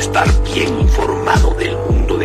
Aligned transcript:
estar 0.00 0.26
bien 0.44 0.80
informado 0.80 1.54
del 1.54 1.76
mundo 1.76 2.16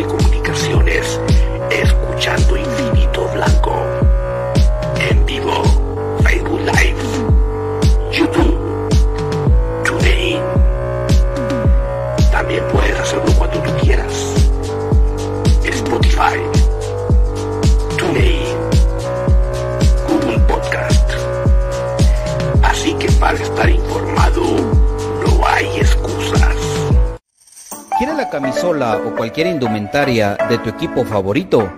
o 28.94 29.16
cualquier 29.16 29.48
indumentaria 29.48 30.36
de 30.48 30.58
tu 30.58 30.70
equipo 30.70 31.04
favorito? 31.04 31.72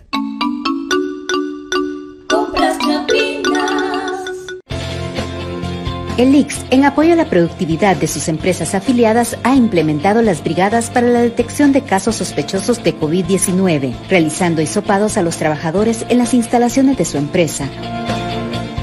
El 6.20 6.34
IX, 6.34 6.54
en 6.68 6.84
apoyo 6.84 7.14
a 7.14 7.16
la 7.16 7.30
productividad 7.30 7.96
de 7.96 8.06
sus 8.06 8.28
empresas 8.28 8.74
afiliadas, 8.74 9.38
ha 9.42 9.54
implementado 9.54 10.20
las 10.20 10.44
brigadas 10.44 10.90
para 10.90 11.06
la 11.06 11.22
detección 11.22 11.72
de 11.72 11.80
casos 11.80 12.16
sospechosos 12.16 12.84
de 12.84 12.94
COVID-19, 12.94 13.94
realizando 14.10 14.60
hisopados 14.60 15.16
a 15.16 15.22
los 15.22 15.38
trabajadores 15.38 16.04
en 16.10 16.18
las 16.18 16.34
instalaciones 16.34 16.98
de 16.98 17.06
su 17.06 17.16
empresa. 17.16 17.70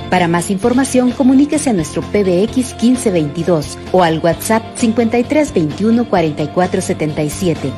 Para 0.10 0.28
más 0.28 0.50
información, 0.50 1.12
comuníquese 1.12 1.70
a 1.70 1.74
nuestro 1.74 2.02
PBX 2.02 2.74
1522 2.82 3.78
o 3.92 4.02
al 4.02 4.18
WhatsApp 4.18 4.64
5321 4.76 6.10
4477. 6.10 7.72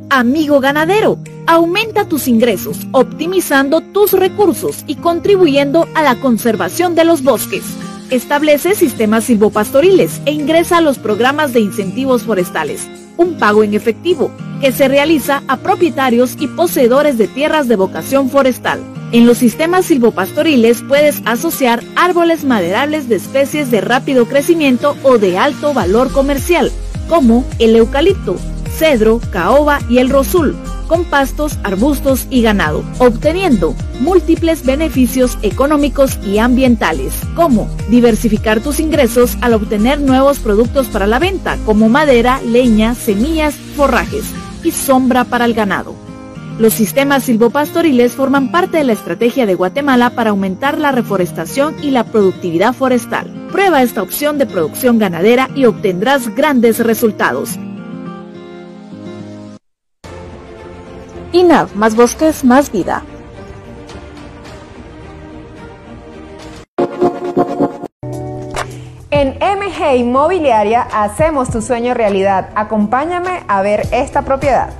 Amigo 0.08 0.60
ganadero, 0.60 1.18
aumenta 1.46 2.08
tus 2.08 2.26
ingresos, 2.26 2.86
optimizando 2.92 3.82
tus 3.82 4.14
recursos 4.14 4.82
y 4.86 4.94
contribuyendo 4.94 5.86
a 5.94 6.02
la 6.02 6.14
conservación 6.20 6.94
de 6.94 7.04
los 7.04 7.22
bosques. 7.22 7.64
Establece 8.08 8.74
sistemas 8.74 9.24
silvopastoriles 9.24 10.22
e 10.24 10.32
ingresa 10.32 10.78
a 10.78 10.80
los 10.80 10.96
programas 10.96 11.52
de 11.52 11.60
incentivos 11.60 12.22
forestales, 12.22 12.88
un 13.18 13.38
pago 13.38 13.62
en 13.62 13.74
efectivo 13.74 14.30
que 14.62 14.72
se 14.72 14.88
realiza 14.88 15.42
a 15.48 15.58
propietarios 15.58 16.34
y 16.40 16.46
poseedores 16.46 17.18
de 17.18 17.28
tierras 17.28 17.68
de 17.68 17.76
vocación 17.76 18.30
forestal. 18.30 18.80
En 19.12 19.24
los 19.24 19.38
sistemas 19.38 19.86
silvopastoriles 19.86 20.82
puedes 20.82 21.22
asociar 21.24 21.82
árboles 21.94 22.44
maderables 22.44 23.08
de 23.08 23.16
especies 23.16 23.70
de 23.70 23.80
rápido 23.80 24.26
crecimiento 24.26 24.96
o 25.04 25.18
de 25.18 25.38
alto 25.38 25.72
valor 25.72 26.10
comercial, 26.10 26.72
como 27.08 27.44
el 27.60 27.76
eucalipto, 27.76 28.36
cedro, 28.76 29.20
caoba 29.30 29.78
y 29.88 29.98
el 29.98 30.10
rosul, 30.10 30.56
con 30.88 31.04
pastos, 31.04 31.56
arbustos 31.62 32.26
y 32.30 32.42
ganado, 32.42 32.84
obteniendo 32.98 33.76
múltiples 34.00 34.64
beneficios 34.64 35.38
económicos 35.42 36.18
y 36.24 36.38
ambientales, 36.38 37.14
como 37.36 37.70
diversificar 37.88 38.60
tus 38.60 38.80
ingresos 38.80 39.38
al 39.40 39.54
obtener 39.54 40.00
nuevos 40.00 40.40
productos 40.40 40.88
para 40.88 41.06
la 41.06 41.20
venta, 41.20 41.58
como 41.64 41.88
madera, 41.88 42.40
leña, 42.42 42.96
semillas, 42.96 43.54
forrajes 43.76 44.24
y 44.64 44.72
sombra 44.72 45.24
para 45.24 45.44
el 45.44 45.54
ganado. 45.54 46.05
Los 46.58 46.72
sistemas 46.72 47.24
silvopastoriles 47.24 48.12
forman 48.12 48.50
parte 48.50 48.78
de 48.78 48.84
la 48.84 48.94
estrategia 48.94 49.44
de 49.44 49.54
Guatemala 49.54 50.10
para 50.10 50.30
aumentar 50.30 50.78
la 50.78 50.90
reforestación 50.90 51.76
y 51.82 51.90
la 51.90 52.04
productividad 52.04 52.72
forestal. 52.72 53.48
Prueba 53.52 53.82
esta 53.82 54.00
opción 54.00 54.38
de 54.38 54.46
producción 54.46 54.98
ganadera 54.98 55.50
y 55.54 55.66
obtendrás 55.66 56.34
grandes 56.34 56.78
resultados. 56.78 57.58
INAV, 61.32 61.74
más 61.74 61.94
bosques, 61.94 62.42
más 62.42 62.72
vida. 62.72 63.02
En 69.10 69.36
MG 69.40 69.96
Inmobiliaria 69.96 70.88
hacemos 70.90 71.50
tu 71.50 71.60
sueño 71.60 71.92
realidad. 71.92 72.48
Acompáñame 72.54 73.42
a 73.46 73.60
ver 73.60 73.82
esta 73.92 74.22
propiedad. 74.22 74.70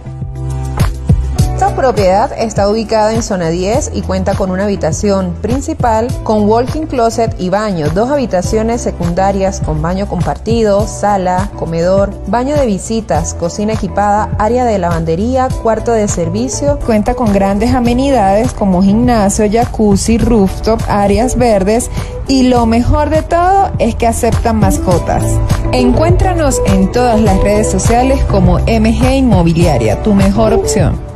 Esta 1.57 1.75
propiedad 1.75 2.31
está 2.39 2.69
ubicada 2.69 3.15
en 3.15 3.23
zona 3.23 3.49
10 3.49 3.93
y 3.95 4.03
cuenta 4.03 4.35
con 4.35 4.51
una 4.51 4.65
habitación 4.65 5.33
principal 5.41 6.09
con 6.23 6.47
walking 6.47 6.83
closet 6.83 7.35
y 7.39 7.49
baño, 7.49 7.89
dos 7.95 8.11
habitaciones 8.11 8.83
secundarias 8.83 9.63
con 9.63 9.81
baño 9.81 10.07
compartido, 10.07 10.87
sala, 10.87 11.51
comedor, 11.59 12.13
baño 12.27 12.57
de 12.57 12.67
visitas, 12.67 13.33
cocina 13.33 13.73
equipada, 13.73 14.29
área 14.39 14.67
de 14.67 14.79
lavandería, 14.79 15.49
cuarto 15.63 15.93
de 15.93 16.09
servicio. 16.09 16.79
Cuenta 16.85 17.15
con 17.15 17.33
grandes 17.33 17.73
amenidades 17.73 18.53
como 18.53 18.83
gimnasio, 18.83 19.51
jacuzzi, 19.51 20.19
rooftop, 20.19 20.83
áreas 20.89 21.39
verdes 21.39 21.91
y 22.29 22.51
lo 22.51 22.67
mejor 22.67 23.09
de 23.09 23.23
todo 23.23 23.71
es 23.79 23.95
que 23.95 24.07
aceptan 24.07 24.57
mascotas. 24.57 25.25
Encuéntranos 25.73 26.61
en 26.67 26.93
todas 26.93 27.19
las 27.19 27.41
redes 27.43 27.71
sociales 27.71 28.23
como 28.25 28.59
MG 28.59 29.15
Inmobiliaria, 29.15 30.03
tu 30.03 30.13
mejor 30.13 30.53
opción. 30.53 31.16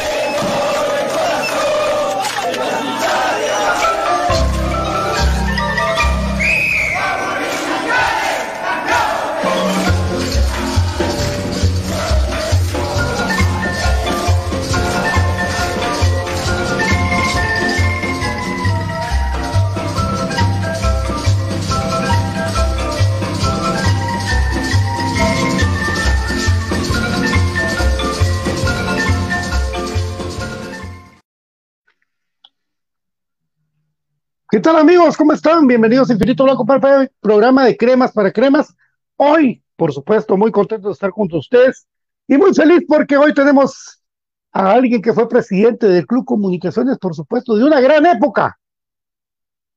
Tal 34.61 34.77
amigos? 34.77 35.17
¿Cómo 35.17 35.33
están? 35.33 35.65
Bienvenidos 35.65 36.09
a 36.09 36.13
Infinito 36.13 36.43
Blanco 36.43 36.65
para 36.65 37.01
el 37.01 37.11
programa 37.19 37.65
de 37.65 37.75
cremas 37.75 38.11
para 38.11 38.31
cremas. 38.31 38.75
Hoy, 39.15 39.63
por 39.75 39.91
supuesto, 39.91 40.37
muy 40.37 40.51
contento 40.51 40.89
de 40.89 40.93
estar 40.93 41.09
junto 41.09 41.37
a 41.37 41.39
ustedes 41.39 41.87
y 42.27 42.37
muy 42.37 42.53
feliz 42.53 42.83
porque 42.87 43.17
hoy 43.17 43.33
tenemos 43.33 44.03
a 44.51 44.71
alguien 44.71 45.01
que 45.01 45.13
fue 45.13 45.27
presidente 45.27 45.87
del 45.87 46.05
Club 46.05 46.25
Comunicaciones, 46.25 46.99
por 46.99 47.15
supuesto, 47.15 47.55
de 47.55 47.63
una 47.63 47.79
gran 47.79 48.05
época. 48.05 48.59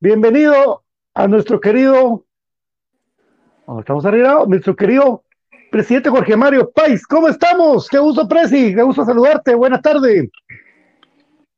Bienvenido 0.00 0.84
a 1.14 1.28
nuestro 1.28 1.60
querido, 1.60 2.26
estamos 3.78 4.04
arriba, 4.04 4.44
nuestro 4.46 4.76
querido 4.76 5.24
presidente 5.70 6.10
Jorge 6.10 6.36
Mario 6.36 6.70
Pais. 6.70 7.06
¿Cómo 7.06 7.28
estamos? 7.28 7.88
Qué 7.88 7.98
gusto, 7.98 8.28
Presi, 8.28 8.74
qué 8.74 8.82
gusto 8.82 9.02
saludarte. 9.06 9.54
Buenas 9.54 9.80
tardes. 9.80 10.28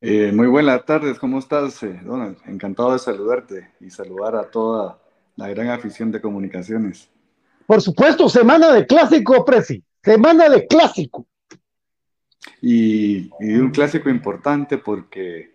Eh, 0.09 0.31
muy 0.31 0.47
buenas 0.47 0.85
tardes, 0.85 1.19
¿cómo 1.19 1.41
estás, 1.41 1.83
eh, 1.83 2.01
Donald? 2.05 2.37
Encantado 2.47 2.93
de 2.93 3.01
saludarte 3.01 3.73
y 3.81 3.91
saludar 3.91 4.37
a 4.37 4.49
toda 4.49 5.01
la 5.35 5.49
gran 5.49 5.71
afición 5.71 6.13
de 6.13 6.21
comunicaciones. 6.21 7.11
Por 7.67 7.83
supuesto, 7.83 8.29
semana 8.29 8.73
de 8.73 8.87
clásico, 8.87 9.45
Presi, 9.45 9.83
semana 10.01 10.49
de 10.49 10.65
clásico. 10.69 11.27
Y, 12.63 13.29
un 13.41 13.73
clásico 13.73 14.09
importante 14.09 14.79
porque 14.79 15.53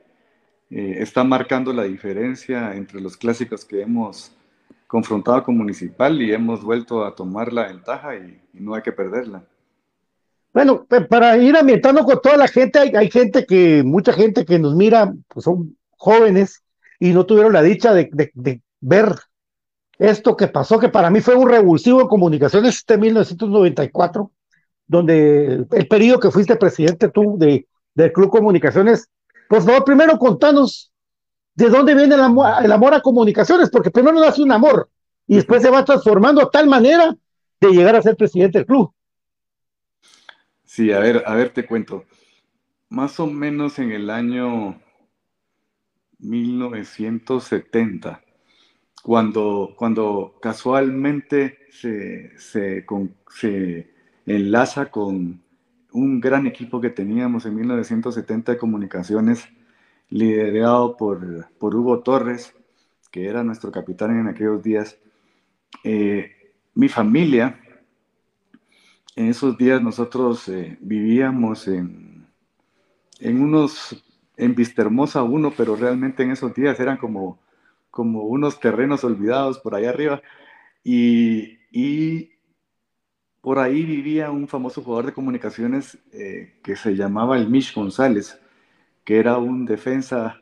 eh, 0.69 0.95
está 0.97 1.23
marcando 1.23 1.71
la 1.71 1.83
diferencia 1.83 2.75
entre 2.75 2.99
los 2.99 3.15
clásicos 3.15 3.63
que 3.63 3.81
hemos 3.83 4.35
confrontado 4.85 5.45
con 5.45 5.57
Municipal 5.57 6.21
y 6.21 6.33
hemos 6.33 6.61
vuelto 6.61 7.05
a 7.05 7.15
tomar 7.15 7.53
la 7.53 7.67
ventaja 7.67 8.17
y 8.17 8.41
no 8.51 8.73
hay 8.73 8.81
que 8.81 8.91
perderla. 8.91 9.45
Bueno, 10.53 10.85
para 11.09 11.37
ir 11.37 11.55
ambientando 11.55 12.03
con 12.03 12.21
toda 12.21 12.35
la 12.35 12.47
gente, 12.47 12.79
hay, 12.79 13.09
gente 13.09 13.45
que, 13.45 13.83
mucha 13.83 14.11
gente 14.11 14.45
que 14.45 14.59
nos 14.59 14.75
mira, 14.75 15.13
pues 15.29 15.45
son 15.45 15.77
jóvenes 15.91 16.61
y 16.99 17.13
no 17.13 17.25
tuvieron 17.25 17.53
la 17.53 17.61
dicha 17.61 17.93
de, 17.93 18.61
ver 18.81 19.15
esto 19.97 20.35
que 20.35 20.47
pasó, 20.47 20.77
que 20.77 20.89
para 20.89 21.09
mí 21.09 21.21
fue 21.21 21.35
un 21.35 21.47
revulsivo 21.47 22.01
en 22.01 22.07
comunicaciones 22.07 22.75
este 22.75 22.97
1994, 22.97 24.31
donde 24.87 25.65
el 25.71 25.87
periodo 25.87 26.19
que 26.19 26.31
fuiste 26.31 26.57
presidente 26.57 27.07
tú 27.07 27.37
de, 27.37 27.67
del 27.93 28.11
Club 28.11 28.29
Comunicaciones, 28.29 29.07
por 29.47 29.61
favor, 29.61 29.85
primero 29.85 30.17
contanos 30.17 30.91
de 31.55 31.69
dónde 31.69 31.95
viene 31.95 32.15
el 32.15 32.21
amor, 32.21 32.51
el 32.61 32.71
amor 32.71 32.93
a 32.93 33.01
comunicaciones, 33.01 33.69
porque 33.69 33.91
primero 33.91 34.19
nace 34.19 34.41
un 34.41 34.51
amor 34.51 34.89
y 35.27 35.35
después 35.35 35.61
se 35.61 35.69
va 35.69 35.85
transformando 35.85 36.41
a 36.41 36.49
tal 36.49 36.67
manera 36.67 37.15
de 37.61 37.69
llegar 37.69 37.95
a 37.95 38.01
ser 38.01 38.17
presidente 38.17 38.57
del 38.57 38.65
club. 38.65 38.93
Sí, 40.73 40.93
a 40.93 40.99
ver, 40.99 41.23
a 41.27 41.35
ver, 41.35 41.49
te 41.49 41.65
cuento. 41.65 42.05
Más 42.89 43.19
o 43.19 43.27
menos 43.27 43.77
en 43.77 43.91
el 43.91 44.09
año 44.09 44.79
1970, 46.19 48.21
cuando, 49.03 49.73
cuando 49.77 50.37
casualmente 50.41 51.59
se, 51.71 52.37
se, 52.39 52.85
enlaza 54.25 54.91
con 54.91 55.43
un 55.91 56.21
gran 56.21 56.47
equipo 56.47 56.79
que 56.79 56.89
teníamos 56.89 57.45
en 57.45 57.55
1970 57.55 58.53
de 58.53 58.57
comunicaciones, 58.57 59.49
liderado 60.09 60.95
por, 60.95 61.49
por 61.57 61.75
Hugo 61.75 61.99
Torres, 61.99 62.53
que 63.11 63.27
era 63.27 63.43
nuestro 63.43 63.73
capitán 63.73 64.17
en 64.17 64.29
aquellos 64.29 64.63
días. 64.63 64.97
Eh, 65.83 66.53
mi 66.75 66.87
familia 66.87 67.60
en 69.15 69.27
esos 69.27 69.57
días 69.57 69.81
nosotros 69.81 70.47
eh, 70.49 70.77
vivíamos 70.81 71.67
en, 71.67 72.25
en 73.19 73.41
unos, 73.41 74.03
en 74.37 74.55
Vistahermosa 74.55 75.23
uno, 75.23 75.53
pero 75.55 75.75
realmente 75.75 76.23
en 76.23 76.31
esos 76.31 76.53
días 76.53 76.79
eran 76.79 76.97
como, 76.97 77.39
como 77.89 78.23
unos 78.23 78.59
terrenos 78.59 79.03
olvidados 79.03 79.59
por 79.59 79.75
allá 79.75 79.89
arriba. 79.89 80.21
Y, 80.83 81.59
y 81.71 82.31
por 83.41 83.59
ahí 83.59 83.83
vivía 83.83 84.31
un 84.31 84.47
famoso 84.47 84.81
jugador 84.81 85.07
de 85.07 85.13
comunicaciones 85.13 85.97
eh, 86.13 86.59
que 86.63 86.75
se 86.75 86.95
llamaba 86.95 87.37
el 87.37 87.49
Mish 87.49 87.73
González, 87.73 88.39
que 89.03 89.17
era 89.17 89.37
un 89.37 89.65
defensa 89.65 90.39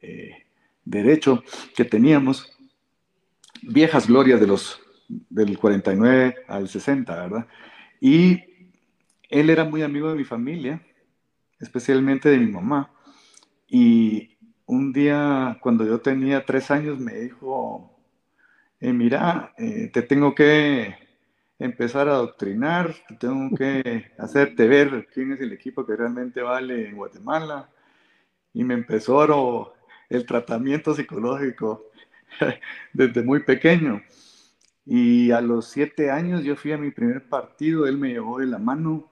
eh, 0.00 0.46
derecho 0.84 1.42
que 1.74 1.84
teníamos. 1.84 2.56
Viejas 3.62 4.06
glorias 4.06 4.40
de 4.40 4.46
los, 4.46 4.80
del 5.08 5.58
49 5.58 6.36
al 6.46 6.68
60, 6.68 7.14
¿verdad? 7.14 7.46
Y 8.00 8.42
él 9.30 9.50
era 9.50 9.64
muy 9.64 9.82
amigo 9.82 10.08
de 10.08 10.16
mi 10.16 10.24
familia, 10.24 10.80
especialmente 11.58 12.28
de 12.28 12.38
mi 12.38 12.50
mamá. 12.50 12.92
Y 13.68 14.36
un 14.66 14.92
día, 14.92 15.58
cuando 15.60 15.84
yo 15.84 16.00
tenía 16.00 16.44
tres 16.44 16.70
años, 16.70 16.98
me 16.98 17.14
dijo, 17.14 17.98
eh, 18.80 18.92
mira, 18.92 19.52
eh, 19.58 19.90
te 19.92 20.02
tengo 20.02 20.34
que 20.34 20.94
empezar 21.58 22.08
a 22.08 22.12
adoctrinar, 22.12 22.94
te 23.08 23.14
tengo 23.16 23.56
que 23.56 24.12
hacerte 24.18 24.66
ver 24.68 25.08
quién 25.12 25.32
es 25.32 25.40
el 25.40 25.52
equipo 25.52 25.86
que 25.86 25.96
realmente 25.96 26.42
vale 26.42 26.88
en 26.88 26.96
Guatemala. 26.96 27.70
Y 28.52 28.64
me 28.64 28.74
empezó 28.74 29.74
el 30.08 30.26
tratamiento 30.26 30.94
psicológico 30.94 31.90
desde 32.92 33.22
muy 33.22 33.40
pequeño. 33.40 34.02
Y 34.86 35.30
a 35.30 35.40
los 35.40 35.66
siete 35.66 36.10
años 36.10 36.44
yo 36.44 36.56
fui 36.56 36.72
a 36.72 36.78
mi 36.78 36.90
primer 36.90 37.28
partido, 37.28 37.86
él 37.86 37.96
me 37.98 38.10
llevó 38.10 38.38
de 38.38 38.46
la 38.46 38.58
mano, 38.58 39.10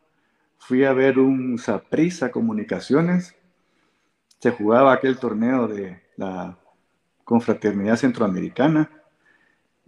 fui 0.59 0.85
a 0.85 0.93
ver 0.93 1.19
un 1.19 1.59
Saprisa 1.59 2.31
Comunicaciones, 2.31 3.35
se 4.39 4.51
jugaba 4.51 4.93
aquel 4.93 5.19
torneo 5.19 5.69
de 5.69 6.03
la 6.17 6.59
Confraternidad 7.25 7.97
Centroamericana. 7.97 8.91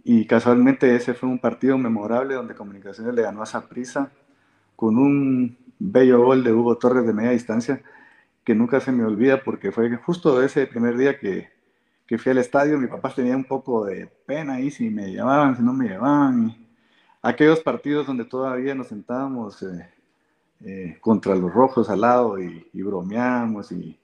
Y 0.03 0.25
casualmente 0.27 0.95
ese 0.95 1.13
fue 1.13 1.29
un 1.29 1.39
partido 1.39 1.77
memorable 1.77 2.35
donde 2.35 2.55
Comunicaciones 2.55 3.13
le 3.13 3.23
ganó 3.23 3.41
a 3.41 3.45
Saprisa 3.45 4.11
con 4.75 4.97
un 4.97 5.57
bello 5.79 6.23
gol 6.23 6.43
de 6.43 6.53
Hugo 6.53 6.77
Torres 6.77 7.05
de 7.05 7.13
media 7.13 7.31
distancia 7.31 7.81
que 8.43 8.55
nunca 8.55 8.79
se 8.79 8.91
me 8.91 9.03
olvida 9.03 9.43
porque 9.43 9.71
fue 9.71 9.93
justo 9.97 10.41
ese 10.41 10.67
primer 10.67 10.97
día 10.97 11.19
que 11.19 11.49
que 12.05 12.17
fui 12.17 12.31
al 12.31 12.37
estadio, 12.37 12.77
mi 12.77 12.87
papá 12.87 13.13
tenía 13.13 13.35
un 13.35 13.45
poco 13.45 13.85
de 13.85 14.07
pena 14.07 14.55
ahí 14.55 14.69
si 14.71 14.89
me 14.89 15.11
llevaban, 15.11 15.55
si 15.55 15.63
no 15.63 15.73
me 15.73 15.87
llevaban. 15.89 16.55
aquellos 17.21 17.61
partidos 17.61 18.07
donde 18.07 18.25
todavía 18.25 18.75
nos 18.75 18.87
sentábamos 18.87 19.63
eh, 19.63 19.89
eh, 20.61 20.97
contra 21.01 21.35
los 21.35 21.51
rojos 21.51 21.89
al 21.89 22.01
lado 22.01 22.39
y, 22.39 22.67
bromeamos 22.73 23.71
y, 23.71 23.99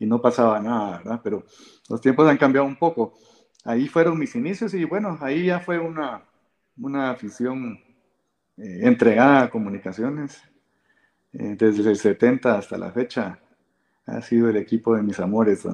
no 0.00 0.20
pasaba 0.20 0.58
nada, 0.60 0.98
¿verdad? 0.98 1.20
Pero 1.22 1.44
los 1.88 2.00
tiempos 2.00 2.28
han 2.28 2.36
cambiado 2.36 2.66
un 2.66 2.76
poco. 2.76 3.14
Ahí 3.64 3.86
fueron 3.86 4.18
mis 4.18 4.34
inicios 4.34 4.74
y 4.74 4.84
bueno, 4.84 5.16
ahí 5.20 5.46
ya 5.46 5.60
fue 5.60 5.78
una, 5.78 6.24
una 6.76 7.10
afición 7.12 7.78
eh, 8.56 8.80
entregada 8.82 9.42
a 9.42 9.50
comunicaciones. 9.50 10.42
Desde 11.32 11.88
el 11.88 11.96
70 11.96 12.58
hasta 12.58 12.76
la 12.76 12.90
fecha 12.92 13.38
ha 14.06 14.20
sido 14.20 14.50
el 14.50 14.56
equipo 14.56 14.94
de 14.96 15.02
mis 15.02 15.18
amores. 15.20 15.64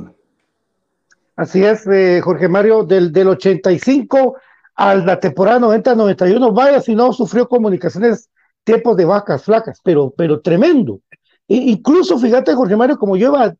Así 1.38 1.62
es, 1.62 1.84
Jorge 2.24 2.48
Mario, 2.48 2.82
del, 2.82 3.12
del 3.12 3.28
85 3.28 4.38
a 4.74 4.96
la 4.96 5.20
temporada 5.20 5.60
90-91, 5.60 6.52
vaya 6.52 6.80
si 6.80 6.96
no 6.96 7.12
sufrió 7.12 7.46
comunicaciones 7.48 8.28
tiempos 8.64 8.96
de 8.96 9.04
vacas 9.04 9.44
flacas, 9.44 9.78
pero, 9.84 10.12
pero 10.16 10.40
tremendo. 10.40 11.00
E 11.46 11.54
incluso, 11.54 12.18
fíjate, 12.18 12.54
Jorge 12.54 12.74
Mario, 12.74 12.98
como 12.98 13.16
yo 13.16 13.28
iba 13.28 13.54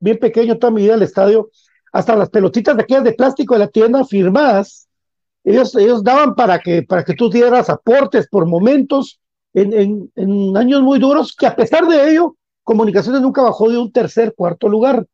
bien, 0.00 0.18
pequeño 0.18 0.58
toda 0.58 0.70
mi 0.70 0.82
vida 0.82 0.94
al 0.94 1.02
estadio, 1.02 1.50
hasta 1.92 2.14
las 2.14 2.30
pelotitas 2.30 2.76
de 2.76 2.84
aquellas 2.84 3.02
de 3.02 3.14
plástico 3.14 3.54
de 3.54 3.60
la 3.60 3.68
tienda 3.68 4.04
firmadas, 4.04 4.88
ellos, 5.42 5.74
ellos 5.74 6.04
daban 6.04 6.36
para 6.36 6.60
que, 6.60 6.84
para 6.84 7.02
que 7.02 7.14
tú 7.14 7.28
dieras 7.28 7.68
aportes 7.68 8.28
por 8.28 8.46
momentos 8.46 9.18
en, 9.54 10.08
en, 10.14 10.56
años 10.56 10.82
muy 10.82 11.00
duros, 11.00 11.34
que 11.34 11.48
a 11.48 11.56
pesar 11.56 11.88
de 11.88 12.12
ello, 12.12 12.36
Comunicaciones 12.62 13.22
nunca 13.22 13.42
bajó 13.42 13.70
de 13.70 13.78
un 13.78 13.92
tercer, 13.92 14.34
cuarto 14.36 14.68
lugar, 14.68 15.06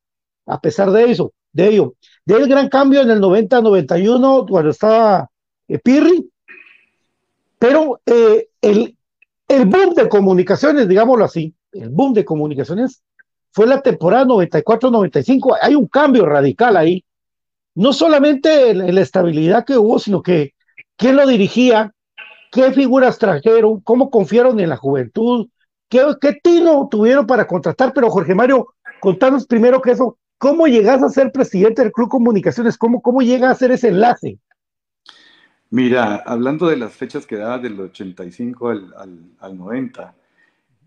a 0.46 0.60
pesar 0.60 0.90
de 0.90 1.10
eso, 1.10 1.32
de 1.52 1.68
ello. 1.68 1.94
De 2.24 2.36
el 2.36 2.48
gran 2.48 2.68
cambio 2.68 3.02
en 3.02 3.10
el 3.10 3.20
90-91, 3.20 4.48
cuando 4.48 4.70
estaba 4.70 5.28
eh, 5.68 5.78
Pirri, 5.78 6.30
pero 7.58 8.00
eh, 8.06 8.48
el, 8.60 8.96
el 9.48 9.66
boom 9.66 9.94
de 9.94 10.08
comunicaciones, 10.08 10.88
digámoslo 10.88 11.24
así, 11.24 11.54
el 11.72 11.90
boom 11.90 12.12
de 12.12 12.24
comunicaciones 12.24 13.02
fue 13.52 13.66
la 13.66 13.82
temporada 13.82 14.24
94-95. 14.24 15.56
Hay 15.60 15.74
un 15.74 15.86
cambio 15.86 16.26
radical 16.26 16.76
ahí. 16.76 17.04
No 17.74 17.92
solamente 17.92 18.70
en, 18.70 18.94
la 18.94 19.00
estabilidad 19.00 19.64
que 19.64 19.78
hubo, 19.78 19.98
sino 19.98 20.22
que 20.22 20.54
quién 20.96 21.16
lo 21.16 21.26
dirigía, 21.26 21.92
qué 22.50 22.72
figuras 22.72 23.18
trajeron, 23.18 23.80
cómo 23.80 24.10
confiaron 24.10 24.58
en 24.60 24.68
la 24.68 24.76
juventud, 24.76 25.48
qué, 25.88 26.04
qué 26.20 26.38
tino 26.42 26.88
tuvieron 26.90 27.26
para 27.26 27.46
contratar. 27.46 27.92
Pero 27.94 28.10
Jorge 28.10 28.34
Mario, 28.34 28.74
contanos 29.00 29.46
primero 29.46 29.80
que 29.80 29.92
eso, 29.92 30.18
¿cómo 30.42 30.66
llegas 30.66 31.00
a 31.04 31.08
ser 31.08 31.30
presidente 31.30 31.82
del 31.82 31.92
Club 31.92 32.08
Comunicaciones? 32.08 32.76
¿Cómo, 32.76 33.00
cómo 33.00 33.22
llega 33.22 33.46
a 33.46 33.52
hacer 33.52 33.70
ese 33.70 33.90
enlace? 33.90 34.40
Mira, 35.70 36.16
hablando 36.16 36.66
de 36.66 36.76
las 36.76 36.94
fechas 36.94 37.26
que 37.26 37.36
daba 37.36 37.60
del 37.60 37.78
85 37.78 38.68
al, 38.68 39.36
al, 39.38 39.56
90, 39.56 40.16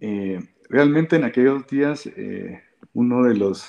eh, 0.02 0.40
realmente 0.68 1.16
en 1.16 1.24
aquellos 1.24 1.66
días 1.68 2.06
eh, 2.06 2.64
uno 2.94 3.24
de 3.24 3.36
los 3.36 3.66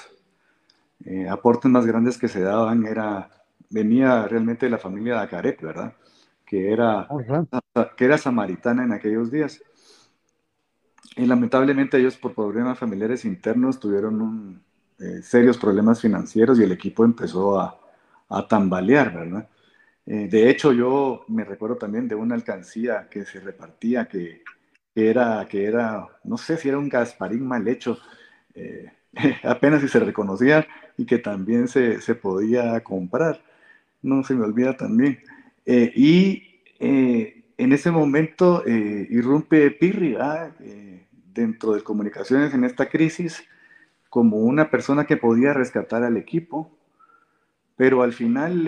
eh, 1.05 1.29
aportes 1.29 1.71
más 1.71 1.87
grandes 1.87 2.19
que 2.19 2.27
se 2.27 2.41
daban 2.41 2.85
era, 2.85 3.31
venía 3.71 4.27
realmente 4.27 4.67
de 4.67 4.71
la 4.71 4.79
familia 4.79 5.15
de 5.15 5.21
Acaret, 5.21 5.63
¿verdad? 5.63 5.95
Que 6.45 6.73
era, 6.73 7.07
que 7.97 8.05
era 8.05 8.19
samaritana 8.19 8.83
en 8.83 8.93
aquellos 8.93 9.31
días. 9.31 9.63
Y 11.15 11.27
lamentablemente 11.27 11.97
ellos 11.97 12.17
por 12.17 12.35
problemas 12.35 12.77
familiares 12.77 13.25
internos 13.25 13.79
tuvieron 13.79 14.66
serios 15.23 15.59
problemas 15.59 16.01
financieros 16.01 16.59
y 16.59 16.63
el 16.63 16.73
equipo 16.73 17.05
empezó 17.05 17.61
a, 17.61 17.79
a 18.29 18.47
tambalear, 18.47 19.13
¿verdad? 19.15 19.49
Eh, 20.07 20.29
de 20.31 20.51
hecho, 20.51 20.73
yo 20.73 21.25
me 21.29 21.45
recuerdo 21.45 21.77
también 21.77 22.09
de 22.09 22.15
una 22.15 22.35
alcancía 22.35 23.09
que 23.11 23.25
se 23.25 23.41
repartía, 23.41 24.07
que, 24.07 24.43
era, 24.95 25.47
que 25.49 25.65
era, 25.65 26.07
no 26.25 26.39
sé 26.39 26.57
si 26.57 26.69
era 26.69 26.79
un 26.79 26.89
Gasparín 26.89 27.47
mal 27.47 27.67
hecho, 27.69 27.99
eh, 28.55 28.93
apenas 29.45 29.83
si 29.83 29.89
se 29.89 30.01
reconocía 30.01 30.67
y 30.97 31.05
que 31.07 31.19
también 31.19 31.69
se, 31.69 31.99
podía 32.15 32.83
comprar. 32.83 33.43
No 34.03 34.23
se 34.23 34.35
me 34.35 34.45
olvida 34.45 34.77
también. 34.77 35.19
Eh, 35.65 35.93
y 35.97 36.43
en 36.79 37.73
ese 37.73 37.91
momento 37.91 38.63
irrumpe 38.67 39.71
Pirri 39.71 40.17
dentro 41.33 41.73
de 41.73 41.83
comunicaciones 41.83 42.53
en 42.53 42.65
esta 42.65 42.87
crisis 42.89 43.43
como 44.17 44.39
una 44.39 44.71
persona 44.71 45.05
que 45.05 45.19
podía 45.19 45.53
rescatar 45.53 46.03
al 46.03 46.17
equipo, 46.17 46.75
pero 47.77 48.03
al 48.03 48.15
final 48.15 48.65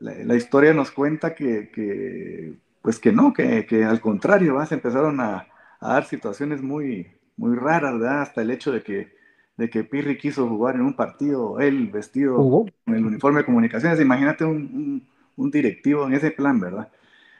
la, 0.00 0.36
historia 0.36 0.74
nos 0.74 0.90
cuenta 0.90 1.34
que, 1.34 2.52
pues 2.82 2.98
que 2.98 3.10
no, 3.10 3.32
que, 3.32 3.84
al 3.88 4.02
contrario, 4.02 4.62
se 4.66 4.74
empezaron 4.74 5.18
a, 5.18 5.46
dar 5.80 6.04
situaciones 6.04 6.60
muy, 6.60 7.06
muy 7.38 7.56
raras, 7.56 7.94
hasta 8.02 8.42
el 8.42 8.50
hecho 8.50 8.70
de 8.70 8.82
que, 8.82 9.16
de 9.56 9.70
que 9.70 9.82
Pirri 9.82 10.18
quiso 10.18 10.46
jugar 10.46 10.74
en 10.74 10.82
un 10.82 10.94
partido, 10.94 11.58
él 11.58 11.86
vestido 11.86 12.36
con 12.36 12.94
el 12.94 13.06
uniforme 13.06 13.38
de 13.38 13.46
comunicaciones, 13.46 13.98
imagínate 13.98 14.44
un, 14.44 15.08
directivo 15.38 16.06
en 16.06 16.12
ese 16.12 16.32
plan, 16.32 16.60
¿verdad? 16.60 16.90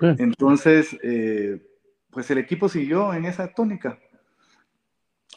Entonces, 0.00 0.96
eh, 1.02 1.60
pues 2.08 2.30
el 2.30 2.38
equipo 2.38 2.70
siguió 2.70 3.12
en 3.12 3.26
esa 3.26 3.48
tónica, 3.48 3.98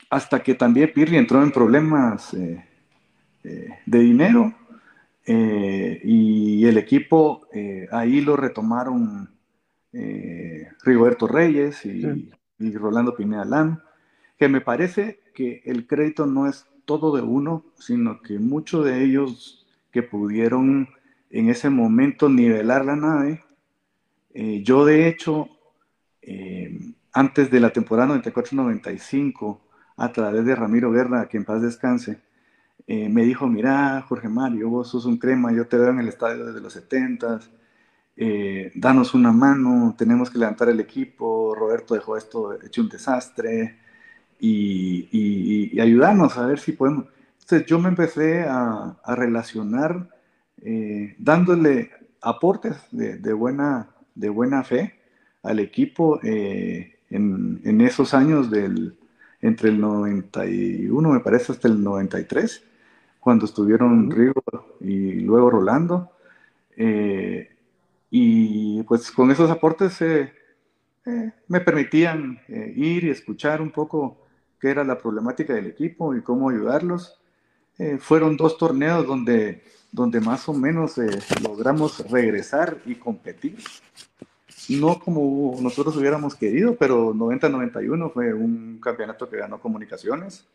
hasta 0.09 0.41
que 0.41 0.55
también 0.55 0.91
Pirri 0.93 1.17
entró 1.17 1.41
en 1.43 1.51
problemas 1.51 2.33
eh, 2.33 2.63
eh, 3.43 3.69
de 3.85 3.99
dinero 3.99 4.53
eh, 5.25 5.99
y 6.03 6.65
el 6.65 6.77
equipo 6.77 7.47
ahí 7.91 8.21
lo 8.21 8.37
retomaron 8.37 9.29
Rigoberto 10.83 11.27
Reyes 11.27 11.85
y, 11.85 12.29
Rolando 12.59 13.15
Pineda 13.15 13.45
Lam, 13.45 13.81
que 14.37 14.47
me 14.47 14.61
parece 14.61 15.19
que 15.33 15.61
el 15.65 15.85
crédito 15.85 16.25
no 16.25 16.47
es 16.47 16.65
todo 16.85 17.15
de 17.15 17.21
uno, 17.21 17.65
sino 17.77 18.21
que 18.21 18.39
muchos 18.39 18.85
de 18.85 19.03
ellos 19.03 19.65
que 19.91 20.03
pudieron 20.03 20.87
en 21.29 21.49
ese 21.49 21.69
momento 21.69 22.29
nivelar 22.29 22.85
la 22.85 22.95
nave. 22.95 23.43
yo 24.63 24.85
de 24.85 25.07
hecho, 25.07 25.49
antes 27.11 27.51
de 27.51 27.59
la 27.59 27.71
temporada 27.71 28.15
94-95, 28.15 29.59
a 29.97 30.11
través 30.13 30.45
de 30.45 30.55
Ramiro 30.55 30.91
Guerra, 30.91 31.27
que 31.27 31.37
en 31.37 31.45
paz 31.45 31.61
descanse, 31.61 32.19
eh, 32.85 33.09
me 33.09 33.23
dijo, 33.23 33.47
mira, 33.47 34.01
Jorge 34.07 34.29
Mario, 34.29 34.69
vos 34.69 34.89
sos 34.89 35.05
un 35.05 35.17
crema, 35.17 35.51
yo 35.51 35.67
te 35.67 35.77
veo 35.77 35.89
en 35.89 35.99
el 35.99 36.07
estadio 36.07 36.45
desde 36.45 36.61
los 36.61 36.73
70, 36.73 37.39
eh, 38.15 38.71
danos 38.75 39.13
una 39.13 39.31
mano, 39.31 39.95
tenemos 39.97 40.29
que 40.29 40.37
levantar 40.37 40.69
el 40.69 40.79
equipo, 40.79 41.55
Roberto 41.55 41.95
dejó 41.95 42.15
esto 42.15 42.53
hecho 42.61 42.81
un 42.81 42.89
desastre, 42.89 43.79
y, 44.39 45.79
ayudarnos 45.79 46.37
a 46.37 46.45
ver 46.45 46.59
si 46.59 46.73
podemos. 46.73 47.05
Entonces 47.41 47.65
yo 47.67 47.79
me 47.79 47.89
empecé 47.89 48.43
a, 48.43 48.97
relacionar 49.07 50.09
eh, 50.61 51.15
dándole 51.17 51.91
aportes 52.21 52.77
de, 52.91 53.33
buena, 53.33 53.89
de 54.15 54.29
buena 54.29 54.63
fe 54.63 54.99
al 55.43 55.59
equipo 55.59 56.19
en, 56.23 56.91
en, 57.09 57.81
esos 57.81 58.13
años 58.13 58.51
del, 58.51 58.97
entre 59.41 59.69
el 59.69 59.79
91, 59.79 61.09
me 61.09 61.19
parece, 61.19 61.51
hasta 61.51 61.67
el 61.67 61.83
93 61.83 62.63
cuando 63.27 63.45
estuvieron 63.45 64.09
Rigo 64.09 64.41
y 64.79 65.19
luego 65.19 65.49
Rolando. 65.49 66.11
Eh, 66.77 67.49
y 68.09 68.81
pues 68.83 69.11
con 69.11 69.31
esos 69.31 69.51
aportes 69.51 70.01
eh, 70.01 70.31
eh, 71.05 71.33
me 71.49 71.59
permitían 71.59 72.39
ir 72.47 73.03
y 73.03 73.09
escuchar 73.09 73.61
un 73.61 73.71
poco 73.71 74.25
qué 74.61 74.69
era 74.69 74.85
la 74.85 74.97
problemática 74.97 75.53
del 75.53 75.67
equipo 75.67 76.15
y 76.15 76.21
cómo 76.21 76.49
ayudarlos. 76.49 77.19
fueron 77.99 78.37
dos 78.37 78.57
torneos 78.57 79.05
donde, 79.05 79.61
donde 79.91 80.21
más 80.21 80.47
o 80.47 80.53
menos 80.53 80.95
logramos 81.43 82.09
regresar 82.09 82.77
y 82.85 82.95
competir. 82.95 83.57
No 84.69 84.99
como 84.99 85.55
nosotros 85.61 85.95
hubiéramos 85.95 86.35
querido, 86.35 86.75
pero 86.75 87.13
90-91 87.13 88.11
fue 88.11 88.33
un 88.33 88.79
campeonato 88.81 89.29
que 89.29 89.37
ganó 89.37 89.59
comunicaciones. 89.59 90.45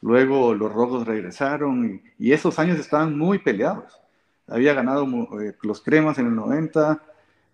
Luego 0.00 0.54
los 0.54 0.72
rojos 0.72 1.06
regresaron 1.06 2.00
y, 2.18 2.32
esos 2.32 2.58
años 2.58 2.78
estaban 2.78 3.16
muy 3.18 3.38
peleados. 3.38 4.00
Había 4.46 4.74
ganado 4.74 5.06
eh, 5.40 5.54
los 5.62 5.80
cremas 5.80 6.18
en 6.18 6.26
el 6.26 6.34
90, 6.34 7.02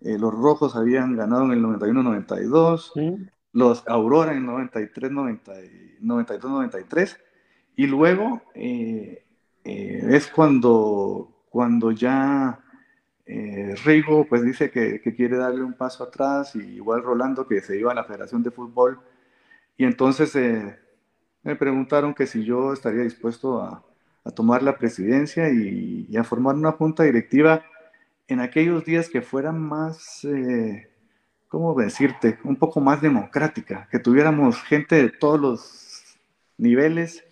eh, 0.01 0.17
los 0.17 0.33
rojos 0.33 0.75
habían 0.75 1.15
ganado 1.15 1.45
en 1.45 1.51
el 1.51 1.63
91-92, 1.63 3.19
los 3.53 3.87
Aurora 3.87 4.31
en 4.31 4.37
el 4.39 4.45
93, 4.45 5.11
92, 5.11 6.51
93. 6.51 7.17
Y 7.77 7.87
luego 7.87 8.41
eh, 8.53 9.23
es 9.63 10.27
cuando, 10.27 11.29
cuando 11.49 11.91
ya 11.91 12.59
Rigo 13.25 14.25
pues 14.27 14.43
dice 14.43 14.69
que, 14.69 15.01
quiere 15.15 15.37
darle 15.37 15.63
un 15.63 15.73
paso 15.73 16.03
atrás 16.03 16.55
y 16.55 16.59
igual 16.59 17.03
Rolando 17.03 17.47
que 17.47 17.61
se 17.61 17.77
iba 17.77 17.91
a 17.91 17.95
la 17.95 18.03
Federación 18.03 18.43
de 18.43 18.51
Fútbol. 18.51 18.99
Y 19.77 19.85
entonces 19.85 20.35
me 21.43 21.55
preguntaron 21.55 22.13
que 22.13 22.27
si 22.27 22.43
yo 22.43 22.73
estaría 22.73 23.03
dispuesto 23.03 23.61
a, 23.61 23.83
tomar 24.35 24.63
la 24.63 24.75
presidencia 24.75 25.51
y, 25.51 26.15
a 26.17 26.23
formar 26.23 26.55
una 26.55 26.71
junta 26.71 27.03
directiva 27.03 27.63
en 28.27 28.39
aquellos 28.39 28.83
días 28.83 29.07
que 29.07 29.21
fueran 29.21 29.61
más, 29.61 30.25
eh, 30.25 30.89
¿cómo 31.47 31.75
decirte? 31.75 32.39
Un 32.43 32.55
poco 32.55 32.81
más 32.81 33.01
democrática, 33.01 33.87
que 33.91 33.99
tuviéramos 33.99 34.63
gente 34.63 34.95
de 34.95 35.09
todos 35.09 35.39
los 35.39 36.17
niveles 36.57 37.23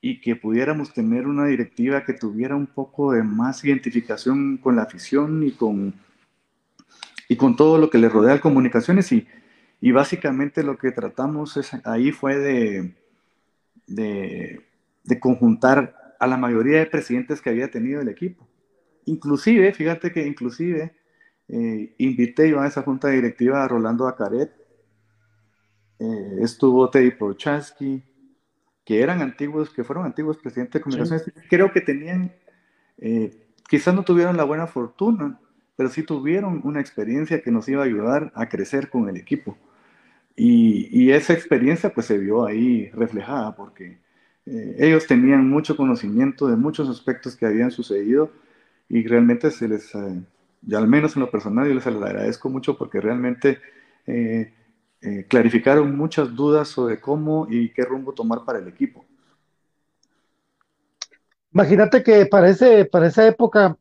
y 0.00 0.20
que 0.20 0.34
pudiéramos 0.34 0.94
tener 0.94 1.26
una 1.26 1.46
directiva 1.46 2.04
que 2.04 2.14
tuviera 2.14 2.56
un 2.56 2.66
poco 2.66 3.12
de 3.12 3.22
más 3.22 3.64
identificación 3.64 4.56
con 4.56 4.76
la 4.76 4.82
afición 4.82 5.42
y 5.42 5.52
con, 5.52 5.92
y 7.28 7.36
con 7.36 7.54
todo 7.54 7.76
lo 7.76 7.90
que 7.90 7.98
le 7.98 8.08
rodea 8.08 8.34
a 8.34 8.40
comunicaciones. 8.40 9.12
Y, 9.12 9.26
y 9.80 9.92
básicamente 9.92 10.62
lo 10.62 10.78
que 10.78 10.90
tratamos 10.90 11.58
ahí 11.84 12.12
fue 12.12 12.38
de, 12.38 12.94
de, 13.86 14.66
de 15.04 15.20
conjuntar 15.20 16.16
a 16.18 16.26
la 16.26 16.36
mayoría 16.36 16.78
de 16.78 16.86
presidentes 16.86 17.40
que 17.40 17.50
había 17.50 17.70
tenido 17.70 18.00
el 18.00 18.08
equipo. 18.08 18.46
Inclusive, 19.06 19.72
fíjate 19.72 20.12
que 20.12 20.26
inclusive 20.26 20.94
eh, 21.48 21.94
invité 21.98 22.48
yo 22.48 22.60
a 22.60 22.66
esa 22.66 22.82
junta 22.82 23.08
directiva 23.08 23.64
a 23.64 23.68
Rolando 23.68 24.06
Acaret, 24.06 24.52
eh, 25.98 26.38
estuvo 26.40 26.88
Teddy 26.88 27.10
Prochaski, 27.10 28.02
que 28.90 29.00
eran 29.00 29.22
antiguos, 29.22 29.70
que 29.70 29.84
fueron 29.84 30.04
antiguos 30.04 30.36
presidentes 30.38 30.72
de 30.72 30.80
comunicaciones, 30.80 31.32
creo 31.48 31.70
que 31.70 31.80
tenían, 31.80 32.32
eh, 32.98 33.30
quizás 33.68 33.94
no 33.94 34.02
tuvieron 34.02 34.36
la 34.36 34.42
buena 34.42 34.66
fortuna, 34.66 35.38
pero 35.76 35.88
sí 35.90 36.02
tuvieron 36.02 36.60
una 36.64 36.80
experiencia 36.80 37.40
que 37.40 37.52
nos 37.52 37.68
iba 37.68 37.82
a 37.82 37.84
ayudar 37.84 38.32
a 38.34 38.48
crecer 38.48 38.90
con 38.90 39.08
el 39.08 39.16
equipo. 39.16 39.56
Y, 40.34 40.88
y 40.90 41.12
esa 41.12 41.34
experiencia 41.34 41.94
pues 41.94 42.06
se 42.06 42.18
vio 42.18 42.44
ahí 42.44 42.90
reflejada 42.90 43.54
porque 43.54 43.98
eh, 44.46 44.74
ellos 44.80 45.06
tenían 45.06 45.48
mucho 45.48 45.76
conocimiento 45.76 46.48
de 46.48 46.56
muchos 46.56 46.88
aspectos 46.88 47.36
que 47.36 47.46
habían 47.46 47.70
sucedido 47.70 48.32
y 48.88 49.06
realmente 49.06 49.52
se 49.52 49.68
les, 49.68 49.94
eh, 49.94 50.20
y 50.66 50.74
al 50.74 50.88
menos 50.88 51.14
en 51.14 51.20
lo 51.20 51.30
personal, 51.30 51.68
yo 51.68 51.74
les 51.74 51.86
agradezco 51.86 52.50
mucho 52.50 52.76
porque 52.76 53.00
realmente 53.00 53.60
eh, 54.08 54.52
eh, 55.02 55.26
clarificaron 55.28 55.96
muchas 55.96 56.34
dudas 56.34 56.68
sobre 56.68 57.00
cómo 57.00 57.46
y 57.50 57.72
qué 57.72 57.82
rumbo 57.82 58.12
tomar 58.12 58.44
para 58.44 58.58
el 58.58 58.68
equipo. 58.68 59.04
Imagínate 61.52 62.02
que 62.02 62.26
para, 62.26 62.48
ese, 62.48 62.84
para 62.84 63.08
esa 63.08 63.26
época, 63.26 63.76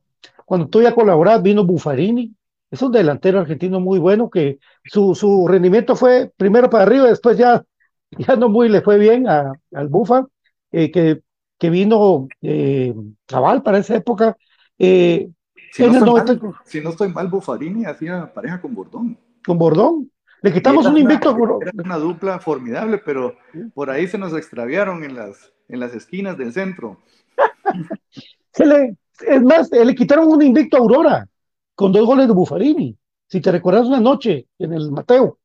cuando 0.46 0.68
tú 0.68 0.82
ya 0.82 0.96
colaborabas, 0.96 1.44
vino 1.44 1.66
Buffarini, 1.66 2.34
es 2.72 2.82
un 2.82 2.92
delantero 2.92 3.40
argentino 3.40 3.80
muy 3.80 4.00
bueno 4.00 4.30
que 4.30 4.60
su, 4.86 5.16
su 5.16 5.48
rendimiento 5.48 5.96
fue 5.96 6.32
primero 6.38 6.70
para 6.70 6.84
arriba, 6.84 7.08
después 7.08 7.38
ya, 7.38 7.64
ya 8.12 8.36
no 8.36 8.50
muy 8.50 8.70
le 8.70 8.82
fue 8.82 8.98
bien 8.98 9.28
a, 9.28 9.54
al 9.74 9.88
Bufa, 9.88 10.26
eh, 10.72 10.92
que, 10.92 11.22
que 11.58 11.70
vino 11.70 12.28
eh, 12.42 12.94
Cabal 13.26 13.64
para 13.64 13.80
esa 13.80 13.96
época. 13.96 14.38
Eh, 14.78 15.30
si, 15.72 15.84
no 15.84 15.98
estoy 15.98 16.38
mal, 16.40 16.56
si 16.66 16.82
no 16.82 16.90
estoy 16.92 17.10
mal, 17.10 17.28
Buffarini 17.28 17.86
hacía 17.86 18.32
pareja 18.34 18.62
con 18.62 18.74
Bordón. 18.74 19.18
Con 19.46 19.58
Bordón. 19.58 20.12
Le 20.42 20.54
quitamos 20.54 20.86
un 20.86 20.98
invicto. 20.98 21.36
Era 21.62 21.72
una 21.84 21.98
dupla 21.98 22.40
formidable, 22.40 23.00
pero 23.00 23.36
por 23.74 23.90
ahí 23.90 24.08
se 24.08 24.18
nos 24.18 24.34
extraviaron 24.34 25.04
en 25.04 25.16
las, 25.16 25.52
en 25.68 25.80
las 25.80 25.94
esquinas 25.94 26.38
del 26.38 26.54
centro. 26.54 26.98
se 28.54 28.66
le, 28.66 28.98
es 29.28 29.42
más, 29.42 29.70
le 29.72 29.96
quitaron 29.96 30.28
un 30.28 30.42
invicto 30.42 30.78
a 30.78 30.80
Aurora 30.80 31.28
con 31.76 31.92
dos 31.92 32.06
goles 32.06 32.28
de 32.28 32.34
Buffarini. 32.34 32.98
Si 33.28 33.42
te 33.42 33.52
recuerdas 33.52 33.88
una 33.88 34.00
noche 34.00 34.48
en 34.58 34.74
el 34.74 34.92
Mateo. 34.92 35.40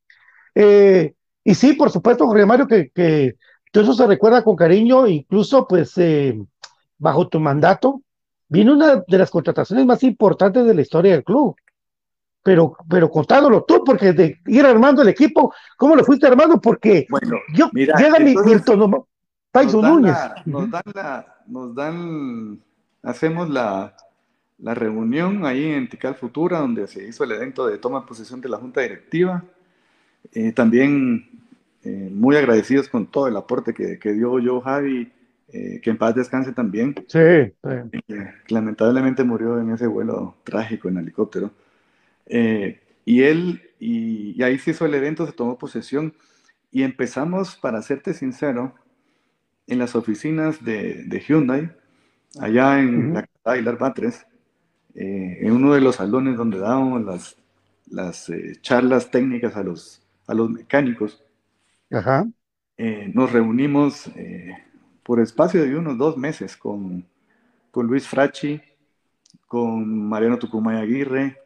Eh, 0.53 1.13
y 1.43 1.53
sí, 1.53 1.73
por 1.73 1.91
supuesto, 1.91 2.25
Jorge 2.25 2.45
Mario, 2.45 2.67
que, 2.67 2.89
que 2.89 3.35
todo 3.71 3.83
eso 3.83 3.93
se 3.93 4.07
recuerda 4.07 4.43
con 4.43 4.55
cariño, 4.55 5.07
incluso 5.07 5.67
pues 5.67 5.97
eh, 5.97 6.39
bajo 6.97 7.27
tu 7.27 7.39
mandato, 7.39 8.01
viene 8.47 8.71
una 8.71 9.03
de 9.07 9.17
las 9.17 9.29
contrataciones 9.29 9.85
más 9.85 10.01
importantes 10.03 10.65
de 10.65 10.73
la 10.73 10.81
historia 10.81 11.11
del 11.13 11.23
club 11.23 11.55
pero, 12.45 12.77
pero 12.87 13.09
contándolo 13.09 13.63
tú, 13.63 13.83
porque 13.83 14.13
de 14.13 14.39
ir 14.45 14.63
armando 14.67 15.01
el 15.01 15.09
equipo, 15.09 15.51
¿cómo 15.77 15.95
lo 15.95 16.03
fuiste 16.05 16.27
armando? 16.27 16.61
Porque 16.61 17.07
bueno, 17.09 17.37
yo, 17.55 17.71
mira, 17.73 17.97
llega 17.97 18.19
mi 18.19 18.35
Milton 18.35 19.03
Tyson 19.51 19.81
nos 19.81 19.81
dan 19.81 19.91
Núñez. 19.95 20.13
la- 20.13 20.43
nos 20.45 20.69
dan 20.69 20.83
la, 20.93 21.35
nos 21.47 21.75
dan, 21.75 22.59
hacemos 23.01 23.49
la, 23.49 23.95
la 24.59 24.73
reunión 24.75 25.43
ahí 25.43 25.65
en 25.71 25.89
Tical 25.89 26.13
Futura, 26.13 26.59
donde 26.59 26.85
se 26.87 27.07
hizo 27.07 27.23
el 27.23 27.31
evento 27.31 27.65
de 27.65 27.79
toma 27.79 28.01
de 28.01 28.05
posesión 28.05 28.39
de 28.41 28.49
la 28.49 28.57
Junta 28.57 28.81
Directiva. 28.81 29.43
Eh, 30.33 30.51
también 30.51 31.27
eh, 31.83 32.09
muy 32.13 32.35
agradecidos 32.35 32.87
con 32.89 33.07
todo 33.07 33.27
el 33.27 33.37
aporte 33.37 33.73
que, 33.73 33.97
que 33.97 34.13
dio 34.13 34.37
yo, 34.37 34.61
Javi, 34.61 35.11
eh, 35.49 35.79
que 35.81 35.89
en 35.89 35.97
paz 35.97 36.13
descanse 36.13 36.51
también. 36.51 36.93
Sí, 37.07 37.19
sí. 37.63 38.15
lamentablemente 38.49 39.23
murió 39.23 39.59
en 39.59 39.71
ese 39.71 39.87
vuelo 39.87 40.35
trágico 40.43 40.89
en 40.89 40.97
helicóptero. 40.97 41.49
Eh, 42.27 42.81
y 43.05 43.23
él, 43.23 43.71
y, 43.79 44.39
y 44.39 44.43
ahí 44.43 44.57
se 44.59 44.71
hizo 44.71 44.85
el 44.85 44.93
evento, 44.93 45.25
se 45.25 45.33
tomó 45.33 45.57
posesión 45.57 46.13
y 46.71 46.83
empezamos, 46.83 47.55
para 47.55 47.81
serte 47.81 48.13
sincero, 48.13 48.75
en 49.67 49.79
las 49.79 49.95
oficinas 49.95 50.63
de, 50.63 51.03
de 51.05 51.19
Hyundai, 51.19 51.71
allá 52.39 52.79
en 52.79 53.13
la 53.13 53.21
calle 53.21 53.31
Aguilar 53.45 53.77
Batres, 53.77 54.25
eh, 54.93 55.39
en 55.41 55.51
uno 55.51 55.73
de 55.73 55.81
los 55.81 55.95
salones 55.95 56.37
donde 56.37 56.59
dábamos 56.59 57.03
las, 57.03 57.37
las 57.87 58.29
eh, 58.29 58.53
charlas 58.61 59.11
técnicas 59.11 59.55
a 59.55 59.63
los, 59.63 60.01
a 60.27 60.33
los 60.33 60.49
mecánicos. 60.49 61.23
Ajá. 61.91 62.25
Eh, 62.77 63.11
nos 63.13 63.31
reunimos 63.31 64.07
eh, 64.15 64.53
por 65.03 65.19
espacio 65.19 65.63
de 65.63 65.77
unos 65.77 65.97
dos 65.97 66.17
meses 66.17 66.57
con, 66.57 67.05
con 67.71 67.87
Luis 67.87 68.07
Fracci, 68.07 68.61
con 69.47 70.07
Mariano 70.09 70.37
Tucumay 70.37 70.77
Aguirre, 70.77 71.37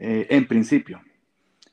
eh, 0.00 0.28
en 0.30 0.48
principio. 0.48 1.02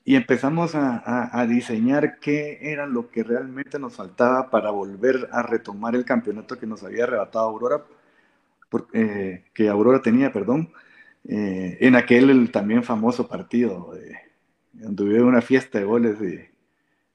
Y 0.04 0.16
empezamos 0.16 0.74
a, 0.74 0.98
a- 0.98 1.40
a 1.40 1.46
diseñar 1.46 2.18
qué 2.20 2.58
era 2.62 2.86
lo 2.86 3.10
que 3.10 3.24
realmente 3.24 3.78
nos 3.78 3.96
faltaba 3.96 4.50
para 4.50 4.70
volver 4.70 5.28
a 5.32 5.42
retomar 5.42 5.94
el 5.96 6.04
campeonato 6.06 6.58
que 6.58 6.66
nos 6.66 6.82
había 6.84 7.04
arrebatado 7.04 7.48
Aurora, 7.48 7.84
por- 8.70 8.88
eh, 8.94 9.44
que 9.54 9.68
Aurora 9.68 10.02
tenía, 10.02 10.32
perdón, 10.32 10.72
eh, 11.28 11.78
en 11.80 11.96
aquel 11.96 12.30
el 12.30 12.52
también 12.52 12.84
famoso 12.84 13.28
partido, 13.28 13.94
donde 14.72 15.04
hubo 15.04 15.28
una 15.28 15.42
fiesta 15.42 15.78
de 15.78 15.84
goles 15.84 16.18
y, 16.22 16.40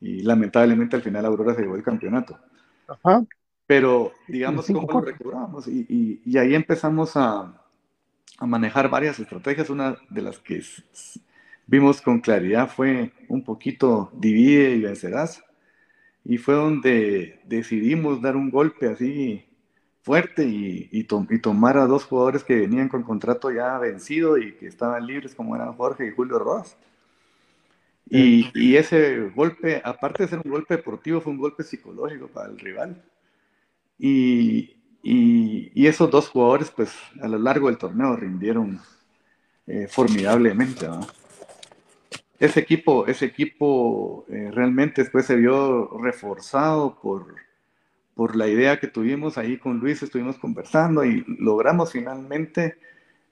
y 0.02 0.24
lamentablemente 0.24 0.96
al 0.98 1.02
final 1.04 1.26
Aurora 1.26 1.56
se 1.56 1.62
llevó 1.64 1.76
el 1.76 1.84
campeonato. 1.84 2.40
Ajá. 2.88 3.26
Pero 3.66 4.14
digamos 4.28 4.70
cómo 4.70 4.94
lo 4.94 5.02
y, 5.68 5.86
y- 5.90 6.22
y 6.26 6.38
ahí 6.38 6.54
empezamos 6.56 7.16
a, 7.16 7.63
a 8.40 8.46
manejar 8.46 8.90
varias 8.90 9.20
estrategias. 9.20 9.70
Una 9.70 9.98
de 10.10 10.22
las 10.22 10.40
que 10.40 10.62
vimos 11.68 12.02
con 12.02 12.20
claridad 12.20 12.70
fue 12.70 13.12
un 13.30 13.44
poquito 13.44 14.12
divide 14.14 14.72
y 14.76 14.82
vencerás. 14.82 15.44
Y 16.26 16.38
fue 16.38 16.56
donde 16.56 17.42
decidimos 17.46 18.22
dar 18.22 18.36
un 18.38 18.52
golpe 18.52 18.88
así 18.90 19.46
fuerte 20.04 20.46
y, 20.46 20.90
y 20.92 21.06
to- 21.06 21.28
y 21.30 21.40
tomar 21.40 21.78
a 21.78 21.88
dos 21.88 22.06
jugadores 22.06 22.44
que 22.44 22.56
venían 22.58 22.90
con 22.90 23.04
contrato 23.04 23.52
ya 23.52 23.78
vencido 23.80 24.38
y 24.38 24.56
que 24.56 24.68
estaban 24.68 25.06
libres, 25.08 25.36
como 25.36 25.56
eran 25.56 25.74
Jorge 25.76 26.08
y 26.08 26.12
Julio 26.12 26.40
Rojas. 26.40 26.78
Y, 28.10 28.52
y 28.54 28.76
ese 28.78 29.30
golpe, 29.30 29.82
aparte 29.84 30.24
de 30.24 30.30
ser 30.30 30.42
un 30.44 30.52
golpe 30.52 30.76
deportivo, 30.78 31.22
fue 31.22 31.32
un 31.34 31.40
golpe 31.40 31.64
psicológico 31.64 32.28
para 32.28 32.50
el 32.50 32.60
rival. 32.60 33.02
Y, 34.00 34.76
y- 35.04 35.88
esos 35.88 36.10
dos 36.12 36.30
jugadores, 36.30 36.72
pues 36.72 36.94
a 37.22 37.28
lo 37.28 37.40
largo 37.40 37.68
del 37.68 37.78
torneo 37.78 38.16
rindieron 38.16 38.82
eh, 39.68 39.88
formidablemente. 39.90 40.88
Ese 42.40 42.60
equipo, 42.60 43.08
ese 43.08 43.26
equipo 43.26 44.26
eh, 44.30 44.50
realmente 44.52 45.02
después 45.04 45.26
se 45.26 45.36
vio 45.36 45.98
reforzado 46.00 47.00
por, 47.02 47.36
por 48.16 48.36
la 48.36 48.48
idea 48.48 48.80
que 48.80 48.88
tuvimos 48.88 49.38
ahí 49.38 49.58
con 49.58 49.80
Luis, 49.80 50.04
estuvimos 50.04 50.38
conversando 50.38 51.06
y 51.06 51.26
logramos 51.40 51.92
finalmente 51.94 52.78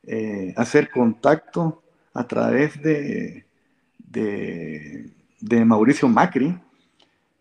eh, 0.04 0.54
hacer 0.58 0.92
contacto 0.92 1.84
a 2.14 2.28
través 2.28 2.82
de, 2.82 3.46
de, 4.00 5.10
de 5.42 5.66
Mauricio 5.66 6.08
Macri, 6.10 6.58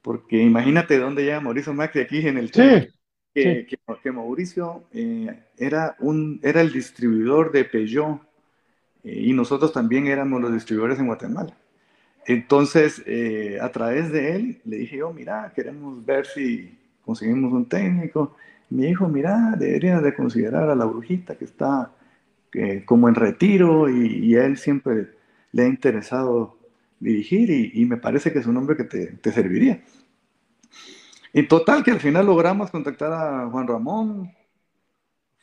porque 0.03 0.43
imagínate 0.43 0.99
dónde 0.99 1.25
llega 1.25 1.41
Mauricio 1.41 1.75
Macri 1.75 2.03
aquí 2.03 2.27
en 2.27 2.39
el 2.39 2.53
Sí, 2.53 2.89
que, 3.35 3.67
que- 3.67 3.79
Mauricio 4.13 4.85
eh, 4.93 5.45
era, 5.59 5.97
un, 6.01 6.41
era 6.43 6.61
el 6.63 6.73
distribuidor 6.73 7.53
de 7.53 7.65
Peugeot 7.65 8.21
eh, 9.05 9.23
y 9.27 9.33
nosotros 9.33 9.73
también 9.73 10.07
éramos 10.07 10.41
los 10.41 10.53
distribuidores 10.53 10.99
en 10.99 11.07
Guatemala. 11.07 11.57
Entonces, 12.27 13.03
eh, 13.07 13.59
a 13.61 13.71
través 13.73 14.13
de 14.13 14.37
él, 14.37 14.63
le 14.65 14.79
dije 14.79 14.99
yo, 14.99 15.13
mira, 15.13 15.53
queremos 15.55 16.05
ver 16.07 16.27
si 16.27 16.79
conseguimos 17.05 17.53
un 17.53 17.67
técnico. 17.69 18.37
Me 18.71 18.87
dijo, 18.87 19.09
mira, 19.09 19.57
deberías 19.59 20.03
de 20.03 20.15
considerar 20.15 20.71
a 20.71 20.77
la 20.77 20.87
brujita 20.87 21.37
que 21.37 21.45
está 21.47 21.93
como 22.87 23.09
en 23.09 23.15
retiro 23.15 23.89
y, 23.89 24.07
y 24.27 24.37
a 24.37 24.45
él 24.47 24.57
siempre 24.57 25.09
le 25.53 25.63
ha 25.65 25.67
interesado 25.67 26.59
dirigir 27.01 27.51
y, 27.51 27.73
y 27.83 27.87
me 27.87 27.97
parece 27.97 28.33
que 28.33 28.39
es 28.41 28.47
un 28.47 28.57
hombre 28.57 28.77
que 28.77 28.85
te, 28.85 29.07
te 29.09 29.33
serviría. 29.33 29.81
En 31.33 31.47
total, 31.49 31.85
que 31.85 31.93
al 31.93 32.01
final 32.01 32.27
logramos 32.27 32.71
contactar 32.71 33.13
a 33.13 33.49
Juan 33.49 33.69
Ramón, 33.69 34.33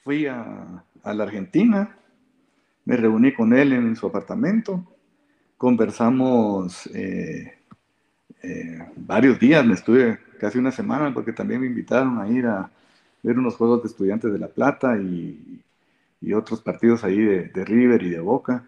fui 0.03 0.25
a, 0.25 0.83
a 1.03 1.13
la 1.13 1.23
Argentina, 1.23 1.97
me 2.85 2.95
reuní 2.95 3.33
con 3.33 3.53
él 3.53 3.73
en 3.73 3.95
su 3.95 4.07
apartamento. 4.07 4.83
Conversamos 5.57 6.87
eh, 6.93 7.57
eh, 8.43 8.79
varios 8.95 9.39
días, 9.39 9.65
me 9.65 9.73
estuve 9.73 10.19
casi 10.39 10.57
una 10.57 10.71
semana 10.71 11.13
porque 11.13 11.33
también 11.33 11.61
me 11.61 11.67
invitaron 11.67 12.19
a 12.19 12.29
ir 12.29 12.45
a 12.45 12.71
ver 13.23 13.37
unos 13.37 13.55
juegos 13.55 13.83
de 13.83 13.89
estudiantes 13.89 14.31
de 14.31 14.39
La 14.39 14.47
Plata 14.47 14.97
y, 14.97 15.63
otros 16.33 16.61
partidos 16.61 17.03
ahí 17.03 17.17
de, 17.17 17.65
River 17.65 18.03
y 18.03 18.09
de 18.09 18.19
Boca. 18.19 18.65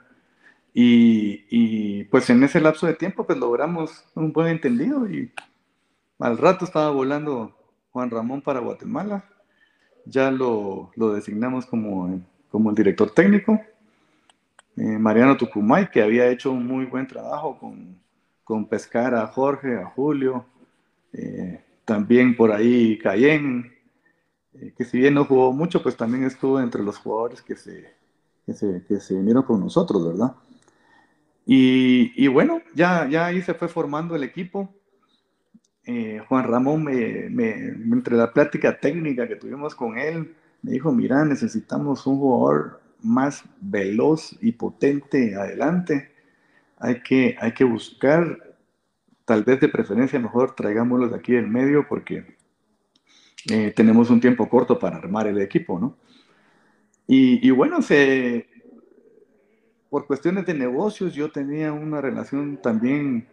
Y, 0.74 2.04
pues 2.06 2.30
en 2.30 2.44
ese 2.44 2.62
lapso 2.62 2.88
de 2.88 2.94
tiempo 2.94 3.26
pues 3.26 3.38
logramos 3.38 4.06
un 4.16 4.32
buen 4.34 4.48
entendido 4.48 5.10
y 5.10 5.32
al 6.20 6.38
rato 6.38 6.66
estaba 6.66 6.92
volando 6.92 7.56
Juan 7.92 8.10
Ramón 8.10 8.42
para 8.42 8.60
Guatemala, 8.60 9.24
ya 10.06 10.32
lo, 10.32 10.92
designamos 11.14 11.66
como, 11.66 12.22
como 12.50 12.70
el 12.70 12.76
director 12.76 13.12
técnico. 13.12 13.60
Eh, 14.78 14.98
Mariano 14.98 15.36
Tucumay, 15.36 15.90
que 15.90 16.02
había 16.02 16.30
hecho 16.30 16.52
un 16.52 16.66
muy 16.66 16.86
buen 16.86 17.08
trabajo 17.08 17.58
con, 17.58 17.98
con 18.44 18.66
pescar 18.66 19.14
a 19.14 19.28
Jorge, 19.28 19.78
a 19.78 19.86
Julio, 19.86 20.46
eh, 21.14 21.62
también 21.86 22.36
por 22.36 22.52
ahí 22.52 22.98
Cayenne, 22.98 23.72
eh, 24.54 24.74
que 24.78 24.86
si 24.86 24.98
bien 25.00 25.14
no 25.14 25.26
jugó 25.26 25.52
mucho, 25.52 25.82
pues 25.82 25.96
también 25.96 26.24
estuvo 26.24 26.60
entre 26.60 26.84
los 26.84 26.98
jugadores 26.98 27.42
que 27.42 27.56
se, 27.56 27.94
que 28.46 28.54
se, 28.54 28.84
que 28.88 29.00
se 29.00 29.16
vinieron 29.16 29.44
con 29.44 29.60
nosotros, 29.60 30.08
¿verdad? 30.08 30.36
Y, 31.46 32.12
y, 32.16 32.28
bueno, 32.28 32.62
ya, 32.76 33.08
ya 33.10 33.26
ahí 33.26 33.42
se 33.42 33.54
fue 33.56 33.68
formando 33.68 34.16
el 34.16 34.24
equipo. 34.24 34.70
Eh, 35.92 36.22
Juan 36.28 36.44
Ramón, 36.44 36.84
me, 36.84 37.26
entre 37.26 38.16
la 38.16 38.32
plática 38.32 38.80
técnica 38.80 39.28
que 39.28 39.38
tuvimos 39.38 39.74
con 39.74 39.98
él, 39.98 40.36
me 40.62 40.74
dijo, 40.74 40.92
mira, 40.92 41.26
necesitamos 41.26 42.06
un 42.06 42.20
jugador 42.20 42.80
más 43.02 43.44
veloz 43.60 44.38
y 44.40 44.52
potente 44.52 45.36
adelante 45.36 46.12
hay 46.78 47.02
que, 47.02 47.36
hay 47.40 47.54
que 47.54 47.64
buscar, 47.64 48.56
tal 49.26 49.44
vez 49.44 49.62
de 49.62 49.68
preferencia 49.68 50.20
mejor 50.20 50.54
traigámoslos 50.54 51.12
aquí 51.12 51.36
en 51.36 51.52
medio 51.52 51.88
porque 51.90 52.38
eh, 53.50 53.74
tenemos 53.76 54.12
un 54.12 54.22
tiempo 54.22 54.48
corto 54.48 54.78
para 54.78 54.98
armar 54.98 55.26
el 55.26 55.42
equipo, 55.42 55.80
¿no? 55.80 55.98
Y, 57.08 57.50
bueno, 57.50 57.82
se, 57.82 58.48
por 59.90 60.06
cuestiones 60.06 60.46
de 60.46 60.54
negocios 60.54 61.16
yo 61.16 61.32
tenía 61.32 61.74
una 61.74 62.00
relación 62.00 62.58
también 62.62 63.28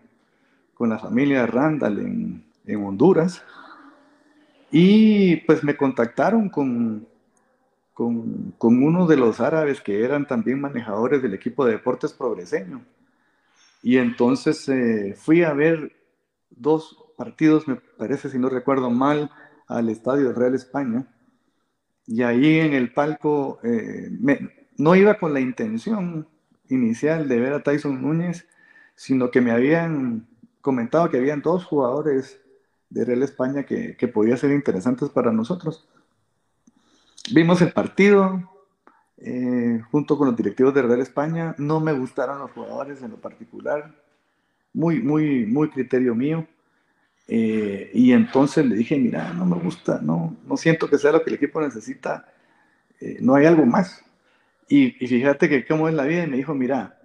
con 0.72 0.88
la 0.88 0.98
familia 0.98 1.44
Randall 1.44 1.98
en, 1.98 2.45
en 2.66 2.84
Honduras 2.84 3.42
y 4.70 5.36
pues 5.46 5.62
me 5.62 5.76
contactaron 5.76 6.48
con, 6.48 7.06
con, 7.94 8.54
con, 8.58 8.82
uno 8.82 9.06
de 9.06 9.16
los 9.16 9.40
árabes 9.40 9.80
que 9.80 10.04
eran 10.04 10.26
también 10.26 10.60
manejadores 10.60 11.22
del 11.22 11.34
equipo 11.34 11.64
de 11.64 11.72
deportes 11.72 12.12
progreseño. 12.12 12.84
Y 13.82 13.98
entonces 13.98 14.68
eh, 14.68 15.14
fui 15.16 15.44
a 15.44 15.52
ver 15.52 15.92
dos 16.50 17.04
partidos, 17.16 17.68
me 17.68 17.76
parece, 17.76 18.28
si 18.28 18.38
no 18.38 18.48
recuerdo 18.48 18.90
mal, 18.90 19.30
al 19.68 19.88
Estadio 19.88 20.32
Real 20.32 20.54
España. 20.54 21.06
Y 22.06 22.22
ahí 22.22 22.58
en 22.60 22.74
el 22.74 22.92
palco 22.92 23.60
eh, 23.62 24.10
no 24.76 24.94
iba 24.94 25.14
con 25.18 25.32
la 25.32 25.40
intención 25.40 26.28
inicial 26.68 27.28
de 27.28 27.40
ver 27.40 27.52
a 27.52 27.62
Tyson 27.62 28.02
Núñez, 28.02 28.46
sino 28.94 29.30
que 29.30 29.40
me 29.40 29.52
habían 29.52 30.26
comentado 30.60 31.08
que 31.10 31.18
habían 31.18 31.42
dos 31.42 31.64
jugadores 31.64 32.40
de 32.90 33.04
Real 33.04 33.22
España 33.22 33.64
que, 33.64 33.96
que 33.96 34.08
podían 34.08 34.38
ser 34.38 34.52
interesantes 34.52 35.08
para 35.10 35.32
nosotros. 35.32 35.88
Vimos 37.32 37.60
el 37.62 37.72
partido, 37.72 38.50
eh, 39.18 39.80
junto 39.90 40.18
con 40.18 40.28
los 40.28 40.36
directivos 40.36 40.74
de 40.74 40.82
Real 40.82 41.00
España. 41.00 41.54
No 41.58 41.80
me 41.80 41.92
gustaron 41.92 42.38
los 42.38 42.50
jugadores 42.52 43.02
en 43.02 43.10
lo 43.12 43.16
particular, 43.16 43.94
muy, 44.72 45.00
muy, 45.00 45.46
muy 45.46 45.70
criterio 45.70 46.14
mío. 46.14 46.46
Eh, 47.28 47.90
y 47.92 48.12
entonces 48.12 48.64
le 48.64 48.76
dije, 48.76 48.96
mira, 48.98 49.32
no 49.32 49.44
me 49.44 49.56
gusta, 49.56 50.00
no, 50.00 50.36
no 50.46 50.56
siento 50.56 50.88
que 50.88 50.98
sea 50.98 51.12
lo 51.12 51.24
que 51.24 51.30
el 51.30 51.36
equipo 51.36 51.60
necesita, 51.60 52.32
eh, 53.00 53.18
no 53.20 53.34
hay 53.34 53.46
algo 53.46 53.66
más. 53.66 54.04
Y, 54.68 54.90
fíjate 54.90 55.48
que 55.48 55.66
cómo 55.66 55.88
es 55.88 55.94
la 55.94 56.04
vida, 56.04 56.24
y 56.24 56.28
me 56.28 56.36
dijo, 56.36 56.54
mira, 56.54 57.00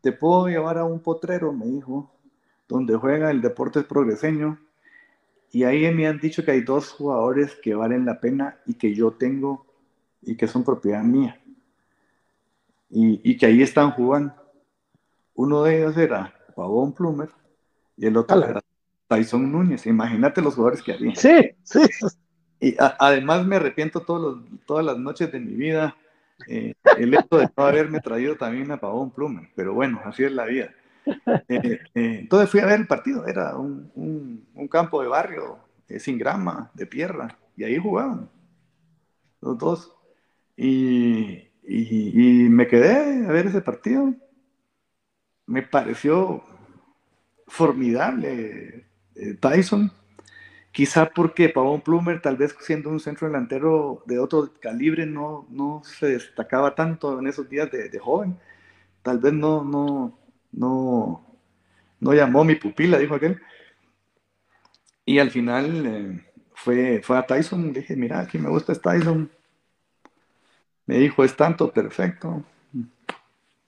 te 0.00 0.12
puedo 0.12 0.48
llevar 0.48 0.78
a 0.78 0.84
un 0.84 1.00
potrero, 1.00 1.52
me 1.52 1.66
dijo, 1.66 2.10
donde 2.68 2.96
juega 2.96 3.30
el 3.30 3.40
deporte 3.40 3.82
progreseño, 3.82 4.58
y 5.52 5.64
ahí 5.64 5.92
me 5.94 6.06
han 6.06 6.18
dicho 6.18 6.44
que 6.44 6.50
hay 6.50 6.60
dos 6.60 6.90
jugadores 6.90 7.56
que 7.62 7.74
valen 7.74 8.04
la 8.04 8.20
pena 8.20 8.58
y 8.66 8.74
que 8.74 8.94
yo 8.94 9.12
tengo 9.12 9.64
y 10.22 10.36
que 10.36 10.46
son 10.46 10.64
propiedad 10.64 11.02
mía. 11.02 11.40
Y, 12.90 13.36
que 13.36 13.46
ahí 13.46 13.62
están 13.62 13.90
jugando. 13.92 14.34
Uno 15.34 15.62
de 15.62 15.78
ellos 15.78 15.96
era 15.96 16.34
Pavón 16.54 16.92
Plumer 16.92 17.30
y 17.96 18.06
el 18.06 18.16
otro 18.16 18.44
era 18.44 18.60
Tyson 19.08 19.50
Núñez. 19.50 19.86
Imagínate 19.86 20.42
los 20.42 20.54
jugadores 20.54 20.82
que 20.82 20.92
había. 20.92 21.14
Sí, 21.14 21.50
sí. 21.62 21.80
Y 22.60 22.74
además 22.78 23.46
me 23.46 23.56
arrepiento 23.56 24.00
todos 24.00 24.42
todas 24.66 24.84
las 24.84 24.98
noches 24.98 25.30
de 25.30 25.40
mi 25.40 25.52
vida 25.54 25.96
eh, 26.48 26.74
el 26.98 27.14
hecho 27.14 27.38
de 27.38 27.48
no 27.56 27.64
haberme 27.64 28.00
traído 28.00 28.36
también 28.36 28.70
a 28.70 28.78
Pavón 28.78 29.10
Plumer. 29.10 29.48
Pero 29.54 29.74
bueno, 29.74 30.00
así 30.04 30.24
es 30.24 30.32
la 30.32 30.44
vida. 30.44 30.74
Eh, 31.48 31.80
eh, 31.94 32.18
entonces 32.22 32.50
fui 32.50 32.60
a 32.60 32.66
ver 32.66 32.80
el 32.80 32.86
partido. 32.86 33.26
Era 33.26 33.56
un, 33.56 34.44
campo 34.70 35.00
de 35.02 35.08
barrio 35.08 35.58
sin 35.98 36.18
grama, 36.18 36.70
de 36.74 36.86
tierra. 36.86 37.38
Y 37.56 37.64
ahí 37.64 37.78
jugaban 37.78 38.28
los 39.40 39.58
dos. 39.58 39.96
Y, 40.56 41.42
me 42.48 42.66
quedé 42.66 43.26
a 43.26 43.32
ver 43.32 43.46
ese 43.46 43.60
partido. 43.60 44.14
Me 45.46 45.62
pareció 45.62 46.42
formidable 47.46 48.86
eh, 49.14 49.34
Tyson. 49.40 49.92
Quizá 50.72 51.06
porque 51.08 51.48
Pavón 51.48 51.80
Plumer, 51.80 52.20
tal 52.20 52.36
vez 52.36 52.54
siendo 52.60 52.90
un 52.90 53.00
centro 53.00 53.26
delantero 53.26 54.02
de 54.06 54.18
otro 54.18 54.52
calibre, 54.60 55.06
no, 55.06 55.46
no 55.48 55.82
se 55.84 56.06
destacaba 56.08 56.74
tanto 56.74 57.18
en 57.18 57.26
esos 57.26 57.48
días 57.48 57.70
de, 57.70 57.98
joven. 57.98 58.38
Tal 59.02 59.18
vez 59.18 59.32
no, 59.32 59.64
no, 59.64 60.18
no, 60.56 61.24
no 62.00 62.12
llamó 62.14 62.44
mi 62.44 62.56
pupila, 62.56 62.98
dijo 62.98 63.14
aquel. 63.14 63.40
Y 65.04 65.20
al 65.20 65.30
final 65.30 65.86
eh, 65.86 66.26
fue, 66.54 67.00
fue 67.02 67.16
a 67.16 67.26
Tyson, 67.26 67.72
le 67.72 67.80
dije, 67.80 67.94
mira, 67.94 68.20
aquí 68.20 68.38
me 68.38 68.48
gusta 68.48 68.72
es 68.72 68.80
Tyson, 68.80 69.30
me 70.86 70.98
dijo, 70.98 71.22
es 71.22 71.36
tanto 71.36 71.72
perfecto, 71.72 72.44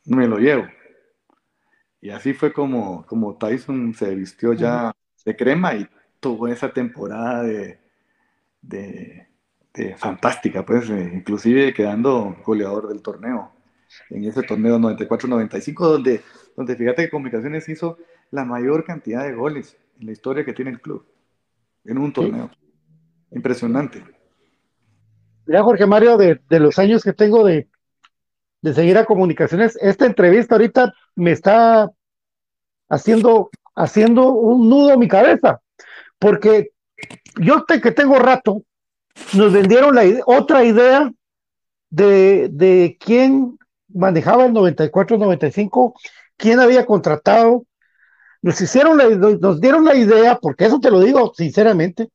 me 0.05 0.27
lo 0.27 0.39
llevo. 0.39 0.67
Y 2.01 2.11
así 2.11 2.33
fue 2.33 2.53
como, 2.53 3.05
como 3.07 3.37
Tyson 3.37 3.95
se 3.95 4.15
vistió 4.15 4.53
ya 4.53 4.93
de 5.25 5.37
crema 5.37 5.75
y 5.75 5.89
tuvo 6.21 6.49
esa 6.49 6.73
temporada 6.73 7.43
de, 7.43 7.79
de, 8.63 9.27
fantástica, 9.97 10.65
pues, 10.65 10.91
eh, 10.91 11.11
inclusive 11.15 11.73
quedando 11.73 12.37
goleador 12.45 12.89
del 12.89 13.03
torneo, 13.03 13.53
en 14.11 14.25
ese 14.25 14.43
torneo 14.43 14.79
94-95, 14.79 15.75
donde, 15.79 16.23
donde 16.59 16.75
fíjate 16.75 17.05
que 17.05 17.11
Comunicaciones 17.11 17.69
hizo 17.69 17.99
la 18.33 18.45
mayor 18.45 18.85
cantidad 18.85 19.23
de 19.23 19.33
goles 19.33 19.79
en 20.01 20.07
la 20.07 20.13
historia 20.13 20.45
que 20.45 20.53
tiene 20.53 20.73
el 20.73 20.81
club, 20.81 21.07
en 21.85 21.99
un 21.99 22.13
torneo. 22.13 22.51
Impresionante. 23.31 24.05
Mira, 25.47 25.63
Jorge 25.63 25.87
Mario, 25.87 26.17
de, 26.17 26.41
los 26.51 26.77
años 26.81 27.05
que 27.05 27.13
tengo 27.13 27.45
de, 27.45 27.69
seguir 28.75 28.99
a 28.99 29.05
comunicaciones, 29.05 29.79
esta 29.81 30.05
entrevista 30.05 30.57
ahorita 30.57 30.93
me 31.15 31.31
está 31.31 31.93
haciendo, 32.89 33.51
haciendo 33.77 34.33
un 34.33 34.69
nudo 34.69 34.95
en 34.95 34.99
mi 34.99 35.07
cabeza, 35.07 35.61
porque 36.19 36.73
yo 37.41 37.63
te, 37.67 37.81
que 37.81 37.93
tengo 37.93 38.19
rato, 38.19 38.65
nos 39.33 39.53
vendieron 39.53 39.95
la 39.95 40.03
otra 40.27 40.65
idea 40.65 41.09
de, 41.89 42.49
de 42.51 42.97
quién 42.99 43.57
manejaba 43.87 44.47
el 44.47 44.53
94-95, 44.55 45.95
quién 46.39 46.61
había 46.61 46.87
contratado. 46.87 47.67
Nos 48.41 48.59
hicieron 48.61 48.97
nos 49.41 49.61
dieron 49.61 49.85
la 49.85 49.95
idea, 49.95 50.39
porque 50.41 50.65
eso 50.65 50.81
te 50.81 50.91
lo 50.91 51.01
digo 51.01 51.33
sinceramente, 51.37 52.09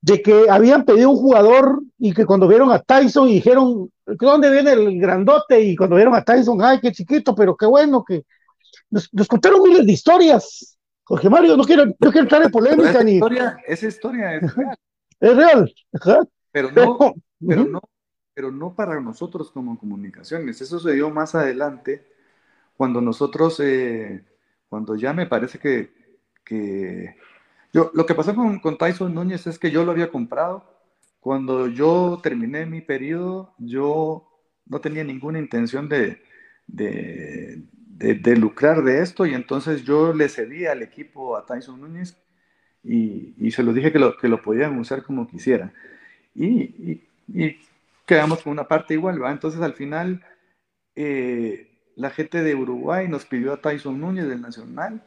de 0.00 0.22
que 0.22 0.46
habían 0.48 0.84
pedido 0.84 1.10
un 1.10 1.16
jugador 1.16 1.82
y 1.98 2.14
que 2.14 2.24
cuando 2.24 2.48
vieron 2.48 2.70
a 2.70 2.78
Tyson 2.78 3.28
y 3.28 3.34
dijeron, 3.34 3.90
¿dónde 4.06 4.50
viene 4.50 4.72
el 4.72 4.98
grandote? 5.00 5.60
Y 5.60 5.76
cuando 5.76 5.96
vieron 5.96 6.14
a 6.14 6.22
Tyson, 6.22 6.62
ay, 6.62 6.78
qué 6.80 6.92
chiquito, 6.92 7.34
pero 7.34 7.56
qué 7.56 7.66
bueno 7.66 8.04
que 8.06 8.24
nos, 8.90 9.08
contaron 9.28 9.62
miles 9.62 9.84
de 9.84 9.92
historias. 9.92 10.78
Jorge 11.04 11.28
Mario, 11.28 11.56
no 11.56 11.64
quiero, 11.64 11.86
no 11.86 11.94
quiero 11.98 12.20
entrar 12.20 12.42
en 12.42 12.50
polémica 12.50 12.90
esa 12.90 13.02
ni. 13.02 13.14
Historia, 13.14 13.58
esa 13.66 13.86
historia 13.88 14.36
es 14.36 14.54
real. 14.54 14.76
Es 15.20 15.36
real. 16.04 16.28
Pero 16.52 16.70
no, 16.70 17.14
pero 17.46 17.64
no, 17.64 17.80
pero 18.34 18.52
no 18.52 18.74
para 18.74 19.00
nosotros 19.00 19.50
como 19.50 19.78
comunicaciones. 19.78 20.60
Eso 20.60 20.78
se 20.78 20.92
dio 20.92 21.10
más 21.10 21.34
adelante, 21.34 22.06
cuando 22.78 23.00
nosotros, 23.00 23.58
eh, 23.58 24.24
cuando 24.68 24.94
ya 24.94 25.12
me 25.12 25.26
parece 25.26 25.58
que, 25.58 25.90
que 26.44 27.16
yo, 27.72 27.90
lo 27.92 28.06
que 28.06 28.14
pasó 28.14 28.36
con, 28.36 28.60
con, 28.60 28.78
Tyson 28.78 29.12
Núñez 29.12 29.48
es 29.48 29.58
que 29.58 29.72
yo 29.72 29.84
lo 29.84 29.90
había 29.90 30.10
comprado. 30.10 30.64
Cuando 31.18 31.66
yo 31.66 32.20
terminé 32.22 32.66
mi 32.66 32.80
periodo, 32.80 33.52
yo 33.58 34.28
no 34.64 34.80
tenía 34.80 35.02
ninguna 35.02 35.40
intención 35.40 35.88
de, 35.88 36.22
de, 36.68 37.64
de, 37.88 38.36
lucrar 38.36 38.84
de 38.84 39.02
esto 39.02 39.26
y 39.26 39.34
entonces 39.34 39.82
yo 39.82 40.12
le 40.14 40.28
cedí 40.28 40.66
al 40.66 40.82
equipo 40.82 41.36
a 41.36 41.44
Tyson 41.46 41.80
Núñez 41.80 42.16
y, 42.84 43.50
se 43.50 43.64
lo 43.64 43.72
dije 43.72 43.90
que 43.90 43.98
lo, 43.98 44.16
que 44.16 44.28
lo 44.28 44.40
podían 44.40 44.78
usar 44.78 45.02
como 45.02 45.26
quisieran. 45.26 45.72
Y, 46.32 47.02
quedamos 48.06 48.42
con 48.42 48.52
una 48.52 48.68
parte 48.68 48.94
igual, 48.94 49.20
¿va? 49.20 49.32
Entonces 49.32 49.60
al 49.60 49.74
final 49.74 50.24
eh, 50.94 51.67
la 51.98 52.10
gente 52.10 52.44
de 52.44 52.54
Uruguay 52.54 53.08
nos 53.08 53.26
pidió 53.26 53.52
a 53.52 53.60
Tyson 53.60 54.00
Núñez 54.00 54.28
del 54.28 54.40
Nacional 54.40 55.02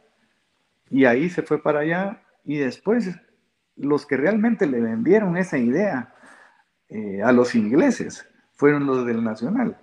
y 0.90 1.06
ahí 1.06 1.30
se 1.30 1.42
fue 1.42 1.64
para 1.64 1.80
allá 1.80 2.22
y 2.44 2.58
después 2.58 3.10
los 3.78 4.06
que 4.06 4.18
realmente 4.18 4.68
le 4.68 4.82
vendieron 4.82 5.38
esa 5.38 5.58
idea 5.58 6.14
eh, 6.90 7.22
a 7.24 7.32
los 7.32 7.56
ingleses 7.56 8.28
fueron 8.56 8.86
los 8.86 9.06
del 9.06 9.24
Nacional. 9.24 9.78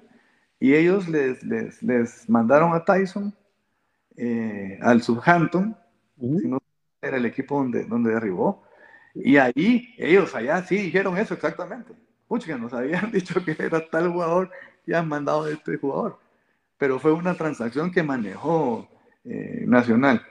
Y 0.61 0.75
ellos 0.75 1.09
les, 1.09 1.43
les, 1.43 2.29
mandaron 2.29 2.75
a 2.75 2.85
Tyson 2.85 3.35
eh, 4.17 4.79
al 4.83 5.01
Southampton, 5.01 5.75
si 6.21 6.47
no 6.47 6.59
era 7.01 7.17
el 7.17 7.25
equipo 7.25 7.57
donde, 7.57 7.85
donde 7.85 8.13
derribó. 8.13 8.65
Y 9.15 9.39
ahí 9.39 9.95
ellos 9.97 10.35
allá 10.35 10.63
sí 10.63 10.77
dijeron 10.77 11.17
eso 11.17 11.33
exactamente. 11.33 11.95
Pucha, 12.27 12.59
nos 12.59 12.75
habían 12.75 13.11
dicho 13.13 13.43
que 13.43 13.57
era 13.59 13.89
tal 13.89 14.13
jugador 14.13 14.51
y 14.87 14.93
han 14.93 15.09
mandado 15.09 15.45
a 15.45 15.51
este 15.51 15.79
jugador. 15.79 16.28
Pero 16.79 16.99
fue 16.99 17.13
una 17.13 17.35
transacción 17.35 17.91
que 17.91 18.03
manejó 18.03 18.89
eh, 19.25 19.65
Nacional. 19.67 20.23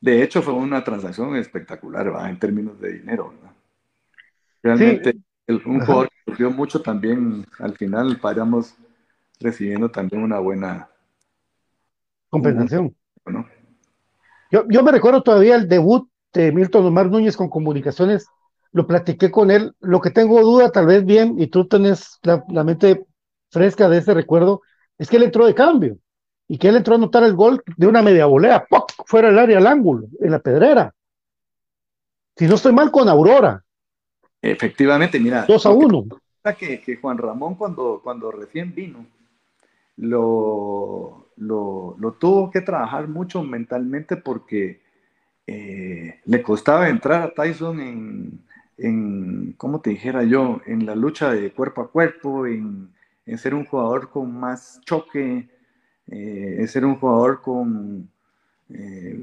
De 0.00 0.22
hecho, 0.22 0.42
fue 0.42 0.54
una 0.54 0.82
transacción 0.82 1.36
espectacular 1.36 2.12
¿va? 2.14 2.28
en 2.28 2.38
términos 2.38 2.80
de 2.80 2.94
dinero. 2.94 3.34
Realmente, 4.62 5.16
un 5.46 5.80
jugador 5.80 6.08
que 6.08 6.30
sufrió 6.30 6.50
mucho 6.50 6.80
también, 6.80 7.44
al 7.58 7.76
final 7.76 8.18
paramos 8.18 8.74
recibiendo 9.38 9.90
también 9.90 10.22
una 10.22 10.38
buena 10.38 10.88
compensación. 12.30 12.94
Yo, 14.50 14.64
yo 14.68 14.82
me 14.82 14.92
recuerdo 14.92 15.22
todavía 15.22 15.56
el 15.56 15.68
debut 15.68 16.08
de 16.32 16.52
Milton 16.52 16.86
Omar 16.86 17.10
Núñez 17.10 17.36
con 17.36 17.48
comunicaciones, 17.48 18.26
lo 18.72 18.86
platiqué 18.86 19.30
con 19.30 19.50
él, 19.50 19.74
lo 19.80 20.00
que 20.00 20.10
tengo 20.10 20.40
duda 20.42 20.70
tal 20.70 20.86
vez 20.86 21.04
bien, 21.04 21.40
y 21.40 21.48
tú 21.48 21.66
tenés 21.66 22.18
la, 22.22 22.64
mente 22.64 23.04
fresca 23.50 23.88
de 23.88 23.98
ese 23.98 24.14
recuerdo, 24.14 24.62
es 25.00 25.08
que 25.08 25.16
él 25.16 25.22
entró 25.22 25.46
de 25.46 25.54
cambio, 25.54 25.96
y 26.46 26.58
que 26.58 26.68
él 26.68 26.76
entró 26.76 26.92
a 26.92 26.98
anotar 26.98 27.22
el 27.24 27.34
gol 27.34 27.62
de 27.74 27.86
una 27.86 28.02
media 28.02 28.26
volea, 28.26 28.66
fuera 29.06 29.28
del 29.28 29.38
área 29.38 29.56
al 29.56 29.66
ángulo, 29.66 30.08
en 30.20 30.30
la 30.30 30.40
pedrera. 30.40 30.94
Si 32.36 32.46
no 32.46 32.56
estoy 32.56 32.74
mal 32.74 32.90
con 32.90 33.08
Aurora. 33.08 33.64
Efectivamente, 34.42 35.18
mira. 35.18 35.46
2 35.48 35.66
a 35.66 35.70
1. 35.70 36.04
Que, 36.58 36.82
que 36.82 36.96
Juan 36.96 37.16
Ramón 37.16 37.54
cuando, 37.54 38.02
cuando 38.04 38.30
recién 38.30 38.74
vino, 38.74 39.06
lo, 39.96 41.28
lo, 41.36 42.16
tuvo 42.20 42.50
que 42.50 42.60
trabajar 42.60 43.08
mucho 43.08 43.42
mentalmente 43.42 44.16
porque 44.16 44.82
eh, 45.46 46.20
le 46.26 46.42
costaba 46.42 46.90
entrar 46.90 47.22
a 47.22 47.32
Tyson 47.32 47.80
en, 47.80 48.40
en, 48.76 49.54
¿cómo 49.56 49.80
te 49.80 49.90
dijera 49.90 50.24
yo?, 50.24 50.60
en 50.66 50.84
la 50.84 50.94
lucha 50.94 51.30
de 51.32 51.52
cuerpo 51.52 51.80
a 51.80 51.90
cuerpo, 51.90 52.46
en, 52.46 52.90
ser 53.38 53.54
un 53.54 53.64
jugador 53.64 54.10
con 54.10 54.32
más 54.32 54.80
choque, 54.84 55.48
eh, 56.06 56.56
en 56.58 56.68
ser 56.68 56.84
un 56.84 56.96
jugador 56.96 57.40
con, 57.42 58.10
eh, 58.68 59.18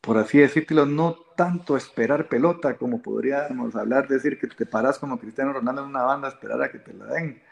por 0.00 0.18
así 0.18 0.38
decirlo, 0.38 0.86
no 0.86 1.16
tanto 1.36 1.76
esperar 1.76 2.28
pelota 2.28 2.76
como 2.76 3.02
podríamos 3.02 3.76
hablar, 3.76 4.08
decir 4.08 4.38
que 4.38 4.46
te 4.46 4.66
paras 4.66 4.98
como 4.98 5.18
Cristiano 5.18 5.52
Ronaldo 5.52 5.82
en 5.82 5.88
una 5.88 6.02
banda 6.02 6.28
a 6.28 6.30
esperar 6.30 6.62
a 6.62 6.70
que 6.70 6.78
te 6.78 6.94
la 6.94 7.06
den. 7.06 7.42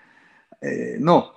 no, 1.00 1.32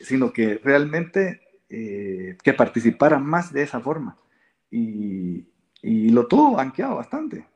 sino 0.00 0.32
que 0.32 0.60
realmente 0.62 1.40
eh, 1.68 2.36
que 2.44 2.52
participara 2.52 3.18
más 3.18 3.52
de 3.52 3.62
esa 3.62 3.80
forma. 3.80 4.16
Y, 4.70 5.46
lo 5.82 6.26
tuvo 6.26 6.56
banqueado 6.56 6.96
bastante. 6.96 7.46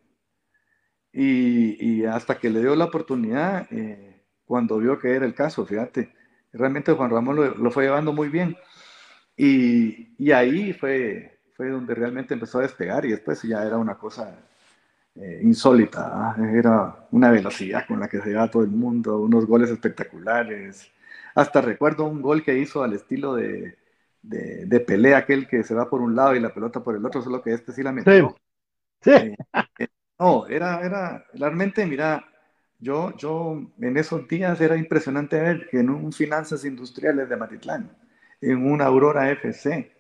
Y, 1.12 2.04
hasta 2.04 2.38
que 2.38 2.50
le 2.50 2.60
dio 2.60 2.74
la 2.76 2.86
oportunidad, 2.86 3.66
eh, 3.72 4.24
cuando 4.44 4.78
vio 4.78 4.98
que 4.98 5.14
era 5.14 5.26
el 5.26 5.34
caso, 5.34 5.64
fíjate, 5.66 6.12
realmente 6.52 6.92
Juan 6.92 7.10
Ramón 7.10 7.36
lo, 7.36 7.70
fue 7.70 7.84
llevando 7.84 8.12
muy 8.12 8.28
bien. 8.28 8.56
Y, 9.36 10.30
ahí 10.32 10.72
fue, 10.72 11.40
fue 11.56 11.70
donde 11.70 11.94
realmente 11.94 12.34
empezó 12.34 12.58
a 12.58 12.62
despegar 12.62 13.04
y 13.06 13.10
después 13.10 13.42
ya 13.42 13.64
era 13.64 13.78
una 13.78 13.96
cosa 13.96 14.38
eh, 15.14 15.40
insólita, 15.42 16.10
¿ah? 16.12 16.36
era 16.54 17.06
una 17.10 17.30
velocidad 17.30 17.86
con 17.86 18.00
la 18.00 18.08
que 18.08 18.20
se 18.20 18.30
llevaba 18.30 18.50
todo 18.50 18.62
el 18.62 18.70
mundo, 18.70 19.18
unos 19.18 19.46
goles 19.46 19.70
espectaculares, 19.70 20.90
hasta 21.34 21.60
recuerdo 21.60 22.04
un 22.04 22.22
gol 22.22 22.42
que 22.42 22.58
hizo 22.58 22.82
al 22.82 22.92
estilo 22.92 23.34
de, 23.34 23.76
de, 24.22 24.80
pelea, 24.80 25.18
aquel 25.18 25.48
que 25.48 25.62
se 25.62 25.74
va 25.74 25.88
por 25.88 26.00
un 26.00 26.14
lado 26.14 26.34
y 26.34 26.40
la 26.40 26.52
pelota 26.52 26.82
por 26.82 26.96
el 26.96 27.04
otro, 27.04 27.22
solo 27.22 27.42
que 27.42 27.52
este 27.52 27.72
sí 27.72 27.82
la 27.82 27.92
metió. 27.92 28.36
Sí. 29.00 29.10
Eh, 29.10 29.36
eh, 29.78 29.88
no, 30.18 30.46
era, 30.46 30.80
era, 30.84 31.24
realmente, 31.34 31.86
mira, 31.86 32.24
yo, 32.80 33.16
yo 33.16 33.62
en 33.80 33.96
esos 33.96 34.26
días 34.26 34.60
era 34.60 34.76
impresionante 34.76 35.40
ver 35.40 35.68
que 35.70 35.80
en 35.80 35.90
un 35.90 36.12
Finanzas 36.12 36.64
Industriales 36.64 37.28
de 37.28 37.36
Matitlán, 37.36 37.90
en 38.40 38.70
una 38.70 38.86
Aurora 38.86 39.30
FC, 39.30 39.92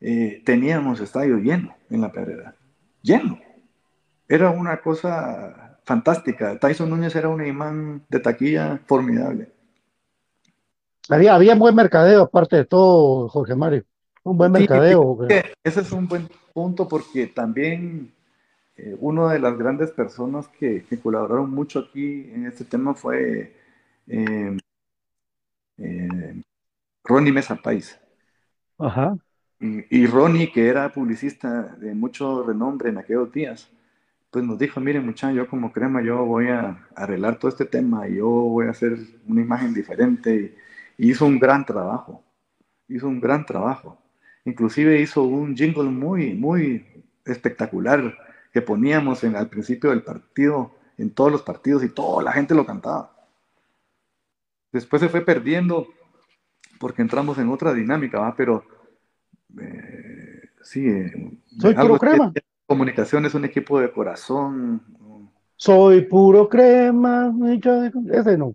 eh, 0.00 0.42
teníamos 0.44 1.00
estadio 1.00 1.38
lleno 1.38 1.76
en 1.88 2.00
la 2.00 2.10
pedrera, 2.10 2.54
lleno. 3.00 3.38
Era 4.28 4.50
una 4.50 4.80
cosa 4.80 5.78
fantástica. 5.84 6.58
Tyson 6.58 6.90
Núñez 6.90 7.14
era 7.14 7.28
un 7.28 7.44
imán 7.46 8.04
de 8.08 8.20
taquilla 8.20 8.80
formidable. 8.86 9.50
Había, 11.08 11.34
había 11.34 11.54
buen 11.54 11.74
mercadeo, 11.74 12.22
aparte 12.22 12.56
de 12.56 12.64
todo, 12.64 13.28
Jorge 13.28 13.54
Mario. 13.54 13.84
Un 14.22 14.38
buen 14.38 14.50
mercadeo. 14.50 15.18
ese 15.28 15.80
es 15.80 15.92
un 15.92 16.08
buen 16.08 16.28
punto 16.54 16.88
porque 16.88 17.26
también 17.26 18.12
eh, 18.76 18.96
una 18.98 19.32
de 19.32 19.38
las 19.38 19.56
grandes 19.56 19.90
personas 19.92 20.48
que, 20.48 20.84
colaboraron 21.02 21.50
mucho 21.50 21.80
aquí 21.80 22.30
en 22.32 22.46
este 22.46 22.64
tema 22.64 22.94
fue 22.94 23.54
eh, 24.06 24.56
eh, 25.78 26.42
Ronnie 27.04 27.32
Mesa 27.32 27.56
País. 27.56 27.98
Ajá. 28.78 29.16
Y, 29.60 30.02
y, 30.02 30.06
Ronnie, 30.06 30.52
que 30.52 30.68
era 30.68 30.92
publicista 30.92 31.76
de 31.78 31.94
mucho 31.94 32.42
renombre 32.42 32.90
en 32.90 32.98
aquellos 32.98 33.32
días, 33.32 33.70
pues 34.30 34.44
nos 34.44 34.58
dijo, 34.58 34.80
miren 34.80 35.06
muchachos, 35.06 35.36
yo 35.36 35.48
como 35.48 35.72
crema, 35.72 36.02
yo 36.02 36.24
voy 36.24 36.48
a 36.48 36.88
arreglar 36.96 37.38
todo 37.38 37.50
este 37.50 37.64
tema 37.66 38.08
y 38.08 38.16
yo 38.16 38.28
voy 38.28 38.66
a 38.66 38.70
hacer 38.70 38.98
una 39.26 39.40
imagen 39.40 39.72
diferente 39.72 40.56
hizo 40.98 41.26
un 41.26 41.38
gran 41.38 41.64
trabajo, 41.64 42.24
hizo 42.88 43.08
un 43.08 43.20
gran 43.20 43.44
trabajo. 43.46 43.98
Inclusive 44.44 45.00
hizo 45.00 45.22
un 45.22 45.56
jingle 45.56 45.84
muy, 45.84 46.34
muy 46.34 47.04
espectacular 47.24 48.16
que 48.54 48.62
poníamos 48.62 49.24
en, 49.24 49.34
al 49.34 49.48
principio 49.48 49.90
del 49.90 50.04
partido, 50.04 50.70
en 50.96 51.10
todos 51.10 51.32
los 51.32 51.42
partidos 51.42 51.82
y 51.82 51.88
toda 51.88 52.22
la 52.22 52.30
gente 52.30 52.54
lo 52.54 52.64
cantaba. 52.64 53.12
Después 54.70 55.02
se 55.02 55.08
fue 55.08 55.22
perdiendo 55.22 55.88
porque 56.78 57.02
entramos 57.02 57.36
en 57.38 57.48
otra 57.48 57.74
dinámica, 57.74 58.20
¿va? 58.20 58.36
pero 58.36 58.64
eh, 59.60 60.50
sí, 60.62 60.86
eh, 60.86 61.32
soy 61.58 61.74
puro 61.74 61.98
crema. 61.98 62.32
Comunicación 62.64 63.26
es 63.26 63.34
un 63.34 63.44
equipo 63.44 63.80
de 63.80 63.90
corazón. 63.90 64.80
Soy 65.56 66.02
puro 66.02 66.48
crema, 66.48 67.34
ese 68.12 68.38
no. 68.38 68.54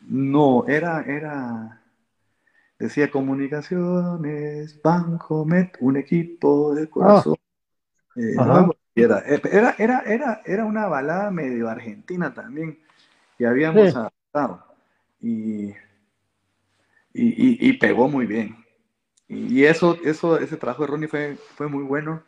No, 0.00 0.66
era, 0.66 1.02
era, 1.02 1.84
decía 2.80 3.12
comunicaciones, 3.12 4.82
Bancomet, 4.82 5.76
un 5.78 5.96
equipo 5.98 6.74
de 6.74 6.90
corazón. 6.90 7.36
Ah. 7.38 7.51
Eh, 8.16 8.34
era, 8.94 9.20
era, 9.20 9.74
era, 9.78 10.00
era, 10.00 10.42
era 10.44 10.64
una 10.64 10.86
balada 10.86 11.30
medio 11.30 11.68
argentina 11.68 12.34
también 12.34 12.78
que 13.38 13.46
habíamos 13.46 13.96
adaptado 13.96 14.64
y, 15.20 15.68
y, 17.14 17.68
y, 17.68 17.72
pegó 17.74 18.08
muy 18.08 18.26
bien. 18.26 18.56
Y, 19.28 19.64
eso, 19.64 19.96
eso, 20.04 20.38
ese 20.38 20.56
trabajo 20.56 20.82
de 20.82 20.88
Ronnie 20.88 21.08
fue, 21.08 21.36
fue 21.56 21.68
muy 21.68 21.84
bueno 21.84 22.22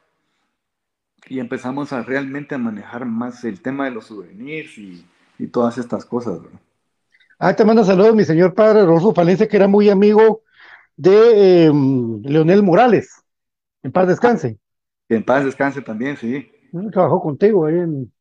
y 1.28 1.38
empezamos 1.38 1.92
a 1.92 2.02
realmente 2.02 2.54
a 2.54 2.58
manejar 2.58 3.04
más 3.04 3.44
el 3.44 3.60
tema 3.60 3.84
de 3.84 3.90
los 3.90 4.06
souvenirs 4.06 4.78
y, 4.78 5.04
y 5.38 5.46
todas 5.48 5.76
estas 5.78 6.04
cosas. 6.04 6.38
Ah, 7.38 7.54
te 7.54 7.64
manda 7.64 7.84
saludos 7.84 8.14
mi 8.14 8.24
señor 8.24 8.54
padre 8.54 8.84
Rodolfo 8.84 9.12
Palencia, 9.12 9.48
que 9.48 9.56
era 9.56 9.68
muy 9.68 9.90
amigo 9.90 10.42
de 10.96 11.66
em, 11.66 12.22
Leonel 12.22 12.62
Morales. 12.62 13.22
En 13.82 13.92
paz 13.92 14.08
descanse. 14.08 14.58
En 15.14 15.24
paz 15.24 15.44
descanse 15.44 15.82
también, 15.82 16.16
sí. 16.16 16.50
Trabajó 16.92 17.22
contigo 17.22 17.66
ahí 17.66 17.76
en, 17.76 18.12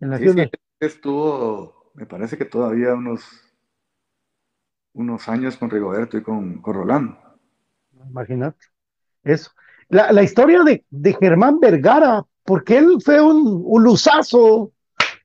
la 0.00 0.18
ciudad. 0.18 0.50
estuvo, 0.80 1.92
me 1.94 2.06
parece 2.06 2.36
que 2.38 2.44
todavía 2.44 2.94
unos, 2.94 3.22
unos 4.92 5.28
años 5.28 5.56
con 5.56 5.70
Rigoberto 5.70 6.16
y 6.16 6.22
con, 6.22 6.62
Rolando. 6.62 7.16
Imagínate. 8.08 8.66
Eso. 9.22 9.50
La, 9.88 10.22
historia 10.22 10.60
de, 10.62 11.12
Germán 11.20 11.60
Vergara, 11.60 12.24
porque 12.44 12.78
él 12.78 12.96
fue 13.04 13.20
un, 13.20 13.62
un 13.64 13.82
luzazo 13.82 14.72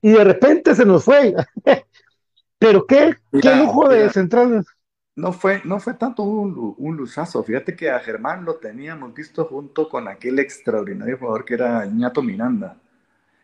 y 0.02 0.12
de 0.12 0.24
repente 0.24 0.76
se 0.76 0.86
nos 0.86 1.04
fue. 1.04 1.34
Pero 2.60 2.86
qué, 2.86 3.16
qué 3.42 3.56
lujo 3.56 3.90
de 3.90 4.10
centrales. 4.10 4.66
No 5.20 5.34
fue, 5.34 5.62
no 5.66 5.80
fue 5.80 5.94
tanto 5.96 6.24
un, 6.24 6.76
un 6.78 6.98
luzazo. 6.98 7.44
Fíjate 7.44 7.76
que 7.76 7.92
a 7.92 8.00
Germán 8.00 8.46
lo 8.46 8.56
teníamos 8.56 9.14
visto 9.14 9.46
junto 9.46 9.90
con 9.90 10.08
aquel 10.08 10.40
extraordinario 10.40 11.18
jugador 11.18 11.44
que 11.44 11.56
era 11.56 11.86
Ñato 11.86 12.22
Miranda, 12.22 12.78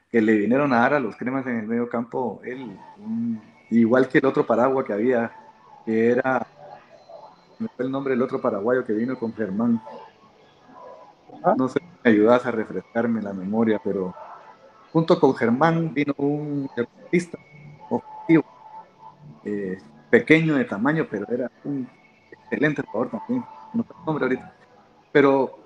que 0.09 0.21
le 0.21 0.35
vinieron 0.35 0.71
a 0.71 0.79
dar 0.79 0.93
a 0.93 0.99
los 0.99 1.17
cremas 1.17 1.45
en 1.47 1.57
el 1.57 1.67
medio 1.67 1.89
campo, 1.89 2.39
él, 2.45 2.77
igual 3.69 4.07
que 4.07 4.19
el 4.19 4.25
otro 4.25 4.47
paraguas 4.47 4.85
que 4.85 4.93
había, 4.93 5.31
que 5.85 6.11
era, 6.11 6.47
me 7.59 7.67
fue 7.67 7.85
el 7.85 7.91
nombre 7.91 8.13
del 8.13 8.21
otro 8.21 8.39
paraguayo 8.39 8.85
que 8.85 8.93
vino 8.93 9.19
con 9.19 9.33
Germán. 9.33 9.81
No 11.57 11.67
sé 11.67 11.79
si 11.79 11.85
me 12.03 12.11
ayudas 12.11 12.45
a 12.45 12.51
refrescarme 12.51 13.21
la 13.21 13.33
memoria, 13.33 13.81
pero 13.83 14.15
junto 14.93 15.19
con 15.19 15.35
Germán 15.35 15.93
vino 15.93 16.13
un 16.17 16.69
deportista 16.75 17.37
objetivo. 17.89 18.45
Eh, 19.43 19.77
pequeño 20.19 20.55
de 20.55 20.63
tamaño, 20.63 21.05
pero 21.11 21.25
era 21.29 21.51
un 21.65 21.87
excelente 22.31 22.81
jugador 22.83 23.11
también. 23.11 23.43
No 23.73 23.85
nombre 24.05 24.23
ahorita. 24.23 24.53
Pero, 25.11 25.59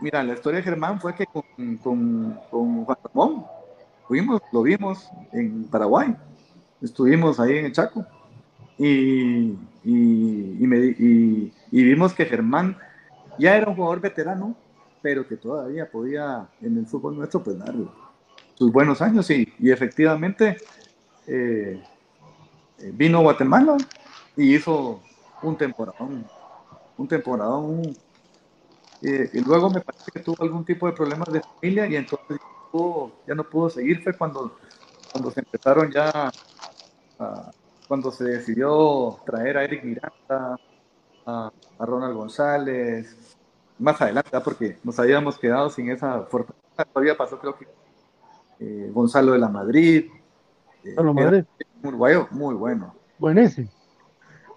mira, 0.00 0.22
la 0.22 0.34
historia 0.34 0.58
de 0.58 0.62
Germán 0.62 1.00
fue 1.00 1.16
que 1.16 1.26
con, 1.26 1.42
con, 1.78 2.38
con 2.48 2.84
Juan 2.84 2.98
Ramón 3.02 3.44
fuimos, 4.06 4.40
lo 4.52 4.62
vimos 4.62 5.10
en 5.32 5.64
Paraguay. 5.64 6.16
Estuvimos 6.80 7.40
ahí 7.40 7.58
en 7.58 7.64
el 7.66 7.72
Chaco. 7.72 8.06
Y, 8.78 9.56
y, 9.82 10.66
me, 10.66 10.76
y, 10.78 11.52
vimos 11.72 12.14
que 12.14 12.24
Germán 12.24 12.76
ya 13.36 13.56
era 13.56 13.68
un 13.68 13.74
jugador 13.74 14.00
veterano, 14.00 14.54
pero 15.02 15.26
que 15.26 15.36
todavía 15.36 15.90
podía 15.90 16.48
en 16.60 16.78
el 16.78 16.86
fútbol 16.86 17.16
nuestro 17.16 17.42
pues 17.42 17.58
dar 17.58 17.74
sus 18.54 18.70
buenos 18.70 19.02
años 19.02 19.28
y, 19.30 19.52
y 19.58 19.72
efectivamente 19.72 20.56
eh, 21.26 21.82
vino 22.78 23.18
a 23.18 23.22
Guatemala 23.22 23.76
y 24.36 24.54
hizo 24.54 25.00
un 25.42 25.56
temporadón, 25.56 26.26
un 26.96 27.08
temporadón. 27.08 27.96
Eh, 29.02 29.30
y 29.32 29.40
luego 29.40 29.70
me 29.70 29.80
parece 29.80 30.10
que 30.10 30.20
tuvo 30.20 30.42
algún 30.42 30.64
tipo 30.64 30.86
de 30.86 30.92
problemas 30.92 31.32
de 31.32 31.40
familia 31.40 31.86
y 31.86 31.96
entonces 31.96 32.38
ya 33.26 33.34
no 33.34 33.44
pudo 33.44 33.70
seguir. 33.70 34.02
Fue 34.02 34.12
cuando, 34.12 34.56
cuando 35.12 35.30
se 35.30 35.40
empezaron 35.40 35.90
ya, 35.90 36.30
cuando 37.86 38.10
se 38.10 38.24
decidió 38.24 39.18
traer 39.24 39.58
a 39.58 39.64
Eric 39.64 39.84
Miranda, 39.84 40.58
a, 41.26 41.52
Ronald 41.78 42.14
González, 42.14 43.36
más 43.78 44.00
adelante, 44.00 44.40
porque 44.40 44.78
nos 44.82 44.98
habíamos 44.98 45.38
quedado 45.38 45.70
sin 45.70 45.90
esa 45.90 46.22
fortaleza. 46.22 46.84
Todavía 46.92 47.16
pasó, 47.16 47.38
creo 47.38 47.56
que 47.56 47.66
eh, 48.60 48.90
Gonzalo 48.92 49.32
de 49.32 49.38
la 49.38 49.48
Madrid. 49.48 50.10
Madrid. 50.96 51.44
Un 51.82 51.88
uruguayo 51.88 52.28
muy 52.30 52.54
bueno. 52.54 52.94
Buenísimo. 53.18 53.68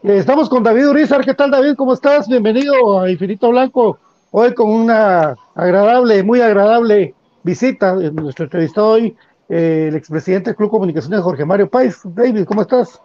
Eh, 0.04 0.18
estamos 0.18 0.50
con 0.50 0.64
David 0.64 0.90
Urizar. 0.90 1.24
¿Qué 1.24 1.34
tal, 1.34 1.52
David? 1.52 1.76
¿Cómo 1.76 1.94
estás? 1.94 2.28
Bienvenido 2.28 3.00
a 3.00 3.10
Infinito 3.10 3.50
Blanco. 3.50 4.00
Hoy 4.32 4.54
con 4.54 4.70
una 4.70 5.36
agradable, 5.56 6.24
muy 6.24 6.42
agradable 6.42 7.14
visita. 7.44 7.94
Nuestro 7.94 8.46
entrevistado 8.46 8.90
hoy, 8.90 9.16
eh, 9.50 9.88
el 9.90 9.96
expresidente 9.96 10.52
del 10.52 10.58
Club 10.58 10.72
Comunicaciones, 10.72 11.22
Jorge 11.22 11.46
Mario 11.46 11.70
Páez. 11.70 12.00
David, 12.04 12.46
¿cómo 12.46 12.62
estás? 12.62 13.02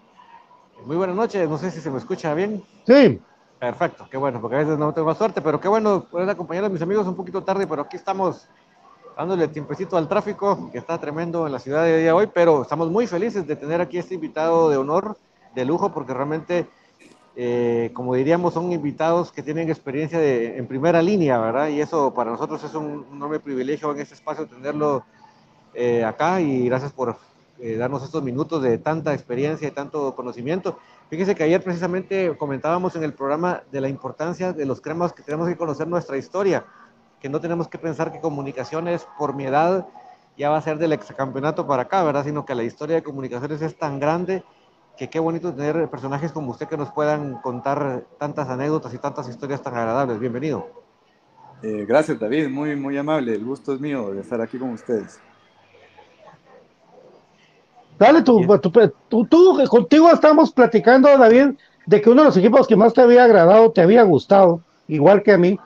Muy 0.84 0.96
buenas 0.96 1.16
noches. 1.16 1.48
No 1.48 1.58
sé 1.58 1.70
si 1.70 1.80
se 1.80 1.90
me 1.90 1.98
escucha 1.98 2.32
bien. 2.34 2.62
Sí. 2.86 3.20
Perfecto, 3.58 4.06
qué 4.10 4.18
bueno, 4.18 4.38
porque 4.40 4.56
a 4.56 4.58
veces 4.60 4.78
no 4.78 4.92
tengo 4.92 5.08
más 5.08 5.16
suerte, 5.16 5.40
pero 5.40 5.58
qué 5.58 5.66
bueno 5.66 6.04
poder 6.10 6.28
acompañar 6.28 6.66
a 6.66 6.68
mis 6.68 6.82
amigos 6.82 7.06
un 7.06 7.16
poquito 7.16 7.42
tarde, 7.42 7.66
pero 7.66 7.82
aquí 7.82 7.96
estamos 7.96 8.46
dándole 9.16 9.48
tiempecito 9.48 9.96
al 9.96 10.08
tráfico, 10.08 10.68
que 10.70 10.78
está 10.78 10.98
tremendo 10.98 11.46
en 11.46 11.52
la 11.52 11.58
ciudad 11.58 11.84
de 11.84 12.00
día 12.00 12.14
hoy, 12.14 12.28
pero 12.32 12.62
estamos 12.62 12.90
muy 12.90 13.06
felices 13.06 13.46
de 13.46 13.56
tener 13.56 13.80
aquí 13.80 13.96
este 13.96 14.14
invitado 14.14 14.68
de 14.68 14.76
honor, 14.76 15.16
de 15.54 15.64
lujo, 15.64 15.90
porque 15.90 16.12
realmente, 16.12 16.66
eh, 17.34 17.90
como 17.94 18.14
diríamos, 18.14 18.52
son 18.52 18.70
invitados 18.72 19.32
que 19.32 19.42
tienen 19.42 19.70
experiencia 19.70 20.18
de, 20.18 20.58
en 20.58 20.66
primera 20.66 21.00
línea, 21.00 21.38
¿verdad? 21.38 21.68
Y 21.68 21.80
eso 21.80 22.12
para 22.12 22.30
nosotros 22.30 22.62
es 22.62 22.74
un 22.74 23.06
enorme 23.10 23.40
privilegio 23.40 23.90
en 23.90 24.00
este 24.00 24.14
espacio 24.14 24.46
tenerlo 24.46 25.02
eh, 25.72 26.04
acá 26.04 26.42
y 26.42 26.66
gracias 26.66 26.92
por 26.92 27.16
eh, 27.58 27.76
darnos 27.76 28.02
estos 28.02 28.22
minutos 28.22 28.62
de 28.62 28.76
tanta 28.76 29.14
experiencia 29.14 29.66
y 29.66 29.70
tanto 29.70 30.14
conocimiento. 30.14 30.78
Fíjese 31.08 31.34
que 31.34 31.44
ayer 31.44 31.62
precisamente 31.62 32.36
comentábamos 32.36 32.96
en 32.96 33.04
el 33.04 33.14
programa 33.14 33.62
de 33.72 33.80
la 33.80 33.88
importancia 33.88 34.52
de 34.52 34.66
los 34.66 34.82
cremas 34.82 35.14
que 35.14 35.22
tenemos 35.22 35.48
que 35.48 35.56
conocer 35.56 35.88
nuestra 35.88 36.18
historia 36.18 36.66
que 37.20 37.28
no 37.28 37.40
tenemos 37.40 37.68
que 37.68 37.78
pensar 37.78 38.12
que 38.12 38.20
comunicaciones 38.20 39.06
por 39.18 39.34
mi 39.34 39.44
edad 39.44 39.86
ya 40.36 40.50
va 40.50 40.58
a 40.58 40.62
ser 40.62 40.78
del 40.78 40.92
excampeonato 40.92 41.66
para 41.66 41.82
acá, 41.82 42.02
¿verdad? 42.04 42.24
Sino 42.24 42.44
que 42.44 42.54
la 42.54 42.62
historia 42.62 42.96
de 42.96 43.02
comunicaciones 43.02 43.62
es 43.62 43.76
tan 43.76 43.98
grande 43.98 44.42
que 44.96 45.08
qué 45.08 45.18
bonito 45.18 45.52
tener 45.52 45.88
personajes 45.88 46.32
como 46.32 46.52
usted 46.52 46.68
que 46.68 46.76
nos 46.76 46.90
puedan 46.90 47.40
contar 47.40 48.04
tantas 48.18 48.48
anécdotas 48.48 48.92
y 48.94 48.98
tantas 48.98 49.28
historias 49.28 49.62
tan 49.62 49.74
agradables. 49.74 50.18
Bienvenido. 50.18 50.68
Eh, 51.62 51.84
gracias, 51.86 52.18
David, 52.18 52.48
muy, 52.48 52.76
muy 52.76 52.96
amable. 52.96 53.34
El 53.34 53.44
gusto 53.44 53.72
es 53.74 53.80
mío 53.80 54.10
de 54.10 54.20
estar 54.20 54.40
aquí 54.40 54.58
con 54.58 54.70
ustedes. 54.70 55.20
Dale, 57.98 58.22
tú, 58.22 58.46
tú, 59.08 59.26
tú, 59.26 59.64
contigo 59.70 60.10
estamos 60.10 60.52
platicando, 60.52 61.08
David, 61.16 61.54
de 61.86 62.00
que 62.00 62.10
uno 62.10 62.22
de 62.22 62.26
los 62.26 62.36
equipos 62.36 62.66
que 62.66 62.76
más 62.76 62.92
te 62.92 63.00
había 63.00 63.24
agradado, 63.24 63.72
te 63.72 63.80
había 63.80 64.02
gustado, 64.02 64.60
igual 64.86 65.22
que 65.22 65.32
a 65.32 65.38
mí, 65.38 65.58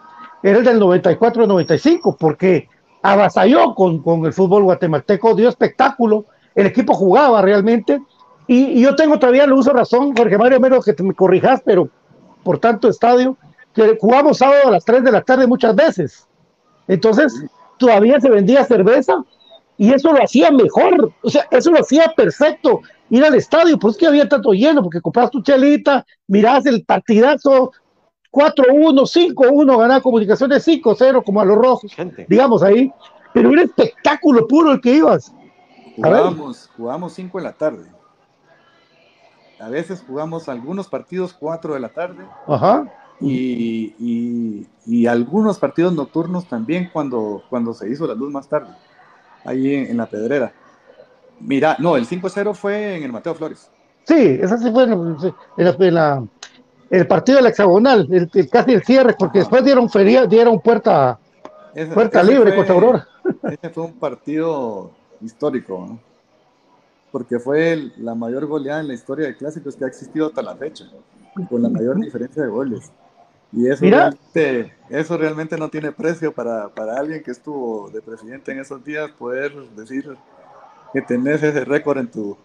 era 0.42 0.58
el 0.58 0.64
del 0.64 0.80
94-95, 0.80 2.16
porque 2.18 2.68
avasalló 3.02 3.74
con, 3.74 4.02
con 4.02 4.24
el 4.26 4.32
fútbol 4.32 4.64
guatemalteco, 4.64 5.34
dio 5.34 5.48
espectáculo, 5.48 6.26
el 6.54 6.66
equipo 6.66 6.94
jugaba 6.94 7.42
realmente, 7.42 8.00
y, 8.46 8.80
yo 8.80 8.96
tengo 8.96 9.16
todavía 9.16 9.44
el 9.44 9.52
uso 9.52 9.72
razón, 9.72 10.12
Jorge 10.16 10.36
Mario, 10.36 10.58
menos 10.58 10.84
que 10.84 10.92
te 10.92 11.04
me 11.04 11.14
corrijas, 11.14 11.62
pero 11.64 11.88
por 12.42 12.58
tanto 12.58 12.88
estadio, 12.88 13.36
que 13.72 13.96
jugamos 14.00 14.38
sábado 14.38 14.66
a 14.66 14.70
las 14.72 14.84
3 14.84 15.04
de 15.04 15.12
la 15.12 15.22
tarde 15.22 15.46
muchas 15.46 15.76
veces. 15.76 16.26
Entonces, 16.88 17.32
todavía 17.78 18.20
se 18.20 18.28
vendía 18.28 18.64
cerveza 18.64 19.24
y 19.78 19.92
eso 19.92 20.12
lo 20.12 20.22
hacía 20.22 20.50
mejor, 20.50 21.12
o 21.22 21.30
sea, 21.30 21.46
eso 21.52 21.70
lo 21.70 21.78
hacía 21.78 22.12
perfecto, 22.16 22.80
ir 23.08 23.24
al 23.24 23.36
estadio, 23.36 23.78
pues 23.78 23.96
que 23.96 24.08
había 24.08 24.28
tanto 24.28 24.52
lleno, 24.52 24.82
porque 24.82 25.00
compras 25.00 25.30
tu 25.30 25.42
chelita, 25.42 26.04
mirás 26.26 26.66
el 26.66 26.84
partidazo, 26.84 27.70
4-1, 28.32 29.34
5-1, 29.34 29.78
ganar 29.78 30.02
comunicaciones 30.02 30.66
5-0 30.66 31.24
como 31.24 31.40
a 31.40 31.44
los 31.44 31.56
rojos, 31.56 31.92
digamos 32.28 32.62
ahí, 32.62 32.92
pero 33.34 33.50
era 33.50 33.62
espectáculo 33.62 34.46
puro 34.46 34.72
el 34.72 34.80
que 34.80 34.94
ibas. 34.94 35.32
Jugábamos, 35.96 36.70
jugamos 36.76 37.12
5 37.14 37.38
en 37.38 37.44
la 37.44 37.52
tarde. 37.52 37.90
A 39.58 39.68
veces 39.68 40.02
jugamos 40.06 40.48
algunos 40.48 40.88
partidos 40.88 41.34
4 41.34 41.74
de 41.74 41.80
la 41.80 41.88
tarde. 41.90 42.24
Ajá. 42.46 42.90
Y, 43.20 43.94
y, 43.98 44.66
y, 44.86 45.06
algunos 45.06 45.58
partidos 45.58 45.92
nocturnos 45.92 46.46
también 46.48 46.88
cuando, 46.90 47.42
cuando 47.50 47.74
se 47.74 47.90
hizo 47.90 48.06
la 48.06 48.14
luz 48.14 48.32
más 48.32 48.48
tarde, 48.48 48.74
ahí 49.44 49.74
en, 49.74 49.98
la 49.98 50.06
pedrera. 50.06 50.54
Mira, 51.38 51.76
no, 51.80 51.96
el 51.96 52.06
5-0 52.06 52.54
fue 52.54 52.96
en 52.96 53.02
el 53.02 53.12
Mateo 53.12 53.34
Flores. 53.34 53.70
Sí, 54.04 54.38
esa 54.40 54.56
sí 54.56 54.70
fue 54.70 54.84
en 54.84 55.18
en 55.58 55.94
la 55.94 56.24
el 56.90 57.06
partido 57.06 57.38
del 57.38 57.46
hexagonal, 57.46 58.08
el, 58.10 58.48
casi 58.50 58.72
el 58.72 58.82
cierre, 58.82 59.14
porque 59.16 59.38
después 59.38 59.64
dieron 59.64 59.88
feria, 59.88 60.26
dieron 60.26 60.60
puerta, 60.60 61.18
puerta 61.94 62.22
libre 62.22 62.54
contra 62.54 62.74
Aurora. 62.74 63.08
Ese 63.44 63.70
fue 63.70 63.84
un 63.84 63.92
partido 63.92 64.90
histórico, 65.20 65.98
porque 67.12 67.38
fue 67.38 67.92
la 67.98 68.14
mayor 68.14 68.46
goleada 68.46 68.80
en 68.80 68.88
la 68.88 68.94
historia 68.94 69.28
de 69.28 69.36
clásicos 69.36 69.76
que 69.76 69.84
ha 69.84 69.88
existido 69.88 70.26
hasta 70.26 70.42
la 70.42 70.56
fecha, 70.56 70.84
con 71.48 71.62
la 71.62 71.68
mayor 71.68 71.98
diferencia 72.00 72.42
de 72.42 72.48
goles. 72.48 72.90
Y 73.52 73.68
eso, 73.68 73.84
realmente, 73.84 74.74
eso 74.88 75.16
realmente 75.16 75.56
no 75.56 75.68
tiene 75.68 75.92
precio 75.92 76.32
para, 76.32 76.68
para 76.68 76.96
alguien 76.96 77.22
que 77.22 77.32
estuvo 77.32 77.90
de 77.90 78.00
presidente 78.00 78.52
en 78.52 78.60
esos 78.60 78.84
días, 78.84 79.10
poder 79.12 79.52
decir 79.76 80.16
que 80.92 81.02
tenés 81.02 81.42
ese 81.42 81.64
récord 81.64 81.98
en 81.98 82.10
tu, 82.10 82.36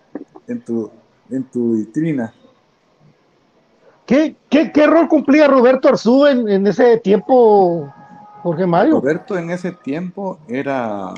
en 0.48 0.62
tu, 0.62 0.92
en 1.30 1.44
tu 1.44 1.74
vitrina. 1.74 2.34
¿Qué, 4.06 4.36
qué, 4.50 4.88
rol 4.88 5.08
cumplía 5.08 5.48
Roberto 5.48 5.90
Arzú 5.90 6.28
en, 6.28 6.68
ese 6.68 6.98
tiempo, 6.98 7.92
Jorge 8.44 8.68
Mario? 8.68 8.96
Roberto 8.96 9.38
en 9.38 9.50
ese 9.50 9.72
tiempo 9.72 10.40
era, 10.48 11.12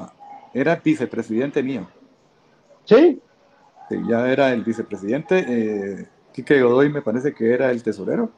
era 0.53 0.75
vicepresidente 0.77 1.61
mío. 1.61 1.85
¿Sí? 2.85 3.21
sí 3.89 3.97
ya 4.07 4.29
era 4.29 4.53
el 4.53 4.63
vicepresidente. 4.63 5.45
Eh, 5.47 6.07
Quique 6.31 6.61
Godoy 6.61 6.89
me 6.89 7.01
parece 7.01 7.33
que 7.33 7.53
era 7.53 7.71
el 7.71 7.83
tesorero. 7.83 8.29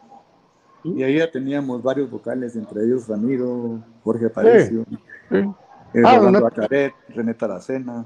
Y 0.84 1.04
ahí 1.04 1.18
ya 1.18 1.30
teníamos 1.30 1.84
varios 1.84 2.10
vocales, 2.10 2.56
entre 2.56 2.86
ellos 2.86 3.08
Ramiro, 3.08 3.80
Jorge 4.04 4.28
Aparicio, 4.28 4.86
eh, 5.30 5.46
ah, 6.06 6.18
Rolando 6.18 6.48
Acaret, 6.48 6.94
René 7.10 7.34
Taracena. 7.34 8.06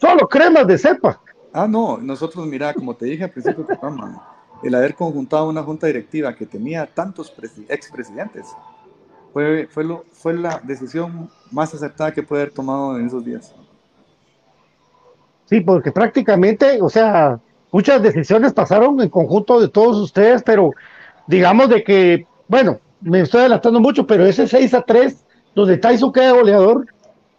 Solo 0.00 0.28
cremas 0.28 0.66
de 0.66 0.78
cepa. 0.78 1.20
Ah, 1.52 1.66
no, 1.66 1.98
nosotros, 1.98 2.46
mira, 2.46 2.72
como 2.72 2.94
te 2.94 3.06
dije 3.06 3.24
al 3.24 3.30
principio 3.30 3.64
del 3.64 3.76
programa, 3.76 4.39
el 4.62 4.74
haber 4.74 4.94
conjuntado 4.94 5.48
una 5.48 5.62
junta 5.62 5.86
directiva 5.86 6.34
que 6.34 6.46
tenía 6.46 6.86
tantos 6.86 7.32
expresidentes 7.68 8.46
fue, 9.32 9.68
fue, 9.70 9.84
lo, 9.84 10.04
fue 10.12 10.34
la 10.34 10.60
decisión 10.62 11.30
más 11.50 11.74
acertada 11.74 12.12
que 12.12 12.22
puede 12.22 12.42
haber 12.42 12.54
tomado 12.54 12.98
en 12.98 13.06
esos 13.06 13.24
días. 13.24 13.54
Sí, 15.46 15.60
porque 15.60 15.92
prácticamente, 15.92 16.80
o 16.80 16.88
sea, 16.88 17.40
muchas 17.72 18.02
decisiones 18.02 18.52
pasaron 18.52 19.00
en 19.00 19.08
conjunto 19.08 19.60
de 19.60 19.68
todos 19.68 19.96
ustedes, 19.96 20.42
pero 20.42 20.72
digamos 21.26 21.68
de 21.68 21.82
que, 21.82 22.26
bueno, 22.48 22.78
me 23.00 23.20
estoy 23.20 23.40
adelantando 23.40 23.80
mucho, 23.80 24.06
pero 24.06 24.26
ese 24.26 24.46
6 24.46 24.74
a 24.74 24.82
3, 24.82 25.24
donde 25.54 25.78
Tyson 25.78 26.12
queda 26.12 26.32
goleador, 26.32 26.86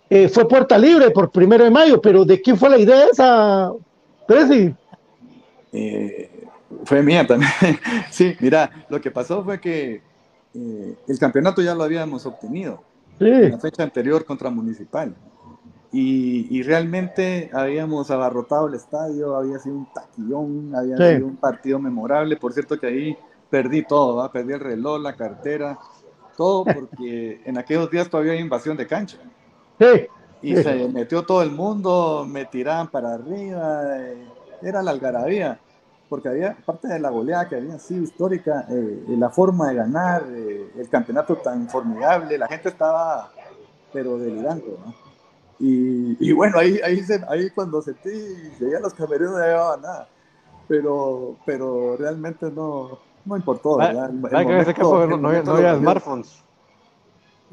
eh, 0.09 0.27
fue 0.27 0.47
puerta 0.47 0.77
libre 0.77 1.11
por 1.11 1.31
primero 1.31 1.63
de 1.63 1.69
mayo, 1.69 2.01
pero 2.01 2.25
¿de 2.25 2.41
quién 2.41 2.57
fue 2.57 2.69
la 2.69 2.77
idea 2.77 3.05
esa? 3.11 3.71
Presi? 4.27 4.73
Eh, 5.71 6.30
fue 6.85 7.03
mía 7.03 7.25
también. 7.25 7.51
sí, 8.11 8.35
mira, 8.39 8.85
lo 8.89 8.99
que 9.01 9.11
pasó 9.11 9.43
fue 9.43 9.59
que 9.59 10.01
eh, 10.53 10.95
el 11.07 11.19
campeonato 11.19 11.61
ya 11.61 11.75
lo 11.75 11.83
habíamos 11.83 12.25
obtenido 12.25 12.83
en 13.19 13.51
la 13.51 13.59
fecha 13.59 13.83
anterior 13.83 14.25
contra 14.25 14.49
Municipal. 14.49 15.15
Y, 15.93 16.63
realmente 16.63 17.49
habíamos 17.53 18.09
abarrotado 18.11 18.67
el 18.67 18.75
estadio, 18.75 19.35
había 19.35 19.59
sido 19.59 19.75
un 19.75 19.87
taquillón, 19.93 20.73
había 20.73 20.95
sido 20.95 21.27
un 21.27 21.35
partido 21.35 21.79
memorable. 21.79 22.37
Por 22.37 22.53
cierto 22.53 22.79
que 22.79 22.87
ahí 22.87 23.17
perdí 23.49 23.83
todo, 23.83 24.29
perdí 24.31 24.53
el 24.53 24.61
reloj, 24.61 25.01
la 25.01 25.15
cartera, 25.15 25.77
todo 26.37 26.63
porque 26.73 27.41
en 27.43 27.57
aquellos 27.57 27.91
días 27.91 28.09
todavía 28.09 28.31
había 28.31 28.43
invasión 28.43 28.77
de 28.77 28.87
cancha. 28.87 29.17
Y 30.41 30.55
se 30.55 30.87
metió 30.87 31.23
todo 31.23 31.43
el 31.43 31.51
mundo, 31.51 32.25
me 32.27 32.45
tiraban 32.45 32.87
para 32.87 33.13
arriba, 33.13 33.97
eh, 33.97 34.25
era 34.61 34.81
la 34.81 34.91
algarabía 34.91 35.59
porque 36.11 36.27
había 36.27 36.57
parte 36.65 36.89
de 36.89 36.99
la 36.99 37.09
goleada 37.09 37.47
que 37.47 37.55
había 37.55 37.79
sido 37.79 38.03
histórica, 38.03 38.65
eh, 38.69 39.05
la 39.07 39.29
forma 39.29 39.69
de 39.69 39.75
ganar, 39.75 40.25
eh, 40.27 40.69
el 40.77 40.89
campeonato 40.89 41.37
tan 41.37 41.69
formidable, 41.69 42.37
la 42.37 42.49
gente 42.49 42.67
estaba, 42.67 43.31
pero 43.93 44.17
delirando, 44.17 44.77
¿no? 44.85 44.93
Y, 45.57 46.17
y, 46.19 46.33
bueno, 46.33 46.59
ahí, 46.59 46.81
ahí, 46.83 47.01
ahí 47.29 47.49
cuando 47.51 47.81
sentí, 47.81 48.09
llegué 48.59 48.77
los 48.81 48.93
camerinos 48.93 49.35
no 49.35 49.39
llevaba 49.39 49.77
nada, 49.77 50.09
pero, 50.67 51.37
pero 51.45 51.95
realmente 51.95 52.51
no, 52.51 52.99
no 53.23 53.37
importó, 53.37 53.77
¿verdad? 53.77 54.09
Vaya 54.11 54.45
que 54.45 54.51
en 54.51 54.59
ese 54.59 54.73
caso 54.73 55.07
no, 55.07 55.29
había, 55.29 55.77
smartphones. 55.77 56.43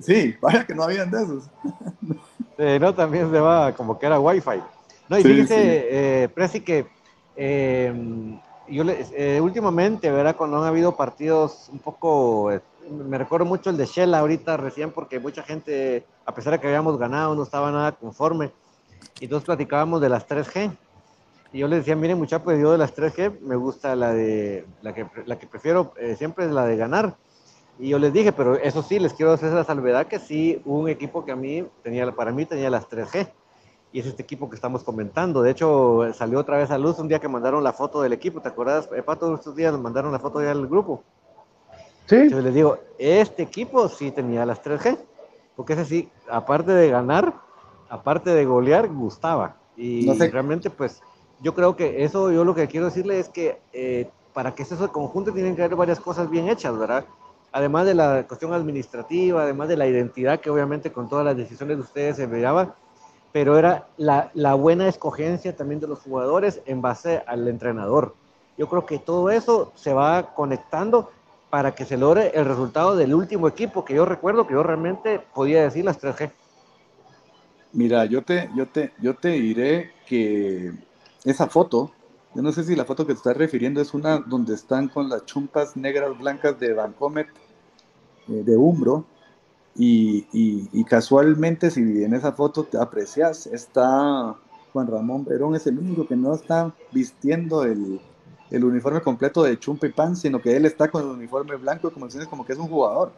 Sí, 0.00 0.34
vaya 0.40 0.66
que 0.66 0.74
no 0.74 0.82
habían 0.82 1.08
de 1.12 1.22
esos. 1.22 1.44
Eh, 2.60 2.76
no, 2.80 2.92
también 2.92 3.30
se 3.30 3.38
va 3.38 3.72
como 3.72 3.96
que 3.96 4.06
era 4.06 4.18
wifi. 4.18 4.60
No, 5.08 5.16
y 5.16 5.22
sí, 5.22 5.28
fíjese, 5.28 5.54
sí. 5.54 5.86
Eh, 5.92 6.28
Presi, 6.34 6.60
que 6.60 6.88
eh, 7.36 8.40
yo 8.70 8.84
eh, 8.86 9.40
últimamente, 9.40 10.10
¿verdad? 10.10 10.36
Cuando 10.36 10.58
han 10.58 10.64
habido 10.64 10.96
partidos 10.96 11.68
un 11.72 11.78
poco, 11.78 12.52
eh, 12.52 12.60
me 12.90 13.18
recuerdo 13.18 13.46
mucho 13.46 13.70
el 13.70 13.76
de 13.76 13.86
Shell 13.86 14.14
ahorita 14.14 14.56
recién 14.56 14.90
porque 14.90 15.18
mucha 15.18 15.42
gente, 15.42 16.04
a 16.24 16.34
pesar 16.34 16.52
de 16.52 16.60
que 16.60 16.66
habíamos 16.66 16.98
ganado, 16.98 17.34
no 17.34 17.42
estaba 17.42 17.70
nada 17.70 17.92
conforme. 17.92 18.52
Y 19.20 19.24
entonces 19.24 19.46
platicábamos 19.46 20.00
de 20.00 20.08
las 20.08 20.26
3G. 20.26 20.76
Y 21.52 21.58
yo 21.58 21.68
les 21.68 21.80
decía, 21.80 21.96
miren 21.96 22.18
muchachos, 22.18 22.44
pues 22.44 22.60
yo 22.60 22.72
de 22.72 22.78
las 22.78 22.94
3G 22.94 23.40
me 23.40 23.56
gusta 23.56 23.96
la 23.96 24.12
de, 24.12 24.66
la 24.82 24.94
que, 24.94 25.06
la 25.24 25.38
que 25.38 25.46
prefiero 25.46 25.94
eh, 25.98 26.14
siempre 26.16 26.44
es 26.44 26.50
la 26.50 26.66
de 26.66 26.76
ganar. 26.76 27.16
Y 27.78 27.88
yo 27.88 27.98
les 27.98 28.12
dije, 28.12 28.32
pero 28.32 28.56
eso 28.56 28.82
sí, 28.82 28.98
les 28.98 29.14
quiero 29.14 29.32
hacer 29.32 29.52
la 29.52 29.64
salvedad 29.64 30.06
que 30.06 30.18
sí, 30.18 30.60
un 30.64 30.88
equipo 30.88 31.24
que 31.24 31.32
a 31.32 31.36
mí 31.36 31.64
tenía, 31.82 32.10
para 32.12 32.32
mí 32.32 32.44
tenía 32.44 32.70
las 32.70 32.88
3G 32.88 33.28
y 33.92 34.00
es 34.00 34.06
este 34.06 34.22
equipo 34.22 34.48
que 34.48 34.56
estamos 34.56 34.84
comentando. 34.84 35.42
De 35.42 35.50
hecho, 35.50 36.12
salió 36.12 36.38
otra 36.38 36.58
vez 36.58 36.70
a 36.70 36.78
luz 36.78 36.98
un 36.98 37.08
día 37.08 37.18
que 37.18 37.28
mandaron 37.28 37.64
la 37.64 37.72
foto 37.72 38.02
del 38.02 38.12
equipo. 38.12 38.40
¿Te 38.40 38.48
acuerdas, 38.48 38.88
eh, 38.94 39.02
Pato? 39.02 39.34
Estos 39.34 39.56
días 39.56 39.72
nos 39.72 39.80
mandaron 39.80 40.12
la 40.12 40.18
foto 40.18 40.42
ya 40.42 40.50
al 40.50 40.66
grupo. 40.66 41.02
Sí. 42.06 42.28
Yo 42.30 42.40
les 42.40 42.54
digo, 42.54 42.78
este 42.98 43.42
equipo 43.42 43.88
sí 43.88 44.10
tenía 44.10 44.44
las 44.46 44.62
3G, 44.62 44.98
porque 45.56 45.74
ese 45.74 45.84
sí, 45.84 46.08
aparte 46.30 46.72
de 46.72 46.90
ganar, 46.90 47.34
aparte 47.88 48.30
de 48.30 48.44
golear, 48.44 48.88
gustaba. 48.88 49.56
Y 49.76 50.10
realmente, 50.18 50.70
pues, 50.70 51.00
yo 51.40 51.54
creo 51.54 51.76
que 51.76 52.04
eso, 52.04 52.32
yo 52.32 52.44
lo 52.44 52.54
que 52.54 52.66
quiero 52.66 52.86
decirle 52.86 53.20
es 53.20 53.28
que 53.28 53.60
eh, 53.72 54.10
para 54.32 54.54
que 54.54 54.62
eso 54.62 54.76
se 54.76 54.88
conjunte 54.88 55.32
tienen 55.32 55.54
que 55.54 55.62
haber 55.62 55.76
varias 55.76 56.00
cosas 56.00 56.28
bien 56.28 56.48
hechas, 56.48 56.76
¿verdad? 56.76 57.04
Además 57.52 57.86
de 57.86 57.94
la 57.94 58.26
cuestión 58.26 58.52
administrativa, 58.52 59.42
además 59.42 59.68
de 59.68 59.76
la 59.76 59.86
identidad 59.86 60.40
que 60.40 60.50
obviamente 60.50 60.92
con 60.92 61.08
todas 61.08 61.24
las 61.24 61.36
decisiones 61.36 61.76
de 61.76 61.82
ustedes 61.82 62.16
se 62.16 62.26
veía 62.26 62.74
pero 63.32 63.58
era 63.58 63.88
la, 63.96 64.30
la, 64.34 64.54
buena 64.54 64.88
escogencia 64.88 65.56
también 65.56 65.80
de 65.80 65.86
los 65.86 66.00
jugadores 66.00 66.60
en 66.66 66.80
base 66.80 67.22
al 67.26 67.46
entrenador. 67.48 68.14
Yo 68.56 68.68
creo 68.68 68.86
que 68.86 68.98
todo 68.98 69.30
eso 69.30 69.72
se 69.74 69.92
va 69.92 70.34
conectando 70.34 71.10
para 71.50 71.74
que 71.74 71.84
se 71.84 71.96
logre 71.96 72.32
el 72.34 72.44
resultado 72.44 72.96
del 72.96 73.14
último 73.14 73.48
equipo, 73.48 73.84
que 73.84 73.94
yo 73.94 74.04
recuerdo 74.04 74.46
que 74.46 74.54
yo 74.54 74.62
realmente 74.62 75.20
podía 75.34 75.62
decir 75.62 75.84
las 75.84 76.00
3G. 76.00 76.30
Mira, 77.72 78.04
yo 78.06 78.22
te, 78.22 78.50
yo 78.56 78.66
te, 78.66 78.92
yo 79.00 79.14
te 79.14 79.28
diré 79.30 79.92
que 80.06 80.72
esa 81.24 81.46
foto, 81.46 81.92
yo 82.34 82.42
no 82.42 82.52
sé 82.52 82.64
si 82.64 82.74
la 82.74 82.84
foto 82.84 83.06
que 83.06 83.12
te 83.12 83.18
estás 83.18 83.36
refiriendo 83.36 83.80
es 83.80 83.94
una 83.94 84.18
donde 84.18 84.54
están 84.54 84.88
con 84.88 85.08
las 85.08 85.24
chumpas 85.26 85.76
negras 85.76 86.16
blancas 86.18 86.58
de 86.58 86.72
Vancomet, 86.72 87.28
eh, 88.28 88.42
de 88.42 88.56
Umbro, 88.56 89.04
y, 89.80 90.84
casualmente, 90.84 91.70
si 91.70 91.80
en 92.02 92.12
esa 92.12 92.32
foto 92.32 92.64
te 92.64 92.78
aprecias, 92.78 93.46
está 93.46 94.34
Juan 94.72 94.86
Ramón 94.88 95.24
Verón, 95.24 95.54
es 95.54 95.66
el 95.68 95.78
único 95.78 96.06
que 96.06 96.16
no 96.16 96.34
está 96.34 96.74
vistiendo 96.90 97.62
el, 97.62 98.00
uniforme 98.50 99.00
completo 99.00 99.44
de 99.44 99.58
chumpa 99.58 99.86
y 99.86 99.92
pan, 99.92 100.16
sino 100.16 100.40
que 100.40 100.56
él 100.56 100.66
está 100.66 100.90
con 100.90 101.02
el 101.04 101.10
uniforme 101.10 101.54
blanco, 101.56 101.92
como 101.92 102.08
como 102.28 102.44
que 102.44 102.54
es 102.54 102.58
un 102.58 102.68
jugador. 102.68 103.12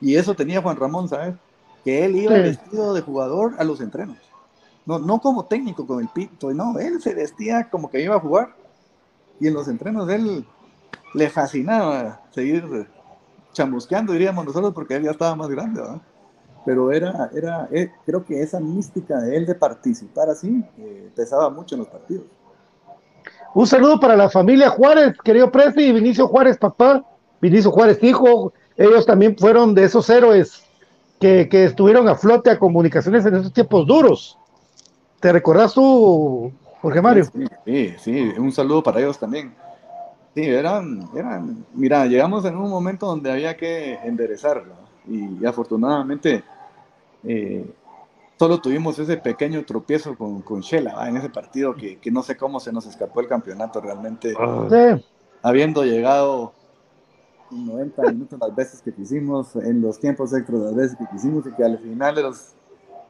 Y 0.00 0.14
eso 0.14 0.34
tenía 0.34 0.62
Juan 0.62 0.76
Ramón, 0.76 1.08
¿sabes? 1.08 1.34
Que 1.84 2.04
él 2.04 2.16
iba 2.16 2.34
vestido 2.34 2.94
de 2.94 3.00
jugador 3.00 3.54
a 3.58 3.64
los 3.64 3.80
entrenos. 3.80 4.18
No, 4.86 5.00
no 5.00 5.20
como 5.20 5.46
técnico 5.46 5.86
con 5.86 6.00
el 6.00 6.08
pito, 6.08 6.52
no, 6.52 6.78
él 6.78 7.00
se 7.02 7.14
vestía 7.14 7.68
como 7.70 7.90
que 7.90 8.02
iba 8.02 8.14
a 8.14 8.20
jugar. 8.20 8.54
Y 9.40 9.48
en 9.48 9.54
los 9.54 9.66
entrenos 9.66 10.08
él 10.10 10.46
le 11.14 11.28
fascinaba 11.28 12.20
seguir 12.30 12.88
chamusqueando, 13.52 14.12
diríamos 14.12 14.44
nosotros, 14.44 14.72
porque 14.74 14.96
él 14.96 15.04
ya 15.04 15.10
estaba 15.10 15.34
más 15.36 15.48
grande, 15.48 15.80
¿verdad? 15.80 16.00
Pero 16.64 16.92
era, 16.92 17.30
era 17.34 17.68
eh, 17.72 17.90
creo 18.06 18.24
que 18.24 18.40
esa 18.40 18.60
mística 18.60 19.20
de 19.20 19.36
él 19.36 19.46
de 19.46 19.54
participar 19.54 20.30
así 20.30 20.64
eh, 20.78 21.10
pesaba 21.14 21.50
mucho 21.50 21.74
en 21.74 21.80
los 21.80 21.88
partidos. 21.88 22.24
Un 23.54 23.66
saludo 23.66 24.00
para 24.00 24.16
la 24.16 24.30
familia 24.30 24.70
Juárez, 24.70 25.14
querido 25.22 25.50
Presi, 25.50 25.82
y 25.82 25.92
Vinicio 25.92 26.28
Juárez, 26.28 26.56
papá, 26.56 27.04
Vinicio 27.40 27.70
Juárez, 27.70 28.02
hijo. 28.02 28.52
Ellos 28.76 29.04
también 29.04 29.36
fueron 29.36 29.74
de 29.74 29.84
esos 29.84 30.08
héroes 30.08 30.62
que, 31.20 31.48
que 31.48 31.64
estuvieron 31.64 32.08
a 32.08 32.14
flote 32.14 32.50
a 32.50 32.58
comunicaciones 32.58 33.26
en 33.26 33.34
esos 33.36 33.52
tiempos 33.52 33.86
duros. 33.86 34.38
¿Te 35.20 35.32
recordás 35.32 35.74
tú, 35.74 36.52
Jorge 36.80 37.02
Mario? 37.02 37.26
sí, 37.64 37.94
sí, 37.98 38.32
un 38.38 38.50
saludo 38.50 38.82
para 38.82 39.00
ellos 39.00 39.18
también. 39.18 39.54
Sí, 40.34 40.42
eran, 40.42 41.08
eran, 41.14 41.66
mira, 41.74 42.06
llegamos 42.06 42.44
en 42.46 42.56
un 42.56 42.70
momento 42.70 43.06
donde 43.06 43.30
había 43.30 43.56
que 43.56 43.94
enderezarlo 43.96 44.74
y, 45.06 45.44
afortunadamente 45.44 46.42
eh, 47.24 47.70
solo 48.38 48.58
tuvimos 48.58 48.98
ese 48.98 49.18
pequeño 49.18 49.64
tropiezo 49.64 50.16
con, 50.16 50.40
con 50.40 50.60
Shela 50.60 51.06
en 51.08 51.18
ese 51.18 51.28
partido 51.28 51.74
que, 51.74 51.98
que, 51.98 52.10
no 52.10 52.22
sé 52.22 52.36
cómo 52.36 52.60
se 52.60 52.72
nos 52.72 52.86
escapó 52.86 53.20
el 53.20 53.28
campeonato 53.28 53.80
realmente, 53.80 54.34
ah. 54.38 54.98
habiendo 55.42 55.84
llegado 55.84 56.54
90 57.50 58.02
minutos 58.10 58.38
las 58.40 58.54
veces 58.54 58.80
que 58.80 58.92
quisimos, 58.92 59.54
en 59.56 59.82
los 59.82 60.00
tiempos 60.00 60.32
extras 60.32 60.60
las 60.60 60.74
veces 60.74 60.96
que 60.96 61.04
quisimos 61.12 61.46
y 61.46 61.52
que 61.52 61.62
al 61.62 61.78
final 61.78 62.14
de 62.14 62.22
los 62.22 62.54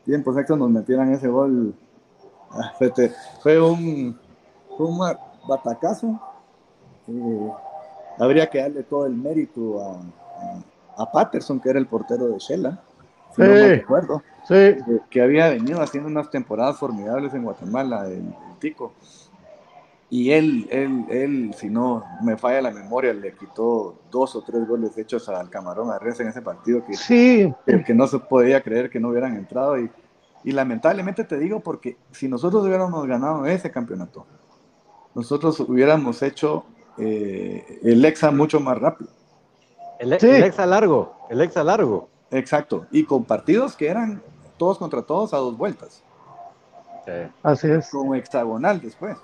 tiempos 0.05 0.37
extras 0.37 0.59
nos 0.59 0.71
metieran 0.71 1.13
ese 1.13 1.29
gol. 1.29 1.75
Ah, 2.51 2.73
fue, 3.43 3.61
un, 3.61 4.19
fue 4.77 4.87
un 4.87 4.99
batacazo 5.49 6.21
eh, 7.13 7.53
habría 8.19 8.49
que 8.49 8.59
darle 8.59 8.83
todo 8.83 9.07
el 9.07 9.15
mérito 9.15 9.81
a, 9.81 11.03
a, 11.03 11.11
Patterson, 11.11 11.61
que 11.61 11.71
era 11.71 11.79
el 11.79 11.87
portero 11.87 12.29
de 12.29 12.39
Shela, 12.39 12.83
si 13.35 13.43
no 13.43 13.49
me 13.49 13.69
recuerdo, 13.69 14.23
que, 15.11 15.23
había 15.23 15.49
venido 15.49 15.81
haciendo 15.81 16.09
unas 16.09 16.31
temporadas 16.31 16.79
formidables 16.79 17.33
en 17.35 17.45
Guatemala, 17.45 18.07
el, 18.07 18.35
Tico. 18.59 18.93
Y 20.11 20.31
él, 20.31 20.69
él, 20.71 21.07
él, 21.09 21.55
si 21.57 21.71
no 21.71 22.05
me 22.23 22.37
falla 22.37 22.61
la 22.61 22.71
memoria, 22.71 23.15
le 23.15 23.35
quitó 23.35 23.99
dos 24.11 24.37
o 24.37 24.43
tres 24.43 24.69
goles 24.69 24.97
hechos 24.99 25.27
al 25.31 25.49
Camarón 25.49 25.91
Arres 25.91 26.21
en 26.21 26.29
ese 26.29 26.43
partido 26.43 26.85
que, 26.85 26.95
sí. 26.95 27.53
que, 27.65 27.95
no 27.95 28.07
se 28.07 28.19
podía 28.19 28.63
creer 28.63 28.91
que 28.91 29.01
no 29.01 29.09
hubieran 29.09 29.37
entrado. 29.37 29.81
Y, 29.81 29.91
y 30.45 30.53
lamentablemente 30.53 31.25
te 31.25 31.39
digo, 31.39 31.61
porque 31.61 31.97
si 32.11 32.29
nosotros 32.29 32.63
hubiéramos 32.63 33.07
ganado 33.07 33.47
ese 33.47 33.71
campeonato, 33.71 34.27
nosotros 35.15 35.59
hubiéramos 35.61 36.23
hecho 36.23 36.67
eh, 36.99 37.81
el 37.83 38.05
EXA 38.05 38.31
mucho 38.31 38.61
más 38.61 38.79
rápido. 38.79 39.11
El, 39.99 40.13
EXA 40.13 40.67
largo, 40.67 41.15
el 41.31 41.41
EXA 41.41 41.65
largo. 41.65 42.09
Exacto, 42.31 42.87
y 42.91 43.05
con 43.05 43.25
partidos 43.25 43.77
que 43.77 43.89
eran 43.89 44.23
todos 44.57 44.79
contra 44.79 45.03
todos 45.03 45.35
a 45.35 45.39
dos 45.39 45.57
vueltas. 45.57 46.03
Así 47.43 47.71
es. 47.71 47.91
Como 47.91 48.15
hexagonal 48.15 48.81
después. 48.81 49.17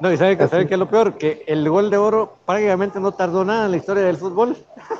No, 0.00 0.12
y 0.12 0.16
sabe, 0.16 0.36
sabe 0.48 0.66
que 0.66 0.74
es 0.74 0.80
lo 0.80 0.88
peor, 0.88 1.16
que 1.16 1.44
el 1.46 1.68
gol 1.68 1.88
de 1.88 1.96
oro 1.96 2.36
prácticamente 2.44 2.98
no 2.98 3.12
tardó 3.12 3.44
nada 3.44 3.66
en 3.66 3.70
la 3.70 3.76
historia 3.76 4.02
del 4.02 4.16
fútbol. 4.16 4.56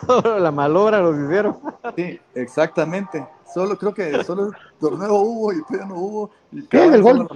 la 0.38 0.50
malobra 0.52 1.00
los 1.00 1.18
hicieron. 1.18 1.58
sí, 1.96 2.20
exactamente. 2.34 3.26
Solo 3.52 3.76
creo 3.76 3.92
que 3.92 4.22
solo 4.24 4.46
el 4.46 4.52
torneo 4.78 5.14
hubo 5.14 5.52
y 5.52 5.56
pero 5.68 5.86
no 5.86 5.96
hubo. 5.96 6.30
Y 6.52 6.66
el 6.70 7.02
gol, 7.02 7.28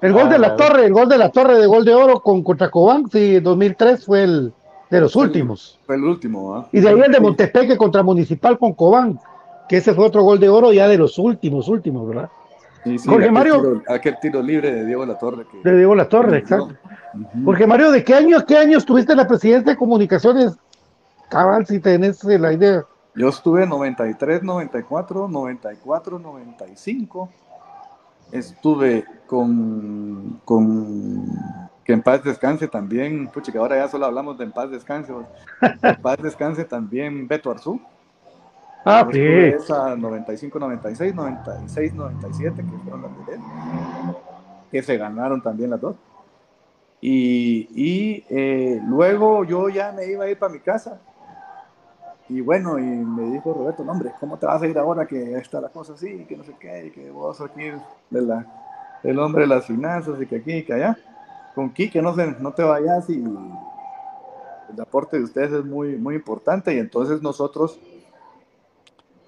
El 0.00 0.12
gol 0.12 0.24
Ah, 0.26 0.30
de 0.30 0.38
la 0.38 0.56
torre, 0.56 0.86
el 0.86 0.92
gol 0.92 1.08
de 1.08 1.18
la 1.18 1.30
torre 1.30 1.58
de 1.58 1.66
gol 1.66 1.84
de 1.84 1.94
oro 1.94 2.20
con 2.20 2.42
contra 2.42 2.70
Cobán, 2.70 3.10
sí, 3.10 3.40
2003 3.40 4.04
fue 4.04 4.22
el 4.24 4.52
de 4.90 5.00
los 5.00 5.16
últimos. 5.16 5.78
Fue 5.86 5.96
el 5.96 6.04
último, 6.04 6.54
¿ah? 6.54 6.68
Y 6.72 6.80
de 6.80 6.88
ahí 6.88 7.00
el 7.00 7.12
de. 7.12 7.20
Montepeque 7.20 7.76
contra 7.76 8.02
Municipal 8.02 8.58
con 8.58 8.74
Cobán, 8.74 9.18
que 9.68 9.78
ese 9.78 9.92
fue 9.94 10.04
otro 10.06 10.22
gol 10.22 10.38
de 10.38 10.48
oro 10.48 10.72
ya 10.72 10.86
de 10.88 10.96
los 10.98 11.18
últimos, 11.18 11.68
últimos, 11.68 12.06
¿verdad? 12.08 12.28
Sí, 12.84 12.96
sí, 12.98 13.08
Jorge 13.08 13.24
aquel 13.24 13.32
Mario. 13.32 13.54
tiro- 13.56 13.82
aquel 13.88 14.16
tiro 14.20 14.40
libre 14.42 14.72
de 14.72 14.86
Diego 14.86 15.04
La 15.04 15.18
Torre. 15.18 15.44
Que, 15.50 15.68
De 15.68 15.76
Diego 15.76 15.94
La 15.96 16.08
Torre, 16.08 16.38
exacto. 16.38 16.70
Jorge 17.44 17.66
Mario, 17.66 17.90
¿de 17.90 18.04
qué 18.04 18.14
años, 18.14 18.44
qué 18.44 18.56
años 18.56 18.84
tuviste 18.84 19.12
en 19.12 19.18
la 19.18 19.26
presidencia 19.26 19.72
de 19.72 19.76
comunicaciones? 19.78 20.56
Cabal, 21.28 21.66
si 21.66 21.80
tenés 21.80 22.22
eh, 22.24 22.38
la 22.38 22.52
idea. 22.52 22.84
Yo 23.16 23.28
estuve 23.28 23.66
93, 23.66 24.44
94, 24.44 25.26
94, 25.28 26.18
95. 26.20 27.28
Estuve 28.32 29.04
con, 29.26 30.40
con 30.44 31.24
que 31.84 31.94
en 31.94 32.02
paz 32.02 32.22
descanse 32.22 32.68
también, 32.68 33.28
pucha, 33.28 33.50
que 33.50 33.56
ahora 33.56 33.76
ya 33.76 33.88
solo 33.88 34.04
hablamos 34.04 34.36
de 34.36 34.44
en 34.44 34.52
paz 34.52 34.70
descanse. 34.70 35.12
En 35.82 35.96
paz 36.02 36.18
descanse 36.22 36.64
también 36.64 37.26
Beto 37.26 37.50
Arzú. 37.50 37.80
Ah, 38.84 39.06
sí. 39.10 39.20
esa 39.20 39.96
95, 39.96 40.58
96, 40.58 41.14
96, 41.14 41.94
97, 41.94 42.62
que 42.62 42.78
fueron 42.78 43.02
las 43.02 43.26
de 43.26 43.34
él, 43.34 43.40
que 44.70 44.82
se 44.82 44.96
ganaron 44.96 45.42
también 45.42 45.70
las 45.70 45.80
dos. 45.80 45.96
Y, 47.00 47.68
y 47.74 48.24
eh, 48.28 48.80
luego 48.86 49.44
yo 49.44 49.68
ya 49.68 49.92
me 49.92 50.06
iba 50.06 50.24
a 50.24 50.30
ir 50.30 50.38
para 50.38 50.52
mi 50.52 50.60
casa. 50.60 51.00
Y 52.28 52.42
bueno, 52.42 52.78
y 52.78 52.82
me 52.82 53.30
dijo 53.30 53.54
Roberto, 53.54 53.82
no, 53.84 53.92
hombre, 53.92 54.12
¿cómo 54.20 54.36
te 54.36 54.44
vas 54.44 54.60
a 54.60 54.66
ir 54.66 54.78
ahora 54.78 55.06
que 55.06 55.34
está 55.36 55.60
la 55.60 55.70
cosa 55.70 55.94
así, 55.94 56.26
que 56.28 56.36
no 56.36 56.44
sé 56.44 56.54
qué, 56.60 56.86
y 56.86 56.90
que 56.90 57.10
vos 57.10 57.40
aquí 57.40 57.70
de 58.10 58.20
la, 58.20 58.44
el 59.02 59.18
hombre 59.18 59.42
de 59.42 59.48
las 59.48 59.66
finanzas 59.66 60.20
y 60.20 60.26
que 60.26 60.36
aquí 60.36 60.52
y 60.52 60.62
que 60.62 60.74
allá? 60.74 60.98
Con 61.54 61.70
Quique 61.70 62.02
no, 62.02 62.14
se, 62.14 62.26
no 62.32 62.52
te 62.52 62.62
vayas 62.62 63.08
y 63.08 63.14
el 63.14 64.80
aporte 64.80 65.16
de 65.16 65.24
ustedes 65.24 65.52
es 65.52 65.64
muy, 65.64 65.96
muy 65.96 66.16
importante 66.16 66.74
y 66.74 66.78
entonces 66.78 67.22
nosotros, 67.22 67.80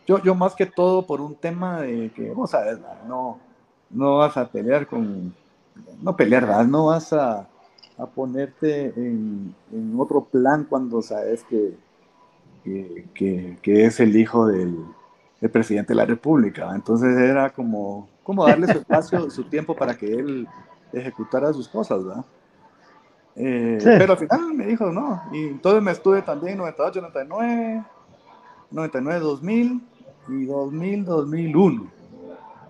yo, 0.06 0.22
yo 0.22 0.34
más 0.34 0.54
que 0.54 0.66
todo 0.66 1.06
por 1.06 1.22
un 1.22 1.34
tema 1.34 1.80
de 1.80 2.10
que, 2.14 2.30
vos 2.32 2.50
sabes, 2.50 2.82
¿verdad? 2.82 3.02
no, 3.08 3.38
no 3.88 4.18
vas 4.18 4.36
a 4.36 4.46
pelear 4.46 4.86
con, 4.86 5.34
no 6.02 6.16
pelear, 6.16 6.46
¿verdad? 6.46 6.66
no 6.66 6.86
vas 6.86 7.14
a, 7.14 7.48
a 7.96 8.06
ponerte 8.06 8.92
en, 8.94 9.54
en 9.72 9.94
otro 9.98 10.22
plan 10.22 10.66
cuando 10.68 11.00
sabes 11.00 11.42
que, 11.44 11.74
que, 12.64 13.06
que- 13.14 13.58
que 13.62 13.84
es 13.86 14.00
el 14.00 14.16
hijo 14.16 14.46
del, 14.46 14.76
del 15.40 15.50
presidente 15.50 15.92
de 15.92 15.96
la 15.96 16.06
República. 16.06 16.74
Entonces 16.74 17.16
era 17.16 17.50
como, 17.50 18.08
como 18.22 18.46
darle 18.46 18.66
su 18.66 18.78
espacio, 18.78 19.30
su 19.30 19.44
tiempo 19.44 19.74
para 19.74 19.96
que 19.96 20.06
él 20.12 20.46
ejecutara 20.92 21.52
sus 21.52 21.68
cosas, 21.68 22.04
¿verdad? 22.04 22.24
Eh, 23.36 23.78
Sí. 23.80 23.88
Pero 23.96 24.12
al 24.12 24.18
final 24.18 24.54
me 24.54 24.66
dijo, 24.66 24.90
no, 24.90 25.22
y 25.32 25.46
entonces 25.48 25.82
me 25.82 25.92
estuve 25.92 26.20
también 26.22 26.58
98, 26.58 27.00
99, 27.00 27.84
99, 28.70 29.20
2000 29.20 29.80
y 30.28 30.44
2000, 30.46 31.04
2001. 31.04 31.90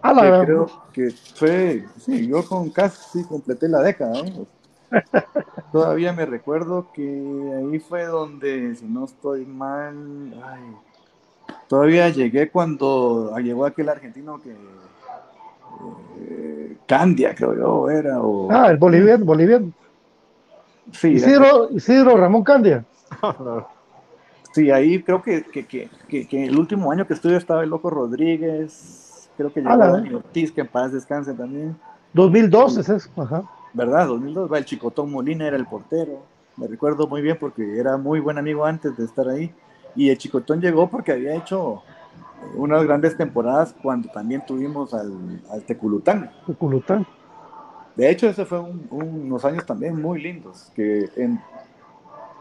A 0.02 0.12
la 0.14 0.22
que 0.40 0.46
creo 0.46 0.66
que 0.92 1.10
fue, 1.34 1.84
sí, 1.98 2.26
yo 2.26 2.42
con 2.44 2.70
casi 2.70 3.22
completé 3.24 3.68
la 3.68 3.80
década. 3.82 4.18
¿eh? 4.20 4.46
Todavía 5.72 6.12
me 6.12 6.26
recuerdo 6.26 6.88
que 6.92 7.02
ahí 7.02 7.78
fue 7.78 8.04
donde, 8.06 8.74
si 8.74 8.86
no 8.86 9.04
estoy 9.04 9.46
mal, 9.46 10.34
ay, 10.44 10.62
todavía 11.68 12.08
llegué 12.10 12.50
cuando 12.50 13.36
llegó 13.38 13.66
aquel 13.66 13.88
argentino 13.88 14.40
que 14.42 14.56
eh, 16.18 16.76
Candia, 16.86 17.34
creo 17.34 17.54
yo, 17.56 17.90
era. 17.90 18.20
O, 18.20 18.50
Ah, 18.50 18.70
el 18.70 18.76
boliviano, 18.78 19.24
boliviano. 19.24 19.72
sí, 20.92 21.08
Isidro, 21.16 21.68
Isidro 21.72 22.16
Ramón 22.16 22.42
Candia. 22.42 22.84
sí, 24.52 24.70
ahí 24.70 25.02
creo 25.02 25.22
que, 25.22 25.42
que, 25.44 25.66
que, 25.66 25.90
que- 26.28 26.46
el 26.46 26.58
último 26.58 26.90
año 26.92 27.06
que 27.06 27.14
estuve 27.14 27.36
estaba 27.36 27.62
el 27.62 27.70
Loco 27.70 27.90
Rodríguez, 27.90 29.30
creo 29.36 29.52
que 29.52 29.60
llegó 29.60 29.72
Ah, 29.72 29.76
Dani 29.76 30.08
verdad. 30.08 30.14
Ortiz, 30.14 30.52
que 30.52 30.62
en 30.62 30.68
paz 30.68 30.92
descanse 30.92 31.34
también. 31.34 31.76
2002 32.14 32.76
es 32.78 32.88
eso. 32.88 33.10
Ajá. 33.16 33.42
¿Verdad? 33.72 34.08
2002, 34.08 34.52
va, 34.52 34.58
el 34.58 34.64
Chicotón 34.64 35.10
Molina 35.10 35.46
era 35.46 35.56
el 35.56 35.66
portero, 35.66 36.22
me 36.56 36.66
recuerdo 36.66 37.06
muy 37.06 37.22
bien 37.22 37.36
porque 37.38 37.78
era 37.78 37.96
muy 37.96 38.20
buen 38.20 38.38
amigo 38.38 38.64
antes 38.64 38.96
de 38.96 39.04
estar 39.04 39.28
ahí, 39.28 39.52
y 39.94 40.10
el 40.10 40.18
Chicotón 40.18 40.60
llegó 40.60 40.88
porque 40.88 41.12
había 41.12 41.34
hecho 41.34 41.76
eh, 41.76 42.56
unas 42.56 42.82
grandes 42.84 43.16
temporadas 43.16 43.74
cuando 43.82 44.08
también 44.10 44.44
tuvimos 44.46 44.92
al, 44.94 45.40
al 45.50 45.62
Teculután. 45.62 46.30
Cuculután. 46.46 47.06
De 47.96 48.08
hecho, 48.10 48.28
ese 48.28 48.44
fue 48.44 48.60
un- 48.60 48.86
unos 48.90 49.44
años 49.44 49.66
también 49.66 50.00
muy 50.00 50.22
lindos, 50.22 50.70
que, 50.74 51.08
en, 51.16 51.40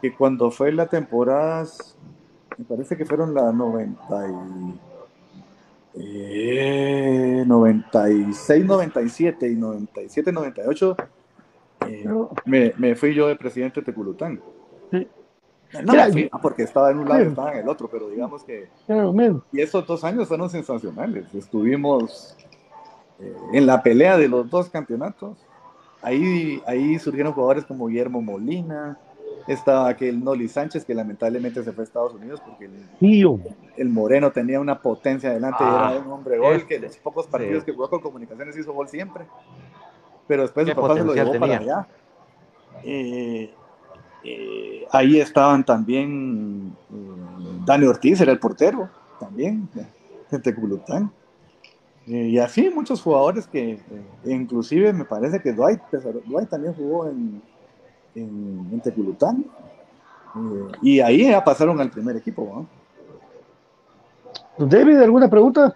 que 0.01 0.13
cuando 0.15 0.51
fue 0.51 0.71
la 0.71 0.85
temporada, 0.87 1.65
me 2.57 2.65
parece 2.65 2.95
que 2.97 3.05
fueron 3.05 3.33
las 3.33 3.53
90 3.53 4.27
y, 4.27 4.79
eh, 6.01 7.43
96, 7.45 8.65
97 8.65 9.49
y 9.49 9.55
97, 9.55 10.31
98, 10.31 10.95
eh, 11.87 12.05
me, 12.45 12.73
me 12.77 12.95
fui 12.95 13.13
yo 13.13 13.27
de 13.27 13.35
presidente 13.35 13.79
de 13.81 13.85
Teculután. 13.85 14.41
Sí. 14.91 15.07
No 15.83 15.93
me 15.93 16.11
fui, 16.11 16.23
yo- 16.23 16.39
porque 16.41 16.63
estaba 16.63 16.89
en 16.91 16.99
un 16.99 17.07
lado 17.09 17.23
y 17.23 17.27
estaba 17.27 17.51
en 17.53 17.59
el 17.59 17.69
otro, 17.69 17.87
pero 17.87 18.09
digamos 18.09 18.43
que 18.43 18.67
mismo. 18.87 19.43
y 19.51 19.61
esos 19.61 19.85
dos 19.85 20.03
años 20.03 20.27
fueron 20.27 20.49
sensacionales. 20.49 21.33
Estuvimos 21.33 22.35
eh, 23.19 23.35
en 23.53 23.65
la 23.65 23.83
pelea 23.83 24.17
de 24.17 24.27
los 24.27 24.49
dos 24.49 24.69
campeonatos. 24.69 25.37
Ahí, 26.01 26.61
ahí 26.65 26.97
surgieron 26.97 27.33
jugadores 27.33 27.65
como 27.65 27.87
Guillermo 27.87 28.21
Molina, 28.21 28.97
estaba 29.47 29.89
aquel 29.89 30.23
Noli 30.23 30.47
Sánchez 30.47 30.85
que 30.85 30.93
lamentablemente 30.95 31.61
se 31.63 31.71
fue 31.73 31.83
a 31.83 31.85
Estados 31.85 32.13
Unidos 32.13 32.41
porque 32.45 32.65
el, 32.65 32.71
Tío. 32.99 33.39
el 33.77 33.89
Moreno 33.89 34.31
tenía 34.31 34.59
una 34.61 34.79
potencia 34.81 35.29
adelante 35.31 35.57
y 35.61 35.67
Ah, 35.67 35.91
era 35.95 36.05
un 36.05 36.11
hombre 36.11 36.37
gol 36.37 36.65
que 36.65 36.79
los 36.79 36.95
pocos 36.97 37.27
partidos 37.27 37.59
sí. 37.59 37.65
que 37.65 37.73
jugó 37.73 37.89
con 37.89 37.99
comunicaciones 37.99 38.55
hizo 38.57 38.73
gol 38.73 38.87
siempre. 38.87 39.25
Pero 40.29 40.43
después 40.43 40.65
su 40.67 40.75
papá 40.75 40.93
se 40.93 40.99
lo 41.07 41.13
llevó 41.15 41.31
para 41.39 41.57
allá. 41.57 41.87
Eh, 42.83 43.53
eh, 44.23 44.87
ahí 44.91 45.19
estaban 45.19 45.65
también 45.65 46.71
eh, 46.91 47.61
Dani 47.65 47.85
Ortiz, 47.87 48.21
era 48.21 48.31
el 48.31 48.39
portero, 48.39 48.89
también, 49.19 49.67
de 50.29 50.39
Teculután. 50.39 51.11
Eh, 52.05 52.27
y 52.29 52.37
así 52.37 52.69
muchos 52.69 53.01
jugadores 53.01 53.47
que, 53.47 53.71
eh, 53.71 53.81
inclusive 54.25 54.93
me 54.93 55.03
parece 55.03 55.39
que 55.41 55.51
Dwight, 55.51 55.81
Pesaro- 55.91 56.21
Dwight 56.25 56.47
también 56.47 56.75
jugó 56.75 57.07
en, 57.07 57.41
en, 58.13 58.69
en 58.71 58.81
Teculután. 58.81 59.43
Eh, 60.35 60.71
y 60.83 60.99
ahí 60.99 61.27
ya 61.27 61.43
pasaron 61.43 61.81
al 61.81 61.89
primer 61.89 62.15
equipo. 62.17 62.67
¿no? 64.59 64.67
David, 64.67 64.97
¿alguna 65.01 65.27
pregunta? 65.27 65.75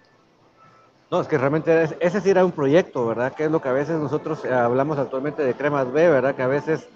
No, 1.14 1.20
es 1.20 1.28
que 1.28 1.38
realmente 1.38 1.84
es- 1.84 1.94
ese 2.00 2.20
sí 2.20 2.30
era 2.30 2.44
un 2.44 2.50
proyecto, 2.50 3.06
¿verdad? 3.06 3.32
Que 3.32 3.44
es 3.44 3.50
lo 3.52 3.60
que 3.62 3.68
a 3.68 3.72
veces 3.72 3.96
nosotros 4.00 4.44
eh, 4.44 4.52
hablamos 4.52 4.98
actualmente 4.98 5.44
de 5.44 5.54
Cremas 5.54 5.92
B, 5.92 6.10
¿verdad? 6.10 6.34
Que 6.34 6.42
a 6.42 6.48
veces, 6.48 6.88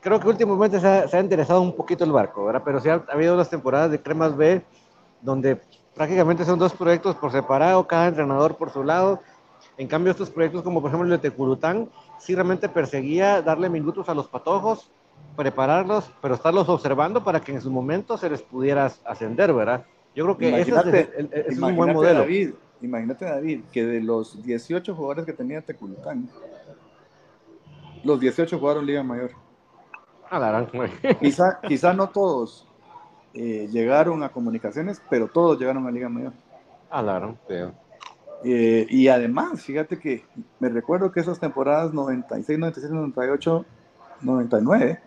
creo 0.00 0.18
que 0.18 0.28
últimamente 0.28 0.80
se 0.80 0.88
ha, 0.88 1.06
se 1.06 1.18
ha 1.18 1.20
interesado 1.20 1.60
un 1.60 1.76
poquito 1.76 2.04
el 2.04 2.10
barco, 2.12 2.46
¿verdad? 2.46 2.62
Pero 2.64 2.80
sí 2.80 2.88
ha, 2.88 2.94
ha 3.06 3.12
habido 3.12 3.34
unas 3.34 3.50
temporadas 3.50 3.90
de 3.90 4.00
Cremas 4.00 4.34
B 4.34 4.64
donde 5.20 5.60
prácticamente 5.94 6.46
son 6.46 6.58
dos 6.58 6.72
proyectos 6.72 7.14
por 7.16 7.30
separado, 7.30 7.86
cada 7.86 8.08
entrenador 8.08 8.56
por 8.56 8.70
su 8.70 8.82
lado. 8.82 9.20
En 9.76 9.88
cambio, 9.88 10.10
estos 10.12 10.30
proyectos 10.30 10.62
como 10.62 10.80
por 10.80 10.88
ejemplo 10.88 11.04
el 11.04 11.20
de 11.20 11.30
Tecurután, 11.30 11.90
sí 12.18 12.34
realmente 12.34 12.66
perseguía 12.70 13.42
darle 13.42 13.68
minutos 13.68 14.08
a 14.08 14.14
los 14.14 14.26
patojos, 14.26 14.90
prepararlos, 15.36 16.10
pero 16.22 16.32
estarlos 16.32 16.66
observando 16.70 17.22
para 17.22 17.40
que 17.40 17.52
en 17.52 17.60
su 17.60 17.70
momento 17.70 18.16
se 18.16 18.30
les 18.30 18.40
pudiera 18.40 18.90
ascender, 19.04 19.52
¿verdad? 19.52 19.84
Yo 20.14 20.24
creo 20.24 20.38
que 20.38 20.48
ese 20.62 20.70
es, 20.70 20.86
el- 20.86 21.28
el- 21.30 21.30
es 21.46 21.58
un 21.58 21.76
buen 21.76 21.92
modelo. 21.92 22.20
David, 22.20 22.54
imagínate, 22.82 23.24
David, 23.24 23.62
que 23.72 23.84
de 23.84 24.00
los 24.00 24.42
18 24.42 24.94
jugadores 24.94 25.24
que 25.24 25.32
tenía 25.32 25.60
Teculután, 25.60 26.28
los 28.04 28.20
18 28.20 28.58
jugaron 28.58 28.86
Liga 28.86 29.02
Mayor. 29.02 29.30
Ah. 30.30 30.66
Quizá, 31.20 31.60
quizá 31.68 31.92
no 31.92 32.08
todos 32.08 32.66
eh, 33.34 33.68
llegaron 33.70 34.22
a 34.22 34.30
comunicaciones, 34.30 35.02
pero 35.08 35.28
todos 35.28 35.58
llegaron 35.58 35.86
a 35.86 35.90
Liga 35.90 36.08
Mayor. 36.08 36.32
Ah, 36.90 37.02
la 37.02 37.14
gran, 37.14 37.38
sí. 37.48 37.54
Eh, 38.44 38.86
y 38.88 39.08
además, 39.08 39.62
fíjate 39.62 39.98
que 39.98 40.24
me 40.58 40.68
recuerdo 40.68 41.12
que 41.12 41.20
esas 41.20 41.38
temporadas 41.38 41.94
96, 41.94 42.58
97, 42.58 42.94
98, 42.94 43.64
99, 44.20 45.00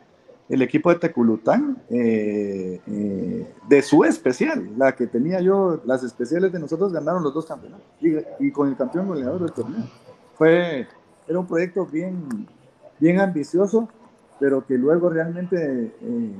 el 0.47 0.61
equipo 0.61 0.89
de 0.91 0.97
Teculután, 0.97 1.81
eh, 1.89 2.79
eh, 2.85 3.53
de 3.67 3.81
su 3.81 4.03
especial, 4.03 4.69
la 4.77 4.95
que 4.95 5.07
tenía 5.07 5.41
yo, 5.41 5.81
las 5.85 6.03
especiales 6.03 6.51
de 6.51 6.59
nosotros 6.59 6.93
ganaron 6.93 7.23
los 7.23 7.33
dos 7.33 7.45
campeonatos 7.45 7.87
y, 7.99 8.15
y 8.39 8.51
con 8.51 8.69
el 8.69 8.77
campeón 8.77 9.07
goleador 9.07 9.41
del 9.41 9.51
torneo. 9.51 9.89
Fue, 10.37 10.87
era 11.27 11.39
un 11.39 11.47
proyecto 11.47 11.85
bien, 11.85 12.47
bien 12.99 13.19
ambicioso, 13.19 13.89
pero 14.39 14.65
que 14.65 14.77
luego 14.77 15.09
realmente 15.09 15.95
eh, 15.99 16.31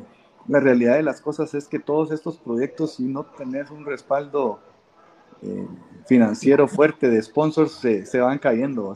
la 0.48 0.60
realidad 0.60 0.96
de 0.96 1.04
las 1.04 1.20
cosas 1.20 1.54
es 1.56 1.68
que 1.68 1.80
todos 1.80 2.12
estos 2.12 2.38
proyectos, 2.38 2.96
si 2.96 3.06
no 3.06 3.24
tenés 3.24 3.72
un 3.72 3.86
respaldo 3.86 4.60
eh, 5.42 5.68
financiero 6.06 6.68
fuerte 6.68 7.10
de 7.10 7.22
sponsors, 7.24 7.72
se, 7.72 8.06
se 8.06 8.20
van 8.20 8.38
cayendo. 8.38 8.96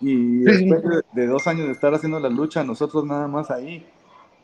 Y 0.00 0.44
después 0.44 0.82
de, 0.82 1.02
de 1.12 1.26
dos 1.26 1.46
años 1.46 1.66
de 1.66 1.72
estar 1.72 1.92
haciendo 1.92 2.18
la 2.20 2.30
lucha, 2.30 2.64
nosotros 2.64 3.04
nada 3.04 3.28
más 3.28 3.50
ahí, 3.50 3.86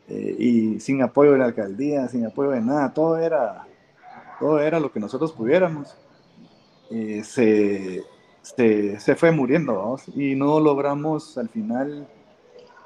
eh, 0.09 0.35
y 0.39 0.79
sin 0.79 1.01
apoyo 1.01 1.33
de 1.33 1.39
la 1.39 1.45
alcaldía, 1.45 2.07
sin 2.07 2.25
apoyo 2.25 2.51
de 2.51 2.61
nada, 2.61 2.93
todo 2.93 3.17
era, 3.17 3.67
todo 4.39 4.59
era 4.59 4.79
lo 4.79 4.91
que 4.91 4.99
nosotros 4.99 5.33
pudiéramos. 5.33 5.95
Eh, 6.89 7.21
se, 7.23 8.03
se, 8.41 8.99
se, 8.99 9.15
fue 9.15 9.31
muriendo 9.31 9.75
¿vamos? 9.75 10.03
y 10.15 10.35
no 10.35 10.57
logramos 10.61 11.37
al 11.37 11.49
final 11.49 12.07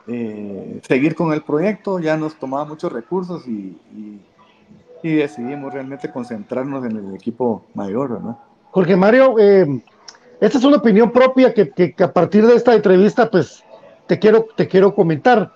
eh, 0.07 0.81
seguir 0.87 1.13
con 1.13 1.31
el 1.33 1.43
proyecto, 1.43 1.99
ya 1.99 2.17
nos 2.17 2.35
tomaba 2.35 2.65
muchos 2.65 2.91
recursos 2.91 3.47
y, 3.47 3.77
y, 3.93 4.19
decidimos 5.03 5.73
realmente 5.73 6.11
concentrarnos 6.11 6.85
en 6.85 6.97
el 6.97 7.15
equipo 7.15 7.65
mayor. 7.73 8.21
¿no? 8.21 8.39
Jorge 8.71 8.95
Mario, 8.95 9.37
eh, 9.39 9.83
esta 10.39 10.57
es 10.57 10.63
una 10.63 10.77
opinión 10.77 11.11
propia 11.11 11.53
que, 11.53 11.69
que, 11.69 11.93
que, 11.93 12.03
a 12.03 12.11
partir 12.11 12.45
de 12.45 12.55
esta 12.55 12.73
entrevista 12.73 13.29
pues 13.29 13.63
te 14.07 14.17
quiero, 14.19 14.47
te 14.55 14.67
quiero 14.67 14.93
comentar. 14.95 15.51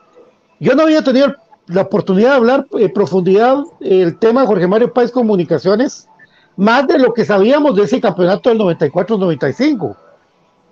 Yo 0.59 0.75
no 0.75 0.83
había 0.83 1.03
tenido 1.03 1.35
la 1.67 1.81
oportunidad 1.81 2.31
de 2.31 2.35
hablar 2.35 2.67
en 2.71 2.93
profundidad 2.93 3.63
el 3.79 4.17
tema 4.19 4.41
de 4.41 4.47
Jorge 4.47 4.67
Mario 4.67 4.93
Páez 4.93 5.11
Comunicaciones, 5.11 6.07
más 6.57 6.87
de 6.87 6.99
lo 6.99 7.13
que 7.13 7.25
sabíamos 7.25 7.75
de 7.75 7.83
ese 7.83 7.99
campeonato 7.99 8.49
del 8.49 8.59
94-95. 8.59 9.95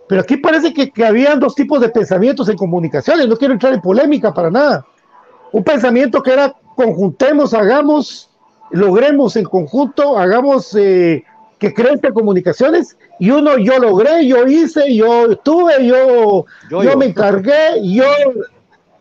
Pero 0.07 0.21
aquí 0.21 0.37
parece 0.37 0.73
que, 0.73 0.91
que 0.91 1.05
habían 1.05 1.39
dos 1.39 1.55
tipos 1.55 1.81
de 1.81 1.89
pensamientos 1.89 2.47
en 2.49 2.57
comunicaciones, 2.57 3.27
no 3.27 3.37
quiero 3.37 3.53
entrar 3.53 3.73
en 3.73 3.81
polémica 3.81 4.33
para 4.33 4.51
nada. 4.51 4.85
Un 5.51 5.63
pensamiento 5.63 6.21
que 6.21 6.33
era 6.33 6.53
conjuntemos, 6.75 7.53
hagamos, 7.53 8.29
logremos 8.71 9.35
en 9.35 9.45
conjunto, 9.45 10.17
hagamos 10.17 10.75
eh, 10.75 11.23
que 11.59 11.73
crezca 11.73 12.11
comunicaciones, 12.11 12.97
y 13.19 13.31
uno 13.31 13.57
yo 13.57 13.79
logré, 13.79 14.27
yo 14.27 14.45
hice, 14.45 14.93
yo 14.93 15.37
tuve, 15.37 15.85
yo, 15.85 16.45
yo, 16.69 16.83
yo 16.83 16.97
me 16.97 17.05
encargué, 17.05 17.81
yo 17.83 18.05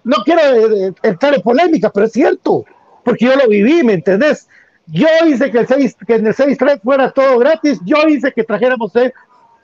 no 0.05 0.17
quiero 0.25 0.41
eh, 0.75 0.95
entrar 1.03 1.35
en 1.35 1.43
polémica, 1.43 1.91
pero 1.91 2.07
es 2.07 2.13
cierto, 2.13 2.65
porque 3.05 3.27
yo 3.27 3.37
lo 3.37 3.49
viví, 3.49 3.83
¿me 3.83 3.95
entendés? 3.95 4.49
Yo 4.87 5.07
hice 5.27 5.51
que, 5.51 5.61
el 5.61 5.67
6, 5.67 5.97
que 6.07 6.15
en 6.17 6.27
el 6.27 6.35
6-3 6.35 6.81
fuera 6.83 7.11
todo 7.11 7.39
gratis, 7.39 7.81
yo 7.85 7.97
hice 8.09 8.33
que 8.33 8.45
trajéramos, 8.45 8.95
eh, 8.97 9.13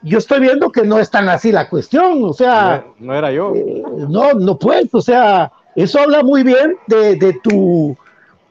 yo 0.01 0.17
estoy 0.17 0.39
viendo 0.39 0.71
que 0.71 0.83
no 0.83 0.97
es 0.99 1.09
tan 1.09 1.27
así 1.27 1.51
la 1.51 1.69
cuestión, 1.69 2.23
o 2.23 2.33
sea... 2.33 2.85
No, 2.99 3.07
no 3.07 3.15
era 3.15 3.31
yo. 3.31 3.53
Eh, 3.55 3.83
no, 4.07 4.33
no 4.33 4.57
puedes, 4.57 4.93
o 4.93 5.01
sea, 5.01 5.51
eso 5.75 5.99
habla 5.99 6.23
muy 6.23 6.43
bien 6.43 6.75
de, 6.87 7.15
de, 7.15 7.33
tu, 7.43 7.97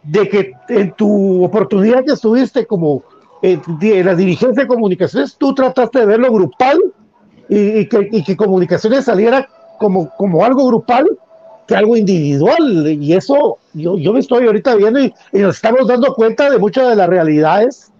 de 0.02 0.28
que 0.28 0.52
en 0.68 0.92
tu 0.92 1.42
oportunidad 1.44 2.04
que 2.04 2.12
estuviste 2.12 2.66
como 2.66 3.02
eh, 3.40 3.58
de 3.80 4.04
la 4.04 4.14
dirigencia 4.14 4.62
de 4.62 4.68
comunicaciones, 4.68 5.36
tú 5.36 5.54
trataste 5.54 6.00
de 6.00 6.06
verlo 6.06 6.30
grupal 6.32 6.78
y, 7.48 7.78
y, 7.78 7.88
que, 7.88 8.08
y 8.12 8.22
que 8.22 8.36
comunicaciones 8.36 9.06
saliera 9.06 9.48
como, 9.78 10.10
como 10.16 10.44
algo 10.44 10.66
grupal 10.66 11.06
algo 11.76 11.96
individual. 11.96 12.86
Y 12.86 13.12
eso, 13.14 13.58
yo, 13.74 13.96
yo 13.96 14.12
me 14.12 14.20
estoy 14.20 14.46
ahorita 14.46 14.74
viendo 14.76 15.00
y, 15.00 15.12
y, 15.32 15.38
nos 15.38 15.56
estamos 15.56 15.86
dando 15.86 16.14
cuenta 16.14 16.50
de 16.50 16.58
muchas 16.58 16.88
de 16.88 16.96
las 16.96 17.08
realidades 17.08 17.92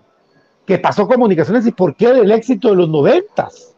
que 0.66 0.78
pasó 0.78 1.08
comunicaciones 1.08 1.66
y 1.66 1.72
por 1.72 1.96
qué 1.96 2.12
del 2.12 2.30
éxito 2.30 2.68
de 2.68 2.76
los 2.76 2.88
noventas. 2.88 3.74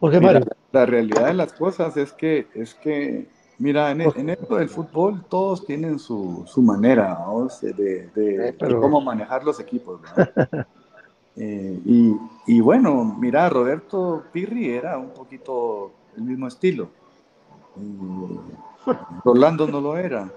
Porque 0.00 0.18
mira, 0.18 0.40
la 0.72 0.86
realidad 0.86 1.26
de 1.26 1.34
las 1.34 1.52
cosas 1.52 1.96
es 1.96 2.12
que, 2.12 2.48
es 2.54 2.74
que 2.74 3.28
mira, 3.58 3.90
en, 3.90 4.00
en 4.00 4.30
esto 4.30 4.56
del 4.56 4.68
fútbol 4.68 5.24
todos 5.28 5.64
tienen 5.66 5.98
su, 5.98 6.42
su 6.46 6.62
manera 6.62 7.18
¿no? 7.26 7.48
de, 7.62 7.72
de, 7.72 8.38
de, 8.38 8.52
Pero... 8.54 8.80
cómo 8.80 9.00
manejar 9.00 9.44
los 9.44 9.60
equipos. 9.60 10.00
¿no? 10.00 10.24
eh, 11.36 11.80
y, 11.84 12.16
y, 12.46 12.60
bueno, 12.60 13.16
mira, 13.20 13.48
Roberto 13.50 14.24
Pirri 14.32 14.70
era 14.70 14.98
un 14.98 15.10
poquito 15.10 15.92
el 16.16 16.22
mismo 16.22 16.48
estilo. 16.48 16.88
Y, 17.76 18.69
Rolando 19.24 19.66
no 19.66 19.80
lo 19.80 19.96
era, 19.96 20.30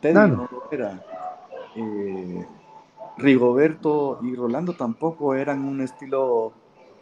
Teddy 0.00 0.14
no, 0.14 0.28
no 0.28 0.48
lo 0.50 0.62
era, 0.70 1.02
eh, 1.74 2.46
Rigoberto 3.18 4.18
y 4.22 4.34
Rolando 4.34 4.74
tampoco 4.74 5.34
eran 5.34 5.64
un 5.64 5.80
estilo 5.80 6.52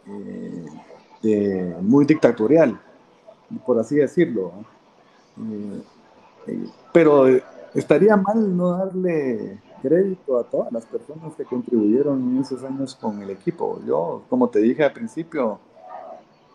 eh, 0.07 0.65
de, 1.21 1.75
muy 1.81 2.05
dictatorial, 2.05 2.79
por 3.65 3.79
así 3.79 3.95
decirlo. 3.95 4.51
Eh, 5.37 5.81
eh 6.47 6.65
pero 6.91 7.25
estaría 7.73 8.17
mal 8.17 8.55
no 8.55 8.77
darle 8.77 9.59
crédito 9.81 10.37
a 10.37 10.43
todas 10.43 10.71
las 10.71 10.85
personas 10.85 11.33
que 11.35 11.43
contribuyeron 11.43 12.21
en 12.21 12.41
esos 12.41 12.63
años 12.63 12.95
con 12.95 13.21
el 13.21 13.29
equipo. 13.29 13.81
Yo, 13.85 14.23
como 14.29 14.49
te 14.49 14.59
dije 14.59 14.83
al 14.83 14.93
principio, 14.93 15.59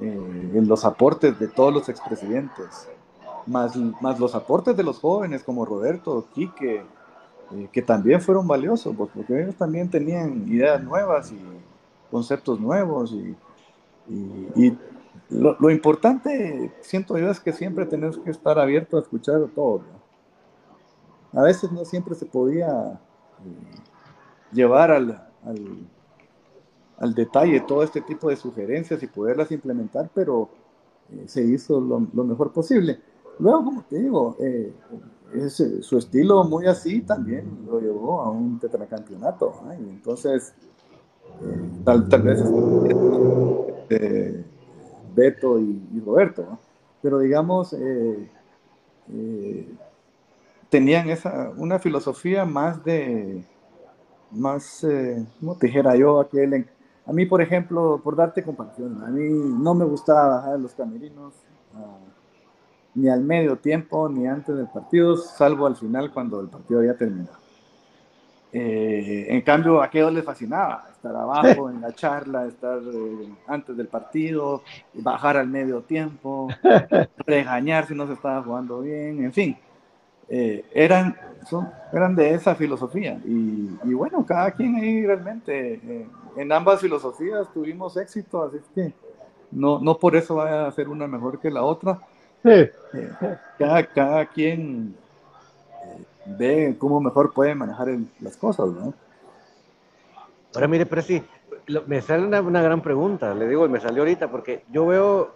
eh, 0.00 0.50
en 0.54 0.68
los 0.68 0.84
aportes 0.84 1.38
de 1.38 1.48
todos 1.48 1.72
los 1.72 1.88
expresidentes, 1.88 2.88
más, 3.46 3.76
más 4.00 4.18
los 4.18 4.34
aportes 4.34 4.76
de 4.76 4.82
los 4.82 4.98
jóvenes 4.98 5.42
como 5.42 5.64
Roberto, 5.64 6.26
Quique, 6.34 6.82
eh, 7.52 7.68
que 7.72 7.82
también 7.82 8.20
fueron 8.20 8.46
valiosos, 8.46 8.94
pues, 8.96 9.10
porque 9.14 9.40
ellos 9.40 9.54
también 9.54 9.88
tenían 9.88 10.46
ideas 10.48 10.82
nuevas 10.82 11.30
y 11.32 11.40
conceptos 12.10 12.60
nuevos. 12.60 13.12
Y, 13.12 13.36
y, 14.56 14.76
lo, 15.30 15.56
lo, 15.58 15.70
importante, 15.70 16.72
siento 16.80 17.18
yo, 17.18 17.30
es 17.30 17.40
que 17.40 17.52
siempre 17.52 17.86
tenemos 17.86 18.18
que 18.18 18.30
estar 18.30 18.58
abiertos 18.58 19.00
a 19.00 19.02
escuchar 19.02 19.40
todo. 19.54 19.82
A 21.32 21.42
veces 21.42 21.70
no 21.72 21.84
siempre 21.84 22.14
se 22.14 22.26
podía 22.26 22.92
eh, 22.92 23.78
llevar 24.52 24.90
al, 24.90 25.10
al, 25.44 25.88
al, 26.98 27.14
detalle 27.14 27.60
todo 27.60 27.82
este 27.82 28.00
tipo 28.00 28.28
de 28.28 28.36
sugerencias 28.36 29.02
y 29.02 29.06
poderlas 29.06 29.50
implementar, 29.50 30.08
pero 30.14 30.48
eh, 31.12 31.24
se 31.26 31.42
hizo 31.42 31.80
lo 31.80 32.24
mejor 32.24 32.52
posible. 32.52 33.00
Luego, 33.38 33.64
como 33.64 33.82
te 33.82 33.98
digo, 33.98 34.36
eh, 34.40 34.72
ese, 35.34 35.82
su 35.82 35.98
estilo 35.98 36.44
muy 36.44 36.66
así 36.66 37.00
también 37.02 37.64
lo 37.66 37.80
llevó 37.80 38.22
a 38.22 38.30
un 38.30 38.58
tetracampeonato. 38.58 39.52
¿eh? 39.70 39.76
Entonces, 39.78 40.54
eh, 41.42 41.70
tal, 41.84 42.08
tal, 42.08 42.22
vez 42.22 42.42
eh, 43.90 44.44
Beto 45.14 45.58
y, 45.58 46.00
Roberto, 46.04 46.58
pero 47.02 47.18
digamos, 47.18 47.74
eh, 47.74 48.28
tenían 50.70 51.10
esa, 51.10 51.52
una 51.56 51.78
filosofía 51.78 52.44
más 52.44 52.82
de, 52.84 53.44
más, 54.30 54.86
¿cómo 55.40 55.56
te 55.56 55.66
dijera 55.66 55.96
yo? 55.96 56.20
Aquel, 56.20 56.66
a 57.04 57.12
mí, 57.12 57.26
por 57.26 57.40
ejemplo, 57.40 58.00
por 58.02 58.16
darte 58.16 58.42
comparación, 58.42 59.02
a 59.04 59.08
mí 59.08 59.28
no 59.28 59.74
me 59.74 59.84
gustaba 59.84 60.36
bajar 60.36 60.60
los 60.60 60.72
camerinos. 60.72 61.34
Ni 62.96 63.08
al 63.08 63.20
medio 63.20 63.56
tiempo, 63.56 64.08
ni 64.08 64.26
antes 64.26 64.56
del 64.56 64.66
partido, 64.68 65.16
salvo 65.16 65.66
al 65.66 65.76
final 65.76 66.12
cuando 66.12 66.40
el 66.40 66.48
partido 66.48 66.80
había 66.80 66.96
terminado. 66.96 67.36
Eh, 68.52 69.26
en 69.28 69.42
cambio, 69.42 69.82
a 69.82 69.84
aquellos 69.84 70.12
les 70.14 70.24
fascinaba 70.24 70.86
estar 70.90 71.14
abajo 71.14 71.68
en 71.68 71.82
la 71.82 71.92
charla, 71.92 72.46
estar 72.46 72.78
eh, 72.78 73.28
antes 73.46 73.76
del 73.76 73.86
partido, 73.86 74.62
bajar 74.94 75.36
al 75.36 75.48
medio 75.48 75.82
tiempo, 75.82 76.48
regañar 77.26 77.86
si 77.86 77.94
no 77.94 78.06
se 78.06 78.14
estaba 78.14 78.42
jugando 78.42 78.80
bien, 78.80 79.22
en 79.22 79.32
fin. 79.32 79.58
Eh, 80.28 80.64
eran, 80.72 81.16
son, 81.48 81.68
eran 81.92 82.16
de 82.16 82.32
esa 82.32 82.54
filosofía. 82.54 83.20
Y, 83.26 83.68
y 83.84 83.94
bueno, 83.94 84.24
cada 84.24 84.50
quien 84.52 84.76
ahí 84.76 85.04
realmente, 85.04 85.74
eh, 85.74 86.08
en 86.36 86.50
ambas 86.50 86.80
filosofías 86.80 87.52
tuvimos 87.52 87.96
éxito, 87.98 88.42
así 88.42 88.58
que 88.74 88.94
no, 89.52 89.80
no 89.80 89.98
por 89.98 90.16
eso 90.16 90.36
vaya 90.36 90.66
a 90.66 90.72
ser 90.72 90.88
una 90.88 91.06
mejor 91.06 91.38
que 91.38 91.50
la 91.50 91.62
otra 91.62 92.00
Cada, 93.58 93.86
cada 93.86 94.26
quien 94.26 94.94
eh, 95.84 96.04
ve 96.26 96.76
cómo 96.78 97.00
mejor 97.00 97.32
puede 97.32 97.54
manejar 97.54 97.88
las 98.20 98.36
cosas, 98.36 98.68
¿no? 98.68 98.94
Ahora 100.54 100.68
mire, 100.68 100.86
pero 100.86 101.02
sí, 101.02 101.22
me 101.86 102.00
sale 102.00 102.26
una, 102.26 102.40
una, 102.40 102.62
gran 102.62 102.80
pregunta, 102.80 103.34
le 103.34 103.48
digo, 103.48 103.68
me 103.68 103.80
salió 103.80 104.02
ahorita, 104.02 104.30
porque 104.30 104.62
yo 104.70 104.86
veo 104.86 105.34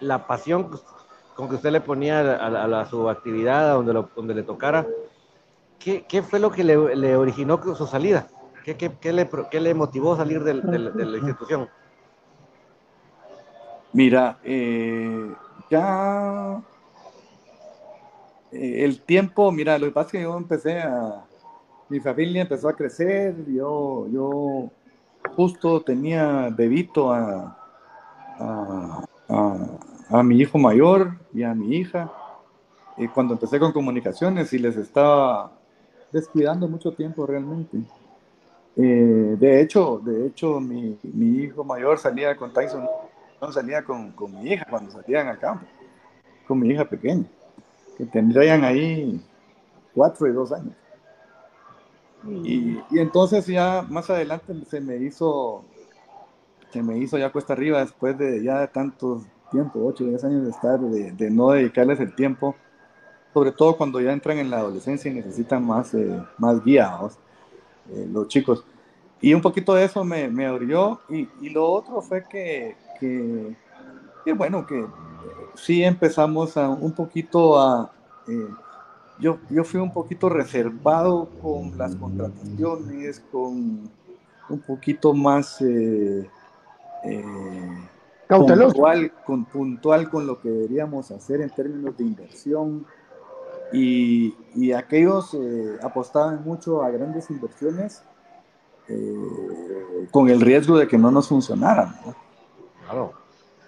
la 0.00 0.26
pasión 0.26 0.70
con 1.34 1.48
que 1.48 1.56
usted 1.56 1.70
le 1.70 1.80
ponía 1.80 2.20
a, 2.20 2.46
a, 2.46 2.80
a 2.80 2.86
su 2.86 3.08
actividad, 3.08 3.70
a 3.70 3.74
donde, 3.74 4.04
donde 4.14 4.34
le 4.34 4.42
tocara. 4.42 4.86
¿Qué, 5.78 6.04
¿Qué, 6.08 6.22
fue 6.22 6.38
lo 6.38 6.50
que 6.50 6.64
le, 6.64 6.96
le 6.96 7.16
originó 7.16 7.60
su 7.74 7.86
salida? 7.86 8.28
¿Qué, 8.64 8.76
qué, 8.76 8.92
qué, 9.00 9.12
le, 9.12 9.28
¿Qué 9.50 9.60
le 9.60 9.74
motivó 9.74 10.14
a 10.14 10.18
salir 10.18 10.42
de, 10.42 10.54
de, 10.54 10.90
de 10.90 11.04
la 11.04 11.16
institución? 11.18 11.68
Mira, 13.94 14.38
eh, 14.42 15.32
ya 15.70 16.60
eh, 18.50 18.84
el 18.84 19.00
tiempo, 19.00 19.52
mira, 19.52 19.78
lo 19.78 19.86
que 19.86 19.92
pasa 19.92 20.06
es 20.08 20.12
que 20.12 20.22
yo 20.22 20.36
empecé 20.36 20.80
a, 20.80 21.24
mi 21.88 22.00
familia 22.00 22.42
empezó 22.42 22.68
a 22.68 22.74
crecer, 22.74 23.36
yo, 23.46 24.08
yo 24.08 24.68
justo 25.36 25.80
tenía 25.82 26.48
bebito 26.50 27.12
a, 27.12 27.56
a, 28.40 29.04
a, 30.08 30.22
mi 30.24 30.38
hijo 30.40 30.58
mayor 30.58 31.16
y 31.32 31.44
a 31.44 31.54
mi 31.54 31.76
hija, 31.76 32.12
y 32.96 33.06
cuando 33.06 33.34
empecé 33.34 33.60
con 33.60 33.70
comunicaciones 33.70 34.52
y 34.52 34.58
les 34.58 34.76
estaba 34.76 35.52
descuidando 36.10 36.66
mucho 36.66 36.92
tiempo 36.92 37.26
realmente. 37.26 37.78
Eh, 38.76 39.36
de 39.38 39.60
hecho, 39.60 40.00
de 40.04 40.26
hecho 40.26 40.58
mi, 40.58 40.98
mi, 41.04 41.44
hijo 41.44 41.62
mayor 41.62 41.96
salía 41.96 42.36
con 42.36 42.52
Tyson, 42.52 42.88
no 43.46 43.52
salía 43.52 43.84
con, 43.84 44.12
con 44.12 44.34
mi 44.34 44.52
hija 44.52 44.66
cuando 44.68 44.90
salían 44.90 45.28
al 45.28 45.38
campo. 45.38 45.66
con 46.46 46.58
mi 46.58 46.68
hija 46.68 46.84
pequeña, 46.84 47.24
que 47.96 48.04
tendrían 48.06 48.64
ahí 48.64 49.20
cuatro 49.94 50.26
y 50.26 50.32
dos 50.32 50.52
años. 50.52 50.74
Y, 52.26 52.78
y, 52.90 52.98
entonces 52.98 53.46
ya 53.46 53.82
más 53.88 54.08
adelante 54.08 54.54
se 54.66 54.80
me 54.80 54.96
hizo, 54.96 55.64
se 56.70 56.82
me 56.82 56.98
hizo 56.98 57.18
ya 57.18 57.30
cuesta 57.30 57.52
arriba 57.52 57.80
después 57.80 58.16
de 58.16 58.42
ya 58.42 58.66
tantos 58.68 59.24
tiempo, 59.54 59.86
8 59.86 60.04
o 60.04 60.06
10 60.08 60.24
años 60.24 60.44
de 60.44 60.50
estar, 60.50 60.80
de, 60.80 61.12
de, 61.12 61.30
no 61.30 61.50
dedicarles 61.50 62.00
el 62.00 62.14
tiempo, 62.14 62.56
sobre 63.32 63.52
todo 63.52 63.76
cuando 63.76 64.00
ya 64.00 64.12
entran 64.12 64.38
en 64.38 64.50
la 64.50 64.58
adolescencia 64.58 65.10
y 65.10 65.14
necesitan 65.14 65.64
más, 65.64 65.94
eh, 65.94 66.20
más 66.38 66.62
guía, 66.64 66.98
eh, 67.90 68.08
los 68.10 68.28
chicos. 68.28 68.64
Y 69.20 69.32
un 69.32 69.40
poquito 69.40 69.74
de 69.74 69.84
eso 69.84 70.04
me, 70.04 70.28
me 70.28 70.46
abrió 70.46 71.00
y, 71.08 71.28
y, 71.40 71.50
lo 71.50 71.70
otro 71.70 72.02
fue 72.02 72.24
que, 72.28 72.76
que, 72.98 73.56
que, 74.24 74.32
bueno, 74.32 74.66
que 74.66 74.86
sí 75.54 75.82
empezamos 75.82 76.56
a 76.56 76.68
un 76.68 76.92
poquito 76.92 77.60
a... 77.60 77.90
Eh, 78.28 78.48
yo, 79.18 79.38
yo 79.48 79.62
fui 79.62 79.80
un 79.80 79.92
poquito 79.92 80.28
reservado 80.28 81.28
con 81.40 81.76
las 81.78 81.94
contrataciones, 81.94 83.22
con 83.30 83.88
un 84.48 84.58
poquito 84.66 85.14
más 85.14 85.60
eh, 85.60 86.28
eh, 87.04 87.24
puntual, 88.28 89.12
con, 89.24 89.44
puntual 89.44 90.10
con 90.10 90.26
lo 90.26 90.40
que 90.40 90.50
deberíamos 90.50 91.10
hacer 91.10 91.40
en 91.40 91.50
términos 91.50 91.96
de 91.96 92.04
inversión. 92.04 92.86
Y, 93.72 94.34
y 94.54 94.72
aquellos 94.72 95.34
eh, 95.34 95.78
apostaban 95.82 96.44
mucho 96.44 96.82
a 96.82 96.90
grandes 96.90 97.30
inversiones 97.30 98.02
eh, 98.88 100.08
con 100.10 100.28
el 100.28 100.40
riesgo 100.40 100.78
de 100.78 100.86
que 100.86 100.98
no 100.98 101.10
nos 101.10 101.28
funcionaran. 101.28 101.94
¿no? 102.04 102.14
Claro. 102.84 103.12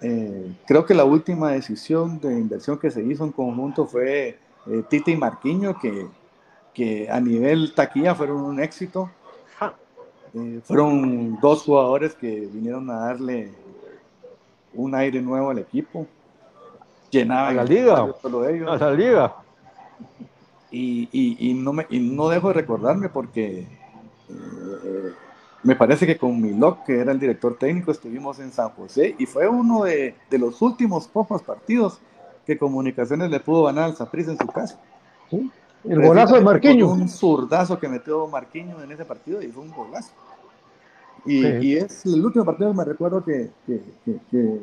Eh, 0.01 0.55
creo 0.67 0.85
que 0.85 0.93
la 0.93 1.05
última 1.05 1.51
decisión 1.51 2.19
de 2.19 2.33
inversión 2.33 2.77
que 2.77 2.91
se 2.91 3.03
hizo 3.03 3.23
en 3.23 3.31
conjunto 3.31 3.85
fue 3.85 4.37
eh, 4.67 5.03
y 5.05 5.15
Marquiño, 5.15 5.79
que, 5.79 6.07
que, 6.73 7.09
a 7.09 7.19
nivel 7.19 7.73
taquilla 7.73 8.13
fueron 8.13 8.41
un 8.41 8.59
éxito. 8.59 9.09
Eh, 10.33 10.59
fueron 10.63 11.39
dos 11.39 11.63
jugadores 11.63 12.13
que 12.13 12.27
vinieron 12.27 12.89
a 12.91 13.07
darle 13.07 13.53
un 14.73 14.93
aire 14.93 15.21
nuevo 15.21 15.49
al 15.49 15.59
equipo. 15.59 16.05
Llenaban 17.09 17.55
la 17.55 17.63
liga. 17.63 18.13
Solo 18.21 18.47
ellos. 18.47 18.69
A 18.69 18.77
la 18.77 18.91
liga. 18.91 19.35
Y, 20.69 21.07
y, 21.11 21.49
y, 21.49 21.53
no 21.53 21.71
me, 21.71 21.87
y 21.89 21.99
no 21.99 22.27
dejo 22.27 22.49
de 22.49 22.55
recordarme 22.55 23.07
porque 23.07 23.65
eh, 24.29 25.13
me 25.63 25.75
parece 25.75 26.05
que 26.05 26.17
con 26.17 26.41
Milok, 26.41 26.85
que 26.85 26.99
era 26.99 27.11
el 27.11 27.19
director 27.19 27.57
técnico, 27.57 27.91
estuvimos 27.91 28.39
en 28.39 28.51
San 28.51 28.69
José 28.69 29.15
y 29.17 29.25
fue 29.25 29.47
uno 29.47 29.83
de, 29.83 30.15
de 30.29 30.37
los 30.37 30.61
últimos 30.61 31.07
pocos 31.07 31.41
partidos 31.41 31.99
que 32.45 32.57
Comunicaciones 32.57 33.29
le 33.29 33.39
pudo 33.41 33.65
ganar 33.65 33.85
al 33.85 33.95
Saprissa 33.95 34.31
en 34.31 34.37
su 34.37 34.47
casa. 34.47 34.79
¿Sí? 35.29 35.51
El 35.83 36.01
golazo 36.01 36.35
de 36.35 36.41
Marquinho. 36.41 36.89
Un 36.89 37.09
zurdazo 37.09 37.77
que 37.79 37.87
metió 37.87 38.25
Marquinho 38.27 38.81
en 38.81 38.91
ese 38.91 39.05
partido 39.05 39.41
y 39.41 39.47
fue 39.47 39.63
un 39.63 39.71
golazo. 39.71 40.11
Y, 41.25 41.41
sí. 41.41 41.47
y 41.61 41.75
es 41.75 42.05
el 42.05 42.23
último 42.25 42.45
partido 42.45 42.71
que 42.71 42.77
me 42.77 42.85
recuerdo 42.85 43.23
que, 43.23 43.51
que, 43.65 43.81
que, 44.05 44.61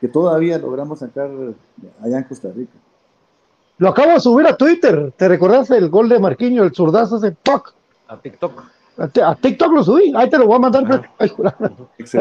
que, 0.00 0.08
todavía 0.08 0.58
logramos 0.58 0.98
sacar 0.98 1.30
allá 2.02 2.18
en 2.18 2.24
Costa 2.24 2.50
Rica. 2.54 2.72
Lo 3.78 3.88
acabo 3.88 4.12
de 4.12 4.20
subir 4.20 4.46
a 4.46 4.56
Twitter. 4.56 5.12
¿Te 5.16 5.28
recordás 5.28 5.70
el 5.70 5.88
gol 5.88 6.08
de 6.08 6.18
Marquinho, 6.18 6.64
el 6.64 6.74
zurdazo 6.74 7.18
ese 7.18 7.30
¡toc! 7.42 7.72
A 8.08 8.20
TikTok. 8.20 8.64
A, 8.96 9.34
TikTok 9.34 9.72
lo 9.72 9.82
subí, 9.82 10.12
ahí 10.14 10.28
te 10.28 10.38
lo 10.38 10.46
voy 10.46 10.56
a 10.56 10.58
mandar. 10.58 10.84
Ah, 10.90 11.02
ahí 11.18 11.28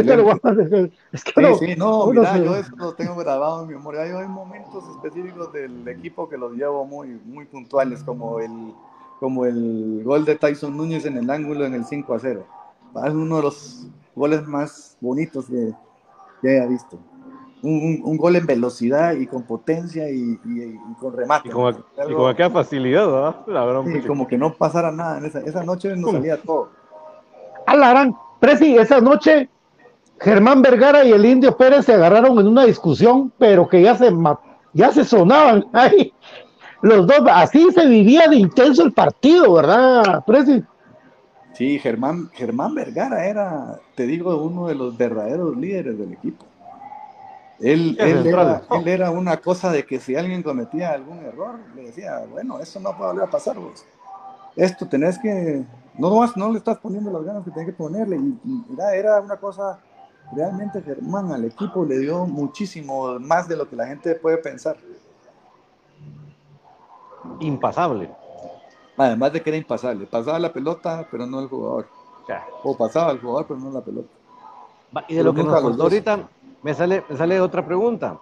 te 0.06 0.16
lo 0.16 0.24
voy 0.24 0.32
a 0.32 0.40
mandar. 0.42 0.90
Es 1.12 1.24
que 1.24 1.32
sí, 1.32 1.42
no, 1.42 1.56
sí, 1.56 1.76
no, 1.76 2.08
mira, 2.08 2.38
yo 2.38 2.56
eso 2.56 2.74
lo 2.78 2.94
tengo 2.94 3.16
grabado 3.16 3.62
en 3.62 3.68
mi 3.68 3.74
memoria. 3.74 4.02
Hay, 4.02 4.12
hay, 4.12 4.28
momentos 4.28 4.84
específicos 4.96 5.52
del 5.52 5.88
equipo 5.88 6.30
que 6.30 6.38
los 6.38 6.54
llevo 6.54 6.86
muy, 6.86 7.20
muy 7.26 7.46
puntuales, 7.46 8.04
como 8.04 8.40
el, 8.40 8.74
como 9.20 9.46
el 9.46 10.02
gol 10.06 10.24
de 10.24 10.36
Tyson 10.36 10.78
Núñez 10.78 11.06
en 11.06 11.18
el 11.18 11.30
ángulo 11.30 11.66
en 11.66 11.74
el 11.74 11.86
5 11.86 12.14
a 12.14 12.20
0. 12.20 12.46
Es 13.06 13.14
uno 13.14 13.38
de 13.38 13.42
los 13.44 13.88
goles 14.16 14.48
más 14.48 14.98
bonitos 15.02 15.48
que, 15.48 15.74
que 16.42 16.50
haya 16.50 16.66
visto. 16.66 16.98
Un, 17.62 18.18
gol 18.18 18.38
en 18.38 18.46
velocidad 18.46 19.14
y 19.14 19.28
con 19.28 19.44
potencia 19.44 20.10
y, 20.10 20.40
y, 20.46 20.64
y 20.64 20.94
con 21.00 21.16
remate. 21.16 21.50
Y 21.50 21.52
con, 21.52 21.84
y 22.10 22.14
con 22.14 22.30
aquella 22.30 22.50
facilidad, 22.50 23.06
¿verdad? 23.06 23.36
La 23.48 23.66
verdad, 23.66 23.84
sí, 23.86 24.02
como 24.08 24.28
que 24.28 24.38
no 24.38 24.54
pasara 24.54 24.92
nada. 24.92 25.18
En 25.18 25.26
esa, 25.26 25.40
esa 25.42 25.64
noche 25.64 25.96
nos 25.96 26.12
salía 26.12 26.42
todo. 26.42 26.70
A 27.66 27.76
la 27.76 27.90
gran, 27.90 28.16
Presi, 28.40 28.78
esa 28.78 29.02
noche 29.02 29.50
Germán 30.20 30.62
Vergara 30.62 31.04
y 31.04 31.12
el 31.12 31.26
Indio 31.26 31.56
Pérez 31.56 31.86
se 31.86 31.94
agarraron 31.94 32.40
en 32.40 32.48
una 32.48 32.66
discusión, 32.66 33.32
pero 33.38 33.68
que 33.68 33.82
ya 33.82 33.96
se, 33.96 34.12
ya 34.74 34.92
se 34.92 35.06
sonaban 35.06 35.66
ahí. 35.74 36.14
Los 36.82 37.08
dos, 37.08 37.22
así 37.30 37.70
se 37.72 37.86
vivía 37.88 38.28
de 38.28 38.38
intenso 38.38 38.84
el 38.84 38.94
partido, 38.94 39.54
¿verdad, 39.54 40.24
Presi? 40.26 40.64
Sí, 41.54 41.78
Germán, 41.80 42.30
Germán 42.32 42.74
Vergara 42.74 43.26
era, 43.26 43.80
te 43.96 44.08
digo, 44.08 44.38
uno 44.38 44.68
de 44.68 44.76
los 44.76 44.98
verdaderos 44.98 45.58
líderes 45.58 45.98
del 45.98 46.14
equipo. 46.14 46.46
Él, 47.62 47.98
él, 48.00 48.26
era, 48.26 48.64
él, 48.72 48.88
era, 48.88 49.12
una 49.12 49.38
cosa 49.38 49.72
de 49.72 49.86
que 49.86 50.00
si 50.00 50.16
alguien 50.16 50.42
cometía 50.42 50.92
algún 50.92 51.20
error, 51.20 51.60
le 51.76 51.84
decía, 51.84 52.24
bueno, 52.32 52.60
eso 52.60 52.80
no 52.80 52.96
puede 52.96 53.12
volver 53.12 53.28
a 53.28 53.32
pasar 53.32 53.60
vos. 53.60 53.86
Esto 54.56 54.88
tenés 54.88 55.20
que, 55.20 55.66
no, 55.98 56.26
no 56.36 56.52
le 56.52 56.58
estás 56.58 56.78
poniendo 56.78 57.12
las 57.12 57.24
ganas 57.24 57.44
que 57.44 57.52
tenés 57.52 57.68
que 57.68 57.74
ponerle. 57.74 58.16
Y, 58.16 58.40
y 58.46 58.66
era, 58.74 58.96
era 58.96 59.20
una 59.20 59.36
cosa, 59.36 59.80
realmente 60.32 60.82
Germán 60.82 61.32
al 61.34 61.46
equipo 61.46 61.84
le 61.84 62.00
dio 62.00 62.26
muchísimo 62.26 63.20
más 63.20 63.48
de 63.50 63.58
lo 63.58 63.70
que 63.70 63.76
la 63.76 63.88
gente 63.88 64.16
puede 64.16 64.38
pensar. 64.38 64.78
Impasable. 67.42 68.10
Además 68.98 69.34
de 69.34 69.42
que 69.42 69.50
era 69.50 69.58
impasable. 69.58 70.06
Pasaba 70.06 70.40
la 70.40 70.52
pelota, 70.52 71.08
pero 71.10 71.26
no 71.26 71.40
el 71.40 71.48
jugador. 71.48 71.88
Ya. 72.28 72.46
O 72.64 72.76
pasaba 72.78 73.12
el 73.12 73.20
jugador, 73.20 73.48
pero 73.48 73.60
no 73.60 73.72
la 73.72 73.82
pelota. 73.82 74.10
Y 75.08 75.16
de 75.16 75.20
pero 75.20 75.24
lo 75.24 75.34
que 75.34 75.44
nos 75.44 75.62
contó 75.62 75.84
ahorita, 75.84 76.30
me 76.62 76.74
sale, 76.74 77.04
me 77.10 77.18
sale 77.18 77.40
otra 77.42 77.66
pregunta. 77.66 78.20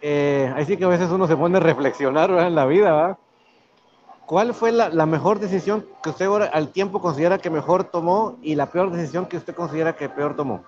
Eh, 0.00 0.52
ahí 0.56 0.64
sí 0.64 0.76
que 0.76 0.84
a 0.84 0.88
veces 0.88 1.10
uno 1.10 1.26
se 1.26 1.36
pone 1.36 1.58
a 1.58 1.60
reflexionar 1.60 2.30
¿verdad? 2.30 2.48
en 2.48 2.54
la 2.54 2.66
vida, 2.66 2.92
¿verdad? 2.92 3.18
¿Cuál 4.24 4.54
fue 4.54 4.70
la, 4.70 4.88
la, 4.88 5.06
mejor 5.06 5.40
decisión 5.40 5.84
que 6.02 6.10
usted 6.10 6.26
ahora 6.26 6.46
al 6.46 6.70
tiempo 6.70 7.00
considera 7.00 7.38
que 7.38 7.50
mejor 7.50 7.84
tomó 7.84 8.38
y 8.42 8.54
la 8.54 8.66
peor 8.66 8.92
decisión 8.92 9.26
que 9.26 9.36
usted 9.36 9.54
considera 9.54 9.96
que 9.96 10.08
peor 10.08 10.36
tomó? 10.36 10.62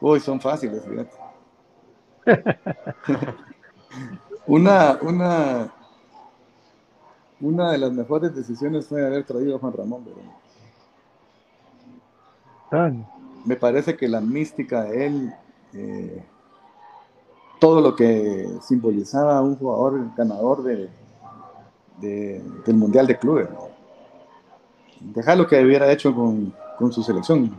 Uy, 0.00 0.20
son 0.20 0.38
fáciles, 0.38 0.84
fíjate. 0.84 1.16
una, 4.46 4.98
una, 5.00 5.72
una 7.40 7.72
de 7.72 7.78
las 7.78 7.92
mejores 7.92 8.34
decisiones 8.34 8.86
fue 8.86 9.04
haber 9.04 9.24
traído 9.24 9.56
a 9.56 9.58
Juan 9.58 9.72
Ramón 9.72 10.04
Verón. 10.04 10.24
Me 13.44 13.56
parece 13.56 13.96
que 13.96 14.08
la 14.08 14.20
mística 14.20 14.84
de 14.84 15.06
él, 15.06 15.34
eh, 15.74 16.24
todo 17.60 17.80
lo 17.80 17.94
que 17.94 18.48
simbolizaba 18.62 19.40
un 19.42 19.56
jugador 19.56 20.14
ganador 20.16 20.62
de, 20.62 20.88
de, 22.00 22.42
del 22.64 22.76
Mundial 22.76 23.06
de 23.06 23.18
Clubes. 23.18 23.48
Dejar 25.00 25.36
lo 25.36 25.46
que 25.46 25.62
hubiera 25.62 25.90
hecho 25.92 26.14
con, 26.14 26.54
con 26.78 26.92
su 26.92 27.02
selección. 27.02 27.54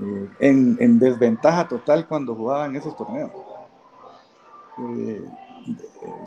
Eh, 0.00 0.28
en, 0.40 0.76
en, 0.80 0.98
desventaja 0.98 1.68
total 1.68 2.08
cuando 2.08 2.34
jugaba 2.34 2.66
en 2.66 2.76
esos 2.76 2.96
torneos. 2.96 3.30
Eh, 4.78 5.24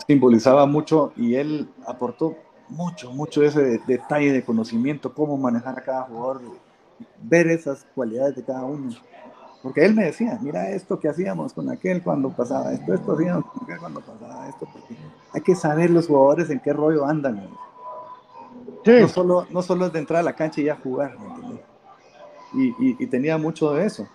simbolizaba 0.07 0.65
mucho 0.65 1.11
y 1.15 1.35
él 1.35 1.69
aportó 1.85 2.35
mucho, 2.69 3.11
mucho 3.11 3.43
ese 3.43 3.81
detalle 3.85 4.31
de 4.31 4.43
conocimiento, 4.43 5.13
cómo 5.13 5.37
manejar 5.37 5.77
a 5.77 5.83
cada 5.83 6.01
jugador, 6.03 6.41
ver 7.21 7.47
esas 7.47 7.85
cualidades 7.95 8.35
de 8.35 8.43
cada 8.43 8.63
uno. 8.63 8.89
Porque 9.63 9.83
él 9.83 9.93
me 9.95 10.05
decía, 10.05 10.37
mira 10.41 10.69
esto 10.69 10.99
que 10.99 11.09
hacíamos 11.09 11.53
con 11.53 11.69
aquel 11.69 12.03
cuando 12.03 12.29
pasaba 12.29 12.71
esto, 12.71 12.93
esto 12.93 13.13
hacíamos 13.13 13.45
con 13.51 13.63
aquel 13.63 13.79
cuando 13.79 14.01
pasaba 14.01 14.47
esto, 14.47 14.67
porque 14.71 14.95
hay 15.33 15.41
que 15.41 15.55
saber 15.55 15.89
los 15.89 16.07
jugadores 16.07 16.49
en 16.49 16.59
qué 16.59 16.73
rollo 16.73 17.05
andan. 17.05 17.49
Sí. 18.85 18.91
No, 19.01 19.07
solo, 19.07 19.47
no 19.49 19.61
solo 19.61 19.87
es 19.87 19.93
de 19.93 19.99
entrar 19.99 20.19
a 20.19 20.23
la 20.23 20.33
cancha 20.33 20.61
y 20.61 20.65
ya 20.65 20.75
jugar, 20.75 21.15
y, 22.53 22.67
y, 22.67 22.95
y, 22.99 23.07
tenía 23.07 23.37
mucho 23.37 23.73
de 23.73 23.85
eso. 23.85 24.07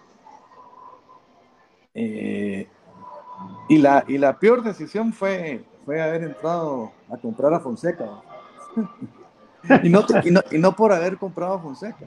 Eh, 1.94 2.66
y, 3.68 3.78
la, 3.78 4.04
y 4.08 4.18
la 4.18 4.38
peor 4.38 4.62
decisión 4.62 5.12
fue, 5.12 5.64
fue 5.84 6.00
haber 6.00 6.22
entrado 6.22 6.92
a 7.10 7.16
comprar 7.18 7.52
a 7.52 7.60
Fonseca. 7.60 8.08
y, 9.82 9.88
no, 9.90 10.04
y, 10.24 10.30
no, 10.30 10.40
y 10.50 10.58
no 10.58 10.74
por 10.74 10.92
haber 10.92 11.18
comprado 11.18 11.54
a 11.54 11.58
Fonseca, 11.58 12.06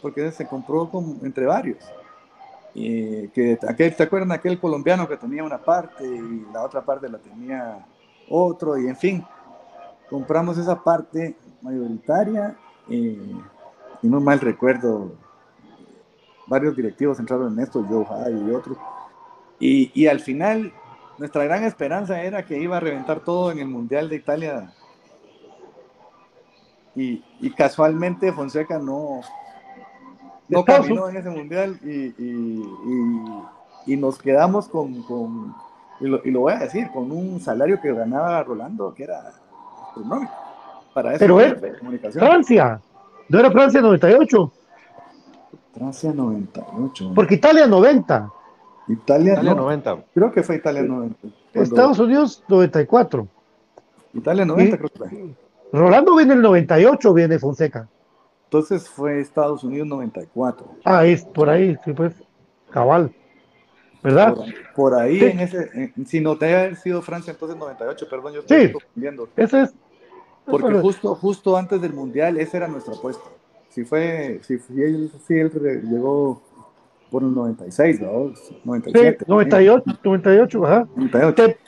porque 0.00 0.30
se 0.32 0.46
compró 0.46 0.88
con, 0.90 1.18
entre 1.22 1.46
varios. 1.46 1.84
Y 2.74 3.28
que 3.28 3.58
aquel, 3.68 3.96
¿te 3.96 4.02
acuerdan 4.02 4.32
aquel 4.32 4.60
colombiano 4.60 5.08
que 5.08 5.16
tenía 5.16 5.42
una 5.42 5.58
parte 5.58 6.04
y 6.04 6.46
la 6.52 6.62
otra 6.62 6.82
parte 6.82 7.08
la 7.08 7.18
tenía 7.18 7.86
otro? 8.28 8.78
Y 8.78 8.86
en 8.86 8.96
fin, 8.96 9.24
compramos 10.08 10.58
esa 10.58 10.82
parte 10.82 11.36
mayoritaria 11.62 12.56
y, 12.88 13.18
y 14.02 14.08
no 14.08 14.20
mal 14.20 14.40
recuerdo, 14.40 15.12
varios 16.46 16.76
directivos 16.76 17.18
entraron 17.18 17.52
en 17.52 17.60
esto, 17.60 17.86
yo 17.88 18.06
y 18.30 18.50
otros. 18.50 18.78
Y, 19.60 19.90
y 19.94 20.06
al 20.06 20.20
final, 20.20 20.72
nuestra 21.18 21.44
gran 21.44 21.64
esperanza 21.64 22.22
era 22.22 22.44
que 22.44 22.58
iba 22.58 22.76
a 22.76 22.80
reventar 22.80 23.20
todo 23.20 23.50
en 23.50 23.58
el 23.58 23.68
Mundial 23.68 24.08
de 24.08 24.16
Italia. 24.16 24.72
Y, 26.94 27.24
y 27.40 27.50
casualmente 27.50 28.32
Fonseca 28.32 28.78
no, 28.78 29.20
no 30.48 30.64
caminó 30.64 31.08
en 31.08 31.16
ese 31.16 31.30
mundial 31.30 31.78
y, 31.84 31.88
y- 31.90 32.64
y- 32.86 33.92
y 33.92 33.96
nos 33.96 34.18
quedamos 34.18 34.68
con, 34.68 35.02
con- 35.02 35.54
y, 36.00 36.06
lo, 36.06 36.20
y 36.24 36.30
lo 36.30 36.40
voy 36.40 36.52
a 36.54 36.58
decir, 36.58 36.88
con 36.92 37.10
un 37.10 37.40
salario 37.40 37.80
que 37.80 37.92
ganaba 37.92 38.42
Rolando, 38.42 38.94
que 38.94 39.04
era 39.04 39.32
astronómico 39.88 40.32
para 40.94 41.10
ese 41.10 41.18
Pero 41.20 41.40
es 41.40 41.54
comunicación. 41.78 42.24
Francia. 42.24 42.80
No 43.28 43.38
era 43.40 43.50
Francia 43.50 43.80
98, 43.80 44.52
Francia 45.74 46.12
98. 46.12 47.12
porque 47.14 47.34
Italia 47.34 47.66
90, 47.66 48.30
Italia, 48.88 49.32
Italia 49.34 49.54
no, 49.54 49.62
90. 49.62 49.96
creo 50.14 50.32
que 50.32 50.42
fue 50.42 50.56
Italia 50.56 50.82
90. 50.82 51.16
Cuando- 51.20 51.62
Estados 51.62 51.98
Unidos 51.98 52.42
94. 52.48 53.28
Italia 54.14 54.44
90 54.46 54.74
y- 54.74 54.78
creo 54.78 54.88
que 54.90 54.98
fue. 54.98 55.34
Rolando 55.72 56.16
viene 56.16 56.32
el 56.34 56.40
98, 56.42 57.12
viene 57.12 57.38
Fonseca. 57.38 57.86
Entonces 58.48 58.88
fue 58.88 59.20
Estados 59.20 59.62
Unidos 59.62 59.86
94. 59.88 60.66
Ah, 60.84 61.04
es 61.04 61.22
por 61.24 61.50
ahí, 61.50 61.76
sí, 61.84 61.92
pues, 61.92 62.14
cabal. 62.70 63.12
¿Verdad? 64.02 64.34
Por, 64.34 64.46
por 64.74 64.94
ahí, 64.94 65.18
Sí. 65.18 65.24
en 65.26 65.40
ese, 65.40 65.70
en- 65.96 66.06
si 66.06 66.20
no 66.20 66.38
te 66.38 66.54
haber 66.54 66.76
sido 66.76 67.02
Francia, 67.02 67.32
entonces 67.32 67.58
98, 67.58 68.06
perdón, 68.08 68.32
yo 68.32 68.40
estoy 68.40 68.66
Sí. 68.68 68.72
confundiendo. 68.72 69.28
Ese 69.36 69.62
es. 69.62 69.74
Porque 70.46 70.72
justo, 70.80 71.14
justo 71.14 71.56
antes 71.58 71.82
del 71.82 71.92
Mundial, 71.92 72.38
esa 72.38 72.56
era 72.56 72.68
nuestra 72.68 72.94
apuesta. 72.94 73.24
Si 73.68 73.84
fue, 73.84 74.40
si, 74.44 74.58
si 74.58 74.82
él, 74.82 75.12
si 75.26 75.34
él 75.34 75.50
llegó 75.90 76.40
por 77.10 77.22
el 77.22 77.34
96, 77.34 78.00
¿no? 78.00 78.34
Sí, 78.34 78.58
97. 78.64 79.24
98, 79.28 79.84
98, 80.02 80.64
ajá. 80.66 80.88
98. 80.96 81.34
Te- 81.34 81.58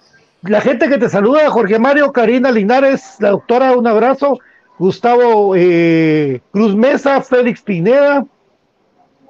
la 0.49 0.63
gente 0.63 0.89
que 0.89 0.97
te 0.97 1.11
saluda, 1.11 1.51
Jorge 1.51 1.79
Mario, 1.79 2.11
Karina 2.11 2.51
Linares, 2.51 3.17
la 3.19 3.31
doctora, 3.31 3.77
un 3.77 3.87
abrazo. 3.87 4.39
Gustavo 4.81 5.55
eh, 5.57 6.41
Cruz 6.53 6.75
Mesa, 6.75 7.21
Félix 7.21 7.61
Pineda, 7.61 8.25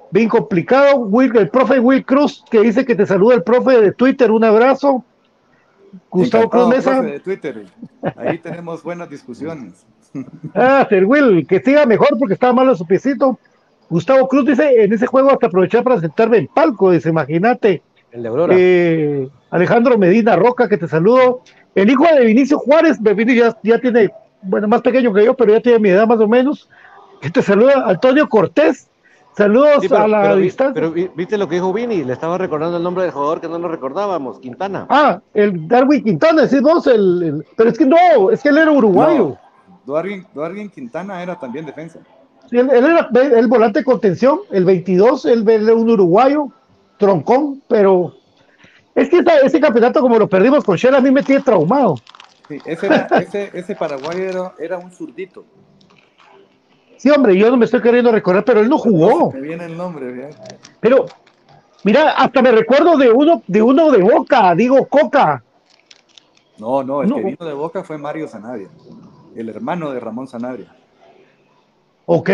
bien 0.09 0.29
complicado. 0.29 0.99
Will, 0.99 1.35
el 1.35 1.49
profe 1.49 1.77
Will 1.77 2.05
Cruz, 2.05 2.41
que 2.49 2.61
dice 2.61 2.85
que 2.85 2.95
te 2.95 3.05
saluda 3.05 3.35
el 3.35 3.43
profe 3.43 3.81
de 3.81 3.91
Twitter, 3.91 4.31
un 4.31 4.45
abrazo. 4.45 5.03
Gustavo 6.09 6.49
Cruz 6.49 6.69
Mesa. 6.69 6.91
profe 6.91 7.11
de 7.11 7.19
Twitter. 7.19 7.65
Ahí 8.15 8.37
tenemos 8.37 8.81
buenas 8.81 9.09
discusiones. 9.09 9.85
Ah, 10.53 10.85
el 10.89 11.05
Will, 11.05 11.47
que 11.47 11.61
siga 11.61 11.85
mejor 11.85 12.17
porque 12.17 12.33
estaba 12.33 12.51
malo 12.51 12.75
su 12.75 12.85
piecito. 12.85 13.37
Gustavo 13.89 14.27
Cruz 14.27 14.45
dice, 14.45 14.83
en 14.83 14.91
ese 14.91 15.05
juego 15.05 15.31
hasta 15.31 15.47
aproveché 15.47 15.81
para 15.83 15.99
sentarme 15.99 16.37
en 16.37 16.47
palco, 16.47 16.91
dice, 16.91 17.09
imagínate. 17.09 17.81
El 18.11 18.23
de 18.23 18.29
Aurora. 18.29 18.55
Eh, 18.57 19.29
Alejandro 19.49 19.97
Medina 19.97 20.35
Roca, 20.37 20.69
que 20.69 20.77
te 20.77 20.87
saludo. 20.87 21.43
El 21.75 21.89
hijo 21.89 22.05
de 22.13 22.25
Vinicio 22.25 22.57
Juárez, 22.57 23.01
Vinicio 23.01 23.47
ya, 23.47 23.57
ya 23.63 23.79
tiene, 23.79 24.11
bueno, 24.41 24.67
más 24.67 24.81
pequeño 24.81 25.13
que 25.13 25.25
yo, 25.25 25.33
pero 25.35 25.53
ya 25.53 25.61
tiene 25.61 25.79
mi 25.79 25.89
edad 25.89 26.07
más 26.07 26.19
o 26.19 26.27
menos. 26.27 26.69
Que 27.21 27.29
te 27.29 27.41
saluda 27.41 27.83
Antonio 27.87 28.27
Cortés. 28.27 28.87
Saludos 29.37 29.77
Sí, 29.81 29.87
pero, 29.87 30.03
a 30.03 30.07
la 30.09 30.21
pero 30.23 30.35
distancia. 30.37 30.73
pero 30.73 30.91
vi- 30.91 31.09
viste 31.15 31.37
lo 31.37 31.47
que 31.47 31.55
dijo 31.55 31.71
Vini, 31.71 32.03
le 32.03 32.11
estaba 32.13 32.37
recordando 32.37 32.77
el 32.77 32.83
nombre 32.83 33.03
del 33.03 33.13
jugador 33.13 33.39
que 33.39 33.47
no 33.47 33.57
lo 33.59 33.69
recordábamos, 33.69 34.39
Quintana. 34.39 34.85
Ah, 34.89 35.21
el 35.33 35.67
Darwin 35.69 36.03
Quintana, 36.03 36.41
decís 36.41 36.61
vos, 36.61 36.85
el, 36.87 37.23
el- 37.23 37.45
pero 37.55 37.69
es 37.69 37.77
que 37.77 37.85
no, 37.85 38.29
es 38.29 38.41
que 38.41 38.49
él 38.49 38.57
era 38.57 38.71
uruguayo. 38.71 39.37
Duargin, 39.85 40.25
Duargin 40.33 40.69
Quintana 40.69 41.23
era 41.23 41.39
también 41.39 41.65
defensa. 41.65 41.99
Sí, 42.49 42.57
Él, 42.57 42.69
él 42.71 42.85
era 42.85 43.09
el 43.37 43.47
volante 43.47 43.79
de 43.79 43.85
contención, 43.85 44.39
el 44.51 44.65
22, 44.65 45.23
él 45.25 45.47
él 45.47 45.63
era 45.69 45.75
un 45.75 45.89
uruguayo, 45.89 46.47
troncón, 46.97 47.61
pero 47.69 48.13
es 48.93 49.09
que 49.09 49.19
esa- 49.19 49.39
ese 49.39 49.61
campeonato, 49.61 50.01
como 50.01 50.19
lo 50.19 50.27
perdimos 50.27 50.63
con 50.65 50.75
Shell, 50.75 50.95
a 50.95 50.99
mí 51.01 51.09
me 51.09 51.23
tiene 51.23 51.41
traumado. 51.41 51.95
Sí, 52.51 52.61
ese, 52.65 52.85
era- 52.87 53.07
ese, 53.21 53.49
ese 53.53 53.75
paraguayo 53.75 54.23
era, 54.23 54.53
era 54.59 54.77
un 54.77 54.91
zurdito. 54.91 55.45
Sí, 56.97 57.09
hombre, 57.09 57.35
yo 57.37 57.49
no 57.49 57.57
me 57.57 57.65
estoy 57.65 57.81
queriendo 57.81 58.11
recordar, 58.11 58.43
pero 58.43 58.59
él 58.59 58.69
no 58.69 58.77
jugó. 58.77 59.31
Me 59.31 59.41
viene 59.41 59.65
el 59.65 59.75
nombre, 59.77 60.13
fíjate. 60.13 60.57
Pero, 60.79 61.05
mira, 61.83 62.11
hasta 62.11 62.41
me 62.41 62.51
recuerdo 62.51 62.97
de 62.97 63.09
uno, 63.11 63.41
de 63.47 63.61
uno 63.61 63.89
de 63.89 64.03
Boca, 64.03 64.53
digo 64.53 64.85
Coca. 64.87 65.43
No, 66.59 66.83
no, 66.83 67.01
el 67.01 67.09
No. 67.09 67.15
que 67.15 67.23
vino 67.23 67.45
de 67.45 67.53
Boca 67.53 67.83
fue 67.83 67.97
Mario 67.97 68.27
Sanabria, 68.27 68.67
el 69.35 69.49
hermano 69.49 69.91
de 69.91 69.99
Ramón 69.99 70.27
Sanabria. 70.27 70.75
¿Ok? 72.05 72.29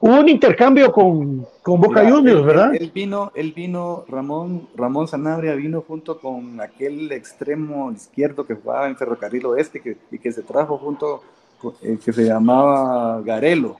Hubo 0.00 0.20
un 0.20 0.28
intercambio 0.28 0.92
con, 0.92 1.44
con 1.62 1.80
Boca 1.80 2.02
Mira, 2.02 2.14
Juniors, 2.14 2.44
¿verdad? 2.44 2.74
Él, 2.74 2.82
él 2.82 2.90
vino, 2.94 3.32
él 3.34 3.52
vino, 3.52 4.04
Ramón, 4.08 4.68
Ramón 4.76 5.08
Sanabria 5.08 5.54
vino 5.54 5.82
junto 5.86 6.20
con 6.20 6.60
aquel 6.60 7.10
extremo 7.10 7.90
izquierdo 7.90 8.46
que 8.46 8.54
jugaba 8.54 8.86
en 8.86 8.96
Ferrocarril 8.96 9.46
Oeste 9.46 9.80
que, 9.80 9.96
y 10.12 10.18
que 10.20 10.30
se 10.30 10.42
trajo 10.42 10.78
junto, 10.78 11.22
con- 11.60 11.74
eh, 11.82 11.98
que 12.04 12.12
se 12.12 12.22
llamaba 12.24 13.20
Garelo. 13.22 13.76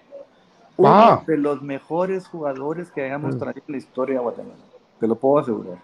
Uno 0.77 0.89
Ah. 0.91 1.23
de 1.27 1.37
los 1.37 1.63
mejores 1.63 2.27
jugadores 2.27 2.91
que 2.91 3.03
hayamos 3.05 3.37
Mm. 3.37 3.39
traído 3.39 3.63
en 3.69 3.73
la 3.73 3.79
historia 3.79 4.15
de 4.17 4.21
Guatemala. 4.23 4.57
Te 4.99 5.07
lo 5.07 5.15
puedo 5.15 5.39
asegurar. 5.39 5.79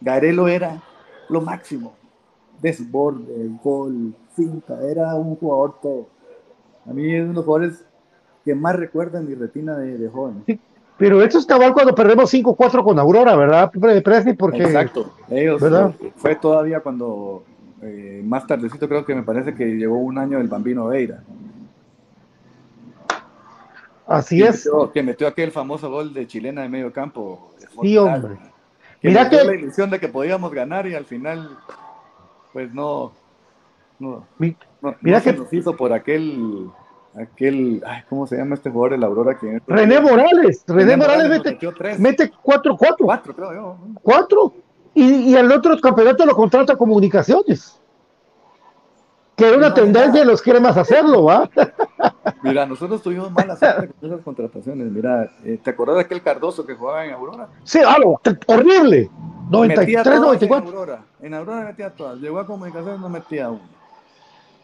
Garelo 0.00 0.46
era 0.46 0.80
lo 1.28 1.40
máximo. 1.40 1.94
Desborde, 2.60 3.50
gol, 3.62 4.14
finta, 4.36 4.78
era 4.88 5.14
un 5.16 5.34
jugador 5.34 5.74
todo. 5.82 6.06
A 6.88 6.92
mí 6.92 7.12
es 7.12 7.22
uno 7.22 7.28
de 7.30 7.34
los 7.34 7.44
jugadores 7.44 7.84
que 8.44 8.54
más 8.54 8.76
recuerdo 8.76 9.18
en 9.18 9.28
mi 9.28 9.34
retina 9.34 9.76
de, 9.76 9.98
de 9.98 10.08
joven. 10.08 10.44
Pero 10.98 11.22
eso 11.22 11.38
es 11.38 11.46
cabal 11.46 11.72
cuando 11.72 11.94
perdemos 11.94 12.32
5-4 12.32 12.84
con 12.84 12.98
Aurora, 12.98 13.34
¿verdad, 13.36 13.70
Presi? 14.04 14.34
Porque, 14.34 14.62
Exacto. 14.64 15.12
Ellos, 15.30 15.60
¿verdad? 15.60 15.92
fue 16.16 16.36
todavía 16.36 16.80
cuando, 16.80 17.42
eh, 17.82 18.22
más 18.24 18.46
tardecito 18.46 18.88
creo 18.88 19.04
que 19.04 19.14
me 19.14 19.22
parece 19.22 19.54
que 19.54 19.64
llegó 19.66 19.96
un 19.98 20.18
año 20.18 20.38
el 20.38 20.48
Bambino 20.48 20.86
Veira. 20.86 21.22
Así 24.06 24.38
que 24.38 24.48
es. 24.48 24.66
Metió, 24.66 24.92
que 24.92 25.02
metió 25.02 25.26
aquel 25.28 25.50
famoso 25.52 25.90
gol 25.90 26.12
de 26.12 26.26
chilena 26.26 26.62
de 26.62 26.68
medio 26.68 26.92
campo. 26.92 27.50
de 27.60 27.66
Sí, 27.82 27.96
hombre. 27.96 28.36
Que 29.00 29.08
Mira 29.08 29.28
que- 29.28 29.42
la 29.44 29.54
ilusión 29.54 29.90
de 29.90 29.98
que 29.98 30.08
podíamos 30.08 30.52
ganar 30.52 30.86
y 30.86 30.94
al 30.94 31.04
final, 31.04 31.56
pues 32.52 32.72
no, 32.74 33.12
no, 33.98 34.26
Mi- 34.38 34.56
no, 34.80 34.94
mira 35.00 35.18
no 35.18 35.24
se 35.24 35.32
que- 35.32 35.38
nos 35.38 35.52
hizo 35.52 35.76
por 35.76 35.92
aquel, 35.92 36.68
aquel, 37.14 37.82
ay, 37.86 38.02
¿cómo 38.08 38.26
se 38.26 38.36
llama 38.36 38.54
este 38.54 38.70
jugador 38.70 38.92
de 38.92 38.98
la 38.98 39.06
Aurora? 39.06 39.38
Que 39.38 39.60
René 39.66 40.00
Morales, 40.00 40.64
René, 40.66 40.96
Morales, 40.96 41.28
nos 41.28 41.38
mete, 41.38 41.50
metió 41.52 41.72
tres. 41.72 41.98
mete 41.98 42.30
4-4. 42.30 42.96
Cuatro, 42.98 43.34
creo 43.34 43.52
yo. 43.52 43.60
¿no? 43.60 44.00
4. 44.02 44.54
Y, 44.94 45.04
y 45.30 45.34
el 45.34 45.50
otro 45.50 45.78
campeonato 45.80 46.24
lo 46.26 46.34
contrata 46.34 46.76
Comunicaciones. 46.76 47.78
Que 49.34 49.48
era 49.48 49.56
una 49.56 49.68
No, 49.70 49.74
tendencia 49.74 50.20
de 50.20 50.26
los 50.26 50.42
cremas 50.42 50.76
hacerlo, 50.76 51.24
¿va? 51.24 51.48
Mira, 52.42 52.66
nosotros 52.66 53.02
tuvimos 53.02 53.32
mala 53.32 53.56
suerte 53.56 53.88
con 53.98 54.10
esas 54.10 54.22
contrataciones. 54.22 54.90
Mira, 54.92 55.30
eh, 55.44 55.58
¿te 55.62 55.70
acordás 55.70 55.96
de 55.96 56.02
aquel 56.02 56.22
Cardoso 56.22 56.66
que 56.66 56.74
jugaba 56.74 57.06
en 57.06 57.12
Aurora? 57.14 57.48
Sí, 57.64 57.78
algo 57.80 58.20
horrible. 58.46 59.08
Metía 59.50 59.50
93, 59.50 60.02
todas 60.02 60.20
94. 60.20 60.68
En 60.70 60.76
Aurora, 60.76 61.02
en 61.20 61.34
Aurora 61.34 61.64
metía 61.64 61.90
todas. 61.90 62.18
Llegó 62.18 62.40
a 62.40 62.46
comunicaciones, 62.46 63.00
no 63.00 63.08
metía 63.08 63.48
una. 63.50 63.60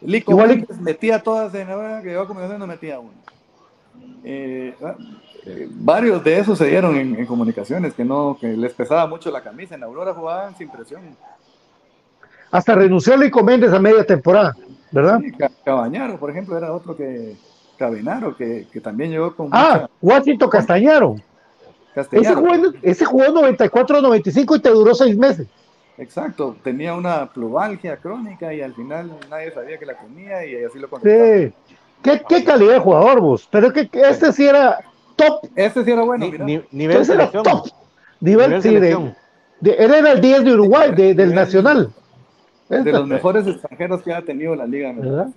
Lico 0.03 0.32
Igual- 0.32 0.49
Méndez 0.49 0.78
metía 0.80 1.22
todas 1.22 1.55
en 1.55 1.70
Aurora, 1.70 2.03
que 2.03 2.09
llegó 2.11 2.22
a 2.22 2.26
comunicaciones, 2.26 2.61
no 2.61 2.66
metía 2.66 3.01
una. 3.01 3.11
Eh, 4.24 4.74
ah, 4.82 4.94
eh, 5.44 5.68
varios 5.70 6.22
de 6.22 6.38
esos 6.38 6.59
se 6.59 6.66
dieron 6.66 6.96
en, 6.96 7.16
en 7.16 7.26
comunicaciones, 7.26 7.94
que 7.94 8.05
no, 8.05 8.36
que 8.40 8.49
les 8.57 8.72
pesaba 8.72 9.07
mucho 9.07 9.30
la 9.30 9.42
camisa. 9.42 9.74
En 9.74 9.82
Aurora 9.82 10.14
jugaban 10.14 10.57
sin 10.57 10.68
presión. 10.68 11.03
Hasta 12.51 12.74
renunció 12.74 13.16
Lico 13.16 13.42
Méndez 13.42 13.72
a 13.72 13.78
media 13.78 14.05
temporada, 14.05 14.57
¿verdad? 14.90 15.20
Sí, 15.22 15.32
Ca- 15.32 15.51
Cabañaro, 15.64 16.18
por 16.18 16.30
ejemplo, 16.30 16.57
era 16.57 16.72
otro 16.72 16.96
que. 16.96 17.36
Cabenaro, 17.76 18.36
que, 18.36 18.66
que 18.72 18.80
también 18.80 19.12
llegó 19.12 19.36
con 19.36 19.51
Ah, 19.53 19.82
mucha 19.82 19.90
Washington 20.03 20.51
Castañaro. 20.51 21.14
Ese 22.11 22.34
jugó, 22.34 22.49
ese 22.82 23.05
jugó 23.05 23.24
94-95 23.26 24.57
y 24.57 24.61
te 24.61 24.68
duró 24.70 24.94
seis 24.96 25.16
meses. 25.16 25.46
Exacto, 25.99 26.57
tenía 26.62 26.94
una 26.94 27.26
plubalgia 27.26 27.96
crónica 27.96 28.55
y 28.55 28.61
al 28.61 28.72
final 28.74 29.11
nadie 29.28 29.51
sabía 29.53 29.78
que 29.78 29.86
la 29.86 29.94
tenía 29.99 30.44
y 30.46 30.64
así 30.64 30.78
lo 30.78 30.88
contrataron. 30.88 31.49
Sí. 31.66 31.74
¿Qué, 32.03 32.22
qué 32.28 32.44
calidad 32.44 32.74
de 32.74 32.78
jugador 32.78 33.20
vos. 33.20 33.49
Pero 33.51 33.72
que, 33.72 33.88
que 33.88 34.01
este 34.09 34.32
sí 34.32 34.46
era 34.46 34.78
top. 35.16 35.40
Este 35.57 35.84
sí 35.84 35.90
era 35.90 36.03
bueno, 36.03 36.24
Ni- 36.24 36.30
mira. 36.30 36.44
ni- 36.44 36.62
nivel 36.70 36.99
Ese 36.99 37.14
era 37.14 37.28
top. 37.30 37.66
Nivel, 38.20 38.46
Nivel 38.49 38.62
sí, 38.62 38.68
de, 38.68 38.74
selección. 38.76 39.14
de- 39.61 39.72
él 39.74 39.94
era 39.94 40.12
el 40.12 40.20
10 40.20 40.44
de 40.44 40.53
Uruguay, 40.55 40.92
de- 40.94 41.14
del 41.14 41.34
Nacional. 41.34 41.92
de 42.68 42.92
los 42.92 43.07
mejores 43.09 43.46
extranjeros 43.46 44.03
que 44.03 44.12
ha 44.12 44.22
tenido 44.22 44.55
la 44.55 44.66
liga. 44.66 44.92
¿Verdad? 44.92 45.28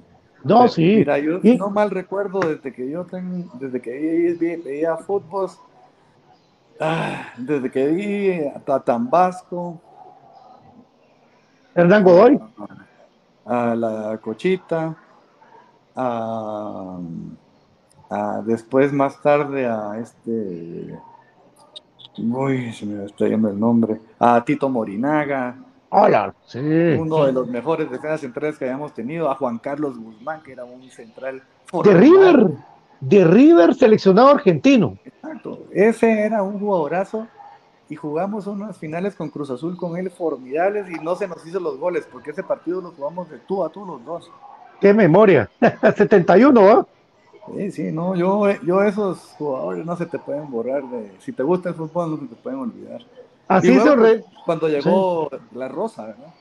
No, 0.43 0.57
Pero, 0.59 0.67
sí. 0.69 0.95
Mira, 0.97 1.17
yo 1.17 1.39
Y- 1.41 1.57
no 1.57 1.69
mal 1.71 1.89
recuerdo 1.89 2.39
desde 2.39 2.71
que 2.73 2.87
yo 2.89 3.05
tengo, 3.05 3.49
desde 3.59 3.81
que 3.81 4.59
veía 4.63 4.97
fútbol, 4.97 5.49
ah, 6.79 7.29
desde 7.37 7.71
que 7.71 7.87
vi 7.87 8.31
a 8.47 8.59
Tatambasco, 8.59 9.79
Hernán 11.75 12.03
Godoy. 12.03 12.39
a 13.45 13.75
la 13.75 14.19
Cochita, 14.21 14.95
a, 15.95 16.97
a 18.09 18.41
después 18.45 18.91
más 18.93 19.21
tarde 19.21 19.65
a 19.65 19.97
este 19.99 20.99
Uy, 22.17 22.73
se 22.73 22.85
me 22.85 23.05
está 23.05 23.27
yendo 23.27 23.49
el 23.49 23.59
nombre. 23.59 23.99
A 24.19 24.43
Tito 24.43 24.69
Morinaga. 24.69 25.55
Hola, 25.89 26.33
sí. 26.45 26.59
Uno 26.59 27.25
de 27.25 27.33
los 27.33 27.47
mejores 27.47 27.89
defensas 27.89 28.21
centrales 28.21 28.57
que 28.57 28.65
hayamos 28.65 28.93
tenido. 28.93 29.29
A 29.29 29.35
Juan 29.35 29.59
Carlos 29.59 29.97
Guzmán, 29.97 30.41
que 30.43 30.53
era 30.53 30.65
un 30.65 30.83
central. 30.89 31.41
De 31.83 31.93
River. 31.93 32.51
De 32.99 33.25
River, 33.25 33.73
seleccionado 33.73 34.29
argentino. 34.29 34.97
Exacto. 35.03 35.63
Ese 35.71 36.21
era 36.21 36.43
un 36.43 36.59
jugadorazo. 36.59 37.27
Y 37.91 37.97
jugamos 37.97 38.47
unas 38.47 38.77
finales 38.77 39.15
con 39.15 39.29
Cruz 39.29 39.49
Azul 39.49 39.75
con 39.75 39.97
él 39.97 40.09
formidables 40.09 40.89
y 40.89 41.03
no 41.03 41.13
se 41.17 41.27
nos 41.27 41.45
hizo 41.45 41.59
los 41.59 41.77
goles, 41.77 42.07
porque 42.09 42.31
ese 42.31 42.41
partido 42.41 42.79
lo 42.79 42.91
jugamos 42.91 43.29
de 43.29 43.37
tú 43.39 43.65
a 43.65 43.69
tú 43.69 43.85
los 43.85 44.05
dos. 44.05 44.31
Qué 44.79 44.93
memoria. 44.93 45.49
71, 45.97 46.69
¿ah? 46.69 46.87
Sí, 47.53 47.69
sí, 47.73 47.91
no, 47.91 48.15
yo, 48.15 48.49
yo 48.61 48.81
esos 48.81 49.17
jugadores 49.37 49.85
no 49.85 49.97
se 49.97 50.05
te 50.05 50.17
pueden 50.19 50.49
borrar 50.49 50.83
de, 50.83 51.11
si 51.19 51.33
te 51.33 51.43
gusta 51.43 51.67
el 51.67 51.75
fútbol 51.75 52.11
no 52.11 52.17
se 52.17 52.27
te 52.27 52.35
pueden 52.41 52.59
olvidar. 52.59 53.01
Así 53.49 53.73
hizo 53.73 53.93
René. 53.93 54.23
Cuando 54.45 54.69
llegó 54.69 55.29
La 55.53 55.67
Rosa, 55.67 56.05
¿verdad? 56.05 56.33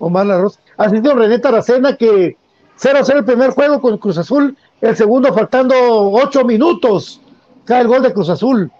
Omar 0.00 0.26
La 0.26 0.40
Rosa. 0.40 0.58
Así 0.76 0.96
hizo 0.96 1.14
René 1.14 1.38
Taracena 1.38 1.96
que 1.96 2.36
0-0 2.80 3.18
el 3.18 3.24
primer 3.24 3.50
juego 3.50 3.80
con 3.80 3.96
Cruz 3.98 4.18
Azul, 4.18 4.58
el 4.80 4.96
segundo 4.96 5.32
faltando 5.32 5.76
8 6.10 6.42
minutos, 6.44 7.20
cae 7.64 7.82
el 7.82 7.86
gol 7.86 8.02
de 8.02 8.12
Cruz 8.12 8.28
Azul. 8.28 8.72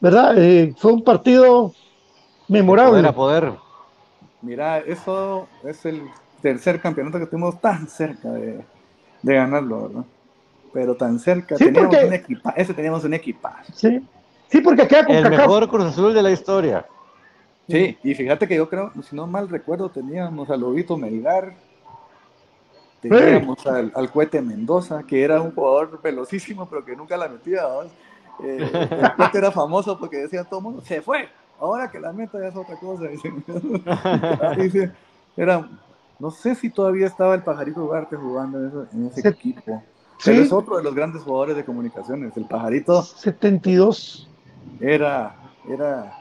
¿Verdad? 0.00 0.38
Eh, 0.38 0.74
fue 0.76 0.92
un 0.92 1.04
partido 1.04 1.72
memorable. 2.48 2.92
Poder 2.92 3.06
a 3.06 3.12
poder. 3.12 3.52
Mira, 4.42 4.78
eso 4.78 5.46
es 5.64 5.84
el 5.84 6.02
tercer 6.40 6.80
campeonato 6.80 7.18
que 7.18 7.24
estuvimos 7.24 7.60
tan 7.60 7.86
cerca 7.86 8.30
de, 8.32 8.64
de 9.22 9.34
ganarlo, 9.34 9.88
¿verdad? 9.88 10.04
pero 10.72 10.94
tan 10.94 11.18
cerca. 11.18 11.56
Sí, 11.56 11.64
teníamos 11.64 11.90
porque... 11.90 12.06
un 12.06 12.12
equipa 12.12 12.50
ese 12.56 12.74
teníamos 12.74 13.04
un 13.04 13.14
equipaje. 13.14 13.72
Sí, 13.74 14.02
sí 14.48 14.60
porque 14.60 14.86
queda 14.86 15.04
con 15.04 15.14
El 15.14 15.30
mejor 15.30 15.68
Cruz 15.68 15.86
Azul 15.86 16.14
de 16.14 16.22
la 16.22 16.30
historia. 16.30 16.86
Sí, 17.68 17.96
y 18.02 18.14
fíjate 18.14 18.48
que 18.48 18.56
yo 18.56 18.68
creo, 18.68 18.92
si 19.08 19.14
no 19.14 19.26
mal 19.28 19.48
recuerdo, 19.48 19.88
teníamos 19.88 20.50
a 20.50 20.56
Lobito 20.56 20.96
Melgar, 20.96 21.54
teníamos 23.00 23.64
al, 23.64 23.92
al 23.94 24.10
Cuete 24.10 24.42
Mendoza, 24.42 25.04
que 25.04 25.22
era 25.22 25.40
un 25.40 25.52
jugador 25.52 26.00
velocísimo, 26.02 26.68
pero 26.68 26.84
que 26.84 26.96
nunca 26.96 27.16
la 27.16 27.28
metía. 27.28 27.62
¿no? 27.62 27.88
Eh, 28.42 28.58
el 29.32 29.38
era 29.38 29.50
famoso 29.50 29.98
porque 29.98 30.18
decía 30.18 30.44
todo 30.44 30.60
el 30.60 30.64
mundo, 30.64 30.82
se 30.82 31.02
fue, 31.02 31.28
ahora 31.58 31.90
que 31.90 32.00
la 32.00 32.12
meta 32.12 32.38
ya 32.40 32.48
es 32.48 32.56
otra 32.56 32.76
cosa. 32.76 33.04
Dice, 34.56 34.92
era, 35.36 35.68
no 36.18 36.30
sé 36.30 36.54
si 36.54 36.70
todavía 36.70 37.06
estaba 37.06 37.34
el 37.34 37.42
Pajarito 37.42 37.84
Ugarte 37.84 38.16
jugando 38.16 38.58
en 38.58 38.66
ese, 38.68 38.96
en 38.96 39.06
ese 39.06 39.22
Se- 39.22 39.28
equipo. 39.28 39.82
Sí. 40.18 40.32
Pero 40.32 40.42
es 40.42 40.52
otro 40.52 40.76
de 40.76 40.82
los 40.82 40.94
grandes 40.94 41.22
jugadores 41.22 41.56
de 41.56 41.64
comunicaciones. 41.64 42.36
El 42.36 42.44
Pajarito 42.44 43.02
72. 43.02 44.28
era, 44.80 45.34
era, 45.66 46.12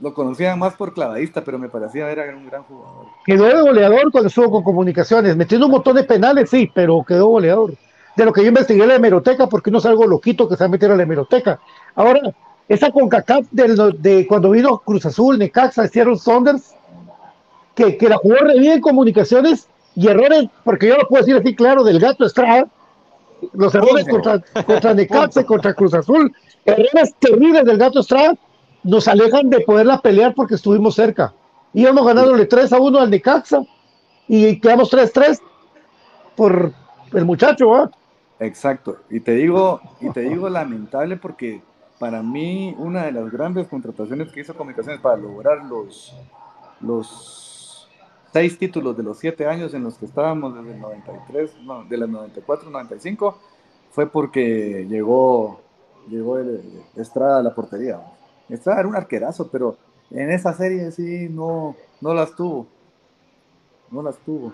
lo 0.00 0.12
conocían 0.12 0.58
más 0.58 0.74
por 0.74 0.92
clavadista, 0.92 1.44
pero 1.44 1.60
me 1.60 1.68
parecía 1.68 2.10
era 2.10 2.24
un 2.36 2.46
gran 2.46 2.64
jugador. 2.64 3.06
Quedó 3.24 3.44
de 3.44 3.60
goleador 3.60 4.10
cuando 4.10 4.26
estuvo 4.28 4.50
con 4.50 4.64
comunicaciones, 4.64 5.36
metiendo 5.36 5.66
un 5.66 5.72
montón 5.72 5.94
de 5.94 6.02
penales, 6.02 6.50
sí, 6.50 6.68
pero 6.74 7.04
quedó 7.06 7.28
goleador. 7.28 7.74
De 8.18 8.24
lo 8.24 8.32
que 8.32 8.42
yo 8.42 8.48
investigué 8.48 8.82
en 8.82 8.88
la 8.88 8.94
hemeroteca, 8.96 9.48
porque 9.48 9.70
no 9.70 9.78
es 9.78 9.86
algo 9.86 10.04
loquito 10.04 10.48
que 10.48 10.56
se 10.56 10.64
va 10.64 10.66
a 10.66 10.70
meter 10.70 10.90
a 10.90 10.96
la 10.96 11.04
hemeroteca. 11.04 11.60
Ahora, 11.94 12.20
esa 12.68 12.90
CONCACAF 12.90 13.46
del- 13.52 14.02
de 14.02 14.26
cuando 14.26 14.50
vino 14.50 14.78
Cruz 14.78 15.06
Azul, 15.06 15.38
Necaxa, 15.38 15.86
Seattle 15.86 16.16
Saunders, 16.18 16.74
que, 17.76 17.96
que 17.96 18.08
la 18.08 18.16
jugó 18.16 18.34
re 18.34 18.58
bien 18.58 18.72
en 18.72 18.80
comunicaciones 18.80 19.68
y 19.94 20.08
errores, 20.08 20.46
porque 20.64 20.88
yo 20.88 20.96
lo 20.96 21.06
puedo 21.06 21.22
decir 21.24 21.40
así 21.40 21.54
claro, 21.54 21.84
del 21.84 22.00
gato 22.00 22.24
Estrada, 22.24 22.66
los 23.52 23.72
errores 23.76 24.04
contra, 24.08 24.40
contra 24.64 24.94
Necaxa, 24.94 25.44
contra 25.46 25.74
Cruz 25.74 25.94
Azul, 25.94 26.34
errores 26.64 27.14
terribles 27.20 27.64
del 27.64 27.78
gato 27.78 28.00
Estrada, 28.00 28.34
nos 28.82 29.06
alejan 29.06 29.48
de 29.48 29.60
poderla 29.60 30.00
pelear 30.00 30.34
porque 30.34 30.56
estuvimos 30.56 30.96
cerca. 30.96 31.32
Íbamos 31.72 32.04
ganándole 32.04 32.46
3 32.46 32.72
a 32.72 32.80
1 32.80 32.98
al 32.98 33.10
Necaxa 33.10 33.62
y 34.26 34.58
quedamos 34.60 34.90
3-3 34.92 35.38
por 36.34 36.72
el 37.12 37.24
muchacho, 37.24 37.74
¿ah? 37.74 37.90
Exacto. 38.40 38.98
Y 39.10 39.20
te 39.20 39.32
digo, 39.32 39.80
y 40.00 40.10
te 40.10 40.20
digo 40.20 40.48
lamentable 40.48 41.16
porque 41.16 41.62
para 41.98 42.22
mí 42.22 42.74
una 42.78 43.04
de 43.04 43.12
las 43.12 43.30
grandes 43.30 43.66
contrataciones 43.66 44.30
que 44.30 44.40
hizo 44.40 44.54
Comunicaciones 44.54 45.00
para 45.00 45.16
lograr 45.16 45.64
los, 45.64 46.14
los 46.80 47.88
seis 48.32 48.58
títulos 48.58 48.96
de 48.96 49.02
los 49.02 49.18
siete 49.18 49.46
años 49.46 49.74
en 49.74 49.82
los 49.82 49.98
que 49.98 50.06
estábamos 50.06 50.54
desde 50.54 50.74
el 50.74 50.80
93, 50.80 51.62
no, 51.62 51.84
de 51.84 51.96
las 51.96 52.08
94, 52.08 52.70
95, 52.70 53.38
fue 53.90 54.06
porque 54.08 54.86
llegó, 54.88 55.60
llegó 56.08 56.38
el, 56.38 56.62
Estrada 56.96 57.38
a 57.38 57.42
la 57.42 57.54
portería. 57.54 58.00
Estrada 58.48 58.80
era 58.80 58.88
un 58.88 58.96
arquerazo, 58.96 59.48
pero 59.50 59.76
en 60.10 60.30
esa 60.30 60.52
serie 60.52 60.90
sí 60.92 61.28
no, 61.28 61.74
no 62.00 62.14
las 62.14 62.34
tuvo. 62.36 62.66
No 63.90 64.02
las 64.02 64.16
tuvo. 64.18 64.52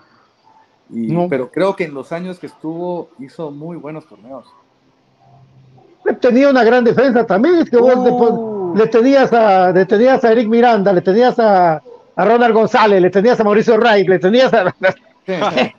Y- 0.90 1.12
No. 1.12 1.28
Pero 1.28 1.50
creo 1.50 1.74
que 1.74 1.84
en 1.84 1.94
los 1.94 2.12
años 2.12 2.38
que 2.38 2.46
estuvo 2.46 3.08
hizo 3.18 3.50
muy 3.50 3.76
buenos 3.76 4.06
torneos. 4.06 4.46
Tenía 6.20 6.50
una 6.50 6.62
gran 6.64 6.84
defensa 6.84 7.24
también, 7.26 7.54
es 7.56 7.70
que 7.70 7.78
vos 7.78 7.94
Uh. 7.96 8.74
le 8.76 8.86
tenías 8.88 9.32
a, 9.32 9.70
le 9.72 9.86
tenías 9.86 10.22
a 10.22 10.32
Eric 10.32 10.48
Miranda, 10.48 10.92
le 10.92 11.00
tenías 11.00 11.38
a, 11.38 11.76
a 12.16 12.24
Ronald 12.24 12.54
González, 12.54 13.00
le 13.00 13.08
tenías 13.10 13.40
a 13.40 13.44
Mauricio 13.44 13.76
Wright, 13.78 14.06
le 14.08 14.18
tenías 14.18 14.52
a... 14.52 14.74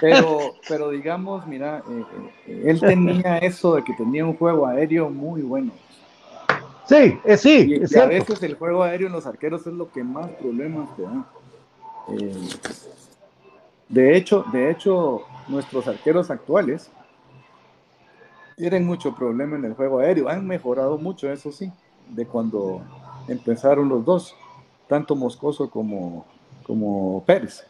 Pero, 0.00 0.54
pero 0.66 0.88
digamos, 0.88 1.46
mira, 1.46 1.82
eh, 1.86 2.04
eh, 2.46 2.62
él 2.68 2.80
tenía 2.80 3.36
eso 3.36 3.74
de 3.74 3.84
que 3.84 3.92
tenía 3.92 4.24
un 4.24 4.34
juego 4.34 4.66
aéreo 4.66 5.10
muy 5.10 5.42
bueno. 5.42 5.72
Sí, 6.86 7.18
eh, 7.22 7.36
sí, 7.36 7.66
Y, 7.68 7.74
es 7.84 7.92
y 7.92 7.98
a 7.98 8.06
veces 8.06 8.42
el 8.42 8.54
juego 8.54 8.82
aéreo 8.82 9.08
en 9.08 9.12
los 9.12 9.26
arqueros 9.26 9.66
es 9.66 9.74
lo 9.74 9.92
que 9.92 10.02
más 10.02 10.28
problemas 10.30 10.88
te 10.96 11.02
da. 11.02 11.26
De 13.90 14.16
hecho, 14.16 14.44
de 14.52 14.70
hecho, 14.70 15.22
nuestros 15.48 15.86
arqueros 15.88 16.30
actuales 16.30 16.90
tienen 18.56 18.86
mucho 18.86 19.14
problema 19.14 19.56
en 19.56 19.64
el 19.64 19.74
juego 19.74 19.98
aéreo. 19.98 20.28
Han 20.28 20.46
mejorado 20.46 20.96
mucho, 20.96 21.30
eso 21.30 21.50
sí, 21.50 21.72
de 22.08 22.24
cuando 22.24 22.80
empezaron 23.26 23.88
los 23.88 24.04
dos, 24.04 24.36
tanto 24.88 25.16
Moscoso 25.16 25.68
como, 25.68 26.24
como 26.62 27.22
Pérez. 27.26 27.66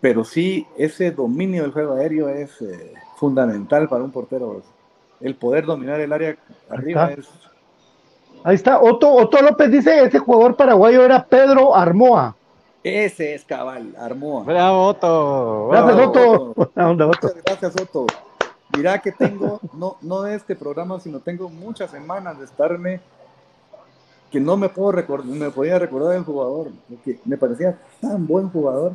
Pero 0.00 0.24
sí, 0.24 0.66
ese 0.76 1.10
dominio 1.10 1.62
del 1.62 1.72
juego 1.72 1.94
aéreo 1.94 2.28
es 2.28 2.60
eh, 2.60 2.92
fundamental 3.16 3.88
para 3.88 4.04
un 4.04 4.10
portero. 4.10 4.62
El 5.20 5.34
poder 5.36 5.64
dominar 5.64 6.00
el 6.00 6.12
área 6.12 6.36
arriba 6.68 7.10
está. 7.10 7.20
es 7.20 7.28
Ahí 8.42 8.54
está, 8.54 8.80
Otto, 8.80 9.12
Otto 9.12 9.42
López 9.42 9.70
dice, 9.70 10.04
ese 10.04 10.18
jugador 10.18 10.56
paraguayo 10.56 11.04
era 11.04 11.24
Pedro 11.24 11.74
Armoa. 11.74 12.36
Ese 12.82 13.34
es 13.34 13.44
cabal, 13.44 13.94
Armoa. 13.98 14.44
Bravo, 14.44 14.86
Otto. 14.86 15.68
Gracias. 15.68 16.06
Otto. 16.06 16.54
Buena 16.54 16.90
onda, 16.90 17.06
Otto. 17.06 17.28
Muchas 17.28 17.44
gracias, 17.44 17.76
Otto. 17.80 18.06
Mira 18.76 18.98
que 19.00 19.12
tengo, 19.12 19.60
no, 19.74 19.96
no 20.00 20.22
de 20.22 20.36
este 20.36 20.54
programa, 20.56 21.00
sino 21.00 21.20
tengo 21.20 21.48
muchas 21.48 21.90
semanas 21.90 22.38
de 22.38 22.44
estarme 22.44 23.00
que 24.30 24.40
no 24.40 24.56
me 24.56 24.68
puedo 24.68 24.92
recordar, 24.92 25.26
me 25.26 25.50
podía 25.50 25.78
recordar 25.78 26.12
del 26.12 26.22
jugador, 26.22 26.68
porque 26.88 27.18
me 27.24 27.36
parecía 27.36 27.78
tan 28.00 28.26
buen 28.26 28.48
jugador, 28.48 28.92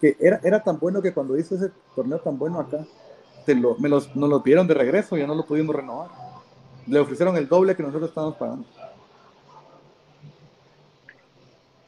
que 0.00 0.16
era, 0.18 0.40
era 0.42 0.62
tan 0.62 0.78
bueno 0.78 1.00
que 1.00 1.14
cuando 1.14 1.38
hizo 1.38 1.54
ese 1.54 1.70
torneo 1.94 2.18
tan 2.18 2.36
bueno 2.36 2.58
acá, 2.58 2.84
te 3.46 3.54
lo, 3.54 3.76
me 3.78 3.88
los, 3.88 4.14
nos 4.16 4.28
lo 4.28 4.42
pidieron 4.42 4.66
de 4.66 4.74
regreso 4.74 5.16
y 5.16 5.20
ya 5.20 5.26
no 5.26 5.34
lo 5.34 5.46
pudimos 5.46 5.76
renovar. 5.76 6.10
Le 6.86 6.98
ofrecieron 6.98 7.36
el 7.36 7.48
doble 7.48 7.76
que 7.76 7.82
nosotros 7.82 8.08
estábamos 8.08 8.36
pagando. 8.36 8.66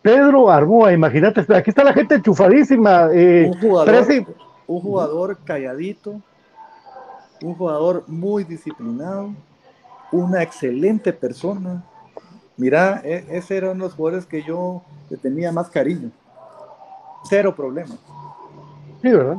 Pedro 0.06 0.48
Armoa, 0.48 0.92
imagínate, 0.92 1.40
aquí 1.52 1.70
está 1.70 1.82
la 1.82 1.92
gente 1.92 2.14
enchufadísima. 2.14 3.08
eh, 3.12 3.50
un 3.52 3.58
jugador, 3.58 4.06
un 4.68 4.80
jugador 4.80 5.38
calladito, 5.44 6.20
un 7.42 7.54
jugador 7.56 8.04
muy 8.06 8.44
disciplinado, 8.44 9.30
una 10.12 10.44
excelente 10.44 11.12
persona. 11.12 11.82
Mira, 12.56 13.00
e- 13.04 13.26
ese 13.30 13.56
era 13.56 13.72
uno 13.72 13.82
de 13.82 13.88
los 13.88 13.94
jugadores 13.94 14.26
que 14.26 14.44
yo 14.44 14.80
le 15.10 15.16
tenía 15.16 15.50
más 15.50 15.68
cariño. 15.70 16.12
Cero 17.28 17.52
problemas. 17.56 17.98
Sí, 19.02 19.10
¿verdad? 19.10 19.38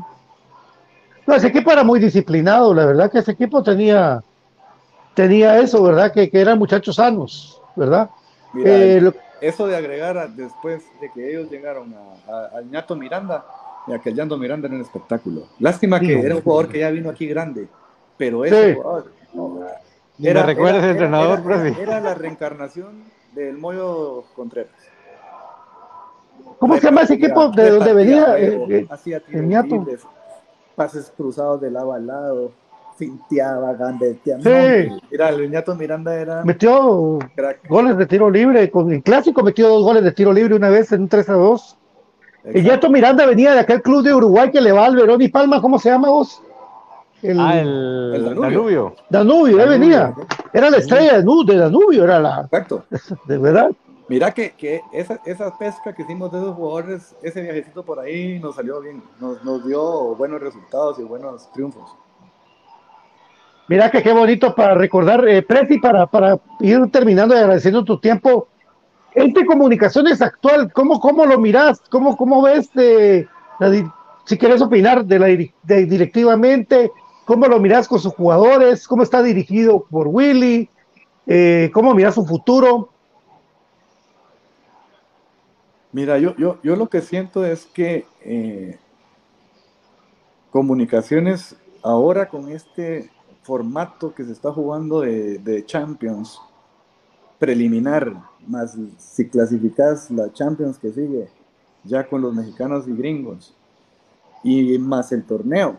No, 1.25 1.33
ese 1.33 1.47
equipo 1.47 1.71
era 1.71 1.85
muy 1.85 2.01
disciplinado, 2.01 2.73
la 2.73 2.85
verdad 2.85 3.09
que 3.09 3.19
ese 3.19 3.31
equipo 3.31 3.63
tenía, 3.63 4.21
tenía 5.15 5.59
eso, 5.59 5.81
¿verdad? 5.81 6.11
Que, 6.11 6.29
que 6.29 6.41
eran 6.41 6.59
muchachos 6.59 6.97
sanos, 6.97 7.61
¿verdad? 7.73 8.09
Mira, 8.51 8.69
Eh, 8.69 8.99
lo- 9.01 9.26
eso 9.41 9.67
de 9.67 9.75
agregar 9.75 10.17
a- 10.17 10.27
después 10.27 10.83
de 11.01 11.11
que 11.11 11.29
ellos 11.29 11.49
llegaron 11.49 11.93
a, 11.93 12.31
a- 12.31 12.57
al 12.57 12.69
Ñato 12.69 12.95
Miranda, 12.95 13.45
y 13.87 13.93
aquel 13.93 14.15
Ñato 14.15 14.37
Miranda 14.37 14.67
era 14.67 14.75
un 14.75 14.81
espectáculo. 14.81 15.43
Lástima 15.59 15.99
que 15.99 16.19
era 16.19 16.35
un 16.35 16.41
jugador 16.41 16.67
que 16.69 16.79
ya 16.79 16.89
vino 16.91 17.09
aquí 17.09 17.27
grande, 17.27 17.67
pero 18.17 18.43
ese 18.45 18.73
Sí. 18.73 18.75
jugador, 18.79 19.11
no, 19.33 19.59
me 20.17 20.43
recuerdes 20.43 20.81
de 20.83 20.89
entrenador, 20.89 21.39
era- 21.45 21.67
era 21.81 21.99
la 22.01 22.13
reencarnación 22.15 23.03
del 23.33 23.57
Moyo 23.57 24.23
Contreras. 24.35 24.71
¿Cómo 26.59 26.75
se 26.75 26.81
llama 26.81 27.01
ese 27.01 27.13
equipo 27.15 27.49
de 27.49 27.69
donde 27.69 27.93
venía? 27.93 28.37
Eh, 28.39 28.65
eh, 28.69 28.87
hacía 28.89 29.17
el 29.17 29.23
pases 30.75 31.11
cruzados 31.15 31.61
de 31.61 31.69
lado 31.71 31.93
a 31.93 31.99
lado, 31.99 32.51
finteaba, 32.97 33.73
gambeteaba. 33.73 34.41
Sí. 34.41 34.89
No, 34.89 34.99
mira, 35.11 35.29
el 35.29 35.49
Ñato 35.51 35.75
Miranda 35.75 36.15
era 36.15 36.43
Metió 36.43 37.19
crack. 37.35 37.67
goles 37.69 37.97
de 37.97 38.05
tiro 38.05 38.29
libre. 38.29 38.69
Con 38.71 38.91
el 38.91 39.03
clásico 39.03 39.43
metió 39.43 39.69
dos 39.69 39.83
goles 39.83 40.03
de 40.03 40.11
tiro 40.11 40.33
libre 40.33 40.55
una 40.55 40.69
vez 40.69 40.91
en 40.91 41.01
un 41.03 41.07
3 41.07 41.29
a 41.29 41.33
2. 41.33 41.77
El 42.45 42.63
Yato 42.63 42.89
Miranda 42.89 43.25
venía 43.25 43.53
de 43.53 43.59
aquel 43.59 43.81
club 43.81 44.03
de 44.03 44.13
Uruguay 44.13 44.49
que 44.51 44.61
le 44.61 44.71
va 44.71 44.85
al 44.85 44.95
Verón 44.95 45.21
y 45.21 45.27
Palma, 45.27 45.61
¿cómo 45.61 45.77
se 45.79 45.89
llama 45.89 46.09
vos? 46.09 46.41
El, 47.21 47.39
Ah, 47.39 47.59
el, 47.59 48.11
el 48.15 48.23
Danubio. 48.25 48.41
Danubio. 48.49 48.95
Danubio, 49.09 49.57
venía. 49.69 50.13
Era 50.53 50.69
la 50.69 50.77
estrella 50.77 51.17
de, 51.17 51.23
Nu- 51.23 51.43
de 51.43 51.57
Danubio, 51.57 52.03
era 52.05 52.19
la. 52.19 52.41
Exacto. 52.41 52.85
De 53.27 53.37
verdad. 53.37 53.71
Mira 54.07 54.31
que, 54.31 54.51
que 54.51 54.79
esa, 54.93 55.19
esa 55.25 55.57
pesca 55.57 55.93
que 55.93 56.03
hicimos 56.03 56.31
de 56.31 56.37
esos 56.37 56.55
jugadores, 56.55 57.13
ese 57.21 57.41
viajecito 57.41 57.83
por 57.83 57.99
ahí 57.99 58.39
nos 58.39 58.55
salió 58.55 58.79
bien, 58.79 59.03
nos, 59.19 59.43
nos 59.43 59.67
dio 59.67 60.15
buenos 60.15 60.39
resultados 60.39 60.97
y 60.99 61.03
buenos 61.03 61.51
triunfos. 61.51 61.93
Mira 63.67 63.91
que 63.91 64.01
qué 64.01 64.13
bonito 64.13 64.55
para 64.55 64.75
recordar, 64.75 65.27
eh, 65.27 65.41
Preti, 65.41 65.77
para, 65.79 66.07
para 66.07 66.39
ir 66.61 66.79
terminando 66.91 67.35
y 67.35 67.37
agradeciendo 67.37 67.83
tu 67.83 67.99
tiempo. 67.99 68.47
Entre 69.13 69.45
comunicaciones 69.45 70.21
actual, 70.21 70.71
¿cómo, 70.71 70.99
cómo 70.99 71.25
lo 71.25 71.39
mirás? 71.39 71.81
¿Cómo, 71.89 72.15
cómo 72.15 72.41
ves 72.43 72.69
di- 72.73 73.25
si 74.25 74.37
quieres 74.37 74.61
opinar 74.61 75.03
de 75.05 75.19
la 75.19 75.27
de 75.27 75.85
directivamente? 75.85 76.91
¿Cómo 77.25 77.47
lo 77.47 77.59
mirás 77.59 77.87
con 77.87 77.99
sus 77.99 78.13
jugadores? 78.13 78.87
¿Cómo 78.87 79.03
está 79.03 79.21
dirigido 79.21 79.85
por 79.89 80.07
Willy? 80.07 80.69
Eh, 81.25 81.69
¿Cómo 81.73 81.93
mirás 81.93 82.15
su 82.15 82.25
futuro? 82.25 82.89
Mira, 85.91 86.19
yo, 86.19 86.35
yo, 86.37 86.59
yo 86.63 86.75
lo 86.75 86.87
que 86.87 87.01
siento 87.01 87.43
es 87.45 87.65
que 87.65 88.05
eh, 88.21 88.77
comunicaciones 90.51 91.55
ahora 91.81 92.29
con 92.29 92.49
este 92.51 93.09
formato 93.47 94.13
que 94.13 94.25
se 94.25 94.33
está 94.33 94.51
jugando 94.51 94.99
de, 95.01 95.37
de 95.39 95.65
Champions 95.65 96.37
preliminar, 97.39 98.13
más 98.45 98.77
si 98.97 99.29
clasificas 99.29 100.11
la 100.11 100.33
Champions 100.33 100.77
que 100.77 100.91
sigue, 100.91 101.29
ya 101.85 102.05
con 102.07 102.21
los 102.21 102.33
mexicanos 102.33 102.87
y 102.89 102.91
gringos, 102.93 103.55
y 104.43 104.77
más 104.77 105.13
el 105.13 105.23
torneo, 105.23 105.77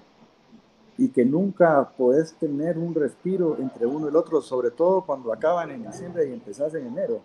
y 0.97 1.09
que 1.09 1.27
nunca 1.27 1.91
podés 1.97 2.33
tener 2.35 2.79
un 2.79 2.95
respiro 2.95 3.59
entre 3.59 3.87
uno 3.87 4.07
y 4.07 4.09
el 4.09 4.17
otro, 4.17 4.41
sobre 4.41 4.71
todo 4.71 5.03
cuando 5.03 5.31
acaban 5.31 5.71
en 5.71 5.87
diciembre 5.87 6.27
y 6.27 6.33
empezás 6.33 6.75
en 6.75 6.87
enero. 6.87 7.21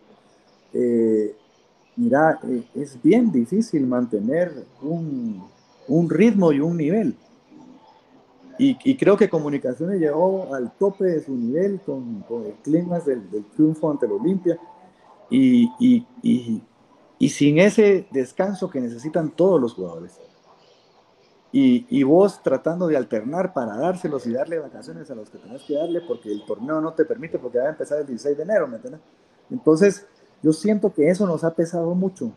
Eh, 0.74 1.36
mira, 1.96 2.38
eh, 2.44 2.64
es 2.76 3.02
bien 3.02 3.32
difícil 3.32 3.88
mantener 3.88 4.66
un, 4.82 5.42
un 5.88 6.10
ritmo 6.10 6.52
y 6.52 6.60
un 6.60 6.76
nivel. 6.76 7.16
Y, 8.58 8.78
y 8.84 8.98
creo 8.98 9.18
que 9.18 9.30
Comunicaciones 9.30 10.00
llegó 10.00 10.54
al 10.54 10.74
tope 10.78 11.06
de 11.06 11.24
su 11.24 11.36
nivel 11.36 11.82
con, 11.82 12.22
con 12.22 12.46
el 12.46 12.54
clima 12.56 13.00
del, 13.00 13.30
del 13.32 13.46
triunfo 13.46 13.90
ante 13.90 14.06
el 14.06 14.12
Olimpia 14.12 14.60
y, 15.30 15.72
y, 15.80 16.64
y, 17.18 17.30
sin 17.30 17.58
ese 17.58 18.08
descanso 18.12 18.70
que 18.70 18.80
necesitan 18.80 19.32
todos 19.32 19.60
los 19.60 19.74
jugadores. 19.74 20.20
Y 21.52 22.02
vos 22.02 22.42
tratando 22.42 22.88
de 22.88 22.98
alternar 22.98 23.54
para 23.54 23.78
dárselos 23.78 24.26
y 24.26 24.34
darle 24.34 24.58
vacaciones 24.58 25.10
a 25.12 25.16
los 25.16 25.30
que 25.30 25.38
tenés 25.38 25.62
que 25.64 25.76
darle 25.76 26.02
porque 26.02 26.32
el 26.32 26.44
torneo 26.46 26.82
no 26.82 26.94
te 26.94 27.06
permite 27.06 27.38
porque 27.38 27.60
va 27.60 27.66
a 27.66 27.70
empezar 27.70 28.00
el 28.00 28.08
16 28.08 28.38
de 28.38 28.44
enero, 28.44 28.68
¿me 28.68 28.78
entiendes? 28.78 29.02
Entonces, 29.52 30.08
yo 30.42 30.52
siento 30.52 30.94
que 30.94 31.10
eso 31.10 31.28
nos 31.28 31.44
ha 31.44 31.54
pesado 31.54 31.94
mucho. 31.94 32.32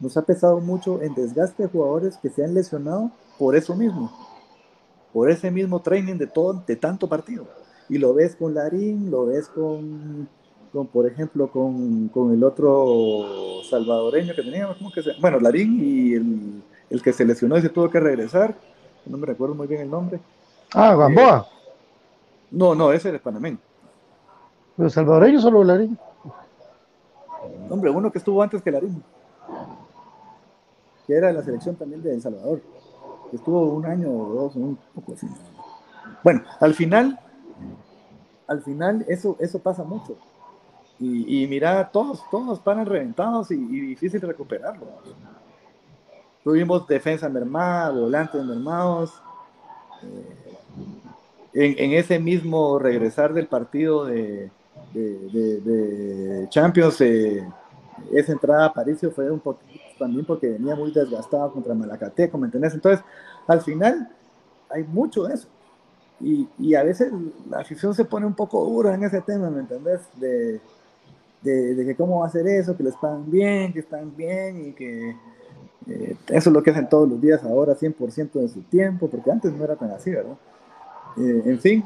Nos 0.00 0.16
ha 0.16 0.22
pesado 0.22 0.60
mucho 0.60 1.02
en 1.02 1.14
desgaste 1.14 1.64
de 1.64 1.68
jugadores 1.68 2.16
que 2.16 2.30
se 2.30 2.44
han 2.44 2.54
lesionado 2.54 3.10
por 3.38 3.56
eso 3.56 3.74
mismo. 3.74 4.12
Por 5.12 5.30
ese 5.30 5.50
mismo 5.50 5.80
training 5.80 6.16
de, 6.16 6.26
todo, 6.26 6.62
de 6.66 6.76
tanto 6.76 7.08
partido. 7.08 7.46
Y 7.88 7.98
lo 7.98 8.14
ves 8.14 8.36
con 8.36 8.54
Larín, 8.54 9.10
lo 9.10 9.26
ves 9.26 9.48
con, 9.48 10.28
con 10.72 10.86
por 10.88 11.06
ejemplo, 11.06 11.50
con, 11.50 12.08
con 12.08 12.32
el 12.32 12.44
otro 12.44 13.62
salvadoreño 13.68 14.34
que 14.34 14.42
teníamos, 14.42 14.76
¿cómo 14.76 14.92
que 14.92 15.02
se 15.02 15.12
Bueno, 15.20 15.40
Larín 15.40 15.78
y 15.80 16.14
el, 16.14 16.62
el 16.90 17.02
que 17.02 17.12
se 17.12 17.24
lesionó 17.24 17.56
y 17.56 17.62
se 17.62 17.70
tuvo 17.70 17.90
que 17.90 18.00
regresar. 18.00 18.54
No 19.06 19.16
me 19.16 19.26
recuerdo 19.26 19.54
muy 19.54 19.66
bien 19.66 19.80
el 19.80 19.90
nombre. 19.90 20.20
Ah, 20.74 20.94
Gamboa. 20.94 21.46
No, 22.50 22.74
no, 22.74 22.92
ese 22.92 23.08
era 23.08 23.16
el 23.16 23.22
panameño. 23.22 23.58
¿Los 24.76 24.92
salvadoreños 24.92 25.44
o 25.44 25.50
los 25.50 25.66
larín? 25.66 25.98
Hombre, 27.70 27.90
uno 27.90 28.10
que 28.10 28.18
estuvo 28.18 28.42
antes 28.42 28.62
que 28.62 28.70
Larín. 28.70 29.02
Que 31.06 31.14
era 31.14 31.28
de 31.28 31.34
la 31.34 31.42
selección 31.42 31.76
también 31.76 32.02
de 32.02 32.14
El 32.14 32.22
Salvador. 32.22 32.60
Estuvo 33.32 33.74
un 33.74 33.86
año 33.86 34.10
o 34.10 34.34
dos, 34.34 34.56
un 34.56 34.78
poco 34.94 35.14
así. 35.14 35.26
Bueno, 36.24 36.42
al 36.60 36.74
final, 36.74 37.18
al 38.46 38.62
final 38.62 39.04
eso, 39.08 39.36
eso 39.38 39.58
pasa 39.58 39.84
mucho. 39.84 40.16
Y, 41.00 41.46
mira, 41.46 41.90
todos, 41.92 42.24
todos 42.28 42.58
paran 42.58 42.84
reventados 42.84 43.52
y, 43.52 43.56
difícil 43.56 44.20
recuperarlo. 44.20 44.84
Tuvimos 46.42 46.88
defensa 46.88 47.28
mermada, 47.28 47.90
volantes 47.90 48.44
mermados. 48.44 49.12
eh, 50.02 51.76
en, 51.78 51.92
ese 51.92 52.18
mismo 52.18 52.80
regresar 52.80 53.32
del 53.32 53.46
partido 53.46 54.06
de, 54.06 54.50
de, 54.92 56.46
Champions, 56.50 57.00
eh, 57.00 57.46
esa 58.12 58.32
entrada 58.32 58.66
a 58.66 58.72
Paricio 58.72 59.10
fue 59.12 59.30
un 59.30 59.40
poquito 59.40 59.77
también 59.98 60.24
porque 60.24 60.48
venía 60.48 60.74
muy 60.76 60.90
desgastado 60.92 61.52
contra 61.52 61.74
Malacateco, 61.74 62.38
¿me 62.38 62.46
entendés? 62.46 62.74
Entonces, 62.74 63.04
al 63.46 63.60
final, 63.60 64.08
hay 64.70 64.84
mucho 64.84 65.24
de 65.24 65.34
eso. 65.34 65.48
Y, 66.20 66.48
y 66.58 66.74
a 66.74 66.82
veces 66.82 67.12
la 67.48 67.60
afición 67.60 67.94
se 67.94 68.04
pone 68.04 68.26
un 68.26 68.34
poco 68.34 68.64
dura 68.64 68.94
en 68.94 69.04
ese 69.04 69.20
tema, 69.20 69.50
¿me 69.50 69.60
entendés? 69.60 70.00
De, 70.16 70.60
de, 71.42 71.74
de 71.74 71.84
que 71.84 71.94
cómo 71.94 72.20
va 72.20 72.26
a 72.26 72.30
ser 72.30 72.46
eso, 72.46 72.76
que 72.76 72.82
les 72.82 72.96
pagan 72.96 73.30
bien, 73.30 73.72
que 73.72 73.80
están 73.80 74.14
bien 74.16 74.68
y 74.68 74.72
que 74.72 75.10
eh, 75.86 76.16
eso 76.28 76.50
es 76.50 76.54
lo 76.54 76.62
que 76.62 76.70
hacen 76.70 76.88
todos 76.88 77.08
los 77.08 77.20
días 77.20 77.42
ahora, 77.44 77.74
100% 77.74 78.32
de 78.32 78.48
su 78.48 78.62
tiempo, 78.62 79.08
porque 79.08 79.30
antes 79.30 79.52
no 79.52 79.64
era 79.64 79.76
tan 79.76 79.90
así, 79.92 80.10
¿verdad? 80.10 80.36
Eh, 81.16 81.42
en 81.46 81.58
fin, 81.60 81.84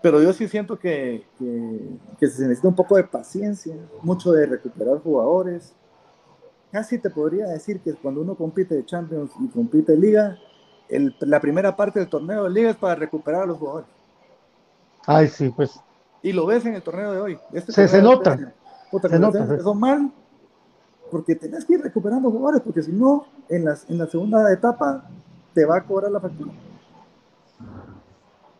pero 0.00 0.22
yo 0.22 0.32
sí 0.32 0.48
siento 0.48 0.78
que, 0.78 1.24
que, 1.38 1.80
que 2.18 2.26
se 2.28 2.42
necesita 2.42 2.68
un 2.68 2.74
poco 2.74 2.96
de 2.96 3.04
paciencia, 3.04 3.74
mucho 4.02 4.32
de 4.32 4.46
recuperar 4.46 4.98
jugadores. 4.98 5.72
Casi 6.72 6.98
te 6.98 7.08
podría 7.10 7.46
decir 7.46 7.80
que 7.80 7.94
cuando 7.94 8.20
uno 8.20 8.34
compite 8.34 8.74
de 8.74 8.84
Champions 8.84 9.30
y 9.40 9.48
compite 9.48 9.92
de 9.92 9.98
Liga, 9.98 10.38
el- 10.88 11.14
la 11.20 11.40
primera 11.40 11.74
parte 11.74 11.98
del 11.98 12.08
torneo 12.08 12.44
de 12.44 12.50
Liga 12.50 12.70
es 12.70 12.76
para 12.76 12.94
recuperar 12.94 13.42
a 13.42 13.46
los 13.46 13.58
jugadores. 13.58 13.88
Ay, 15.06 15.28
sí, 15.28 15.48
pues. 15.48 15.80
Y 16.22 16.32
lo 16.32 16.44
ves 16.46 16.66
en 16.66 16.74
el 16.74 16.82
torneo 16.82 17.12
de 17.12 17.20
hoy. 17.20 17.38
Este 17.52 17.72
Se- 17.72 17.88
se 17.88 18.02
nota. 18.02 18.34
este. 18.34 18.46
Puta, 18.90 19.08
Se 19.08 19.18
nota, 19.18 19.46
sí. 19.46 19.62
mal 19.74 20.10
porque 21.10 21.34
tenés 21.34 21.64
que 21.64 21.74
ir 21.74 21.80
recuperando 21.82 22.30
jugadores, 22.30 22.60
porque 22.62 22.82
si 22.82 22.92
no, 22.92 23.26
en, 23.48 23.64
las, 23.64 23.88
en 23.88 23.96
la 23.98 24.06
segunda 24.06 24.52
etapa 24.52 25.04
te 25.54 25.64
va 25.64 25.78
a 25.78 25.84
cobrar 25.84 26.10
la 26.10 26.20
factura. 26.20 26.52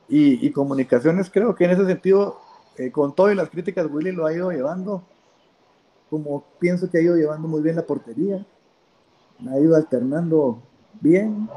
Y, 0.09 0.47
y 0.47 0.51
comunicaciones, 0.51 1.31
creo 1.31 1.55
que 1.55 1.65
en 1.67 1.73
ese 1.73 1.85
sentido, 1.87 2.41
eh, 2.79 2.91
con 2.91 3.15
todas 3.15 3.37
las 3.37 3.51
críticas, 3.51 3.87
Willy 3.91 4.13
lo 4.13 4.25
ha 4.25 4.33
ido 4.33 4.51
llevando, 4.51 5.03
como 6.11 6.45
pienso 6.59 6.91
que 6.91 6.99
ha 6.99 7.03
ido 7.03 7.17
llevando 7.17 7.49
muy 7.49 7.63
bien 7.63 7.77
la 7.77 7.87
portería, 7.87 8.45
ha 9.49 9.59
ido 9.59 9.77
alternando 9.77 10.59
bien. 11.01 11.49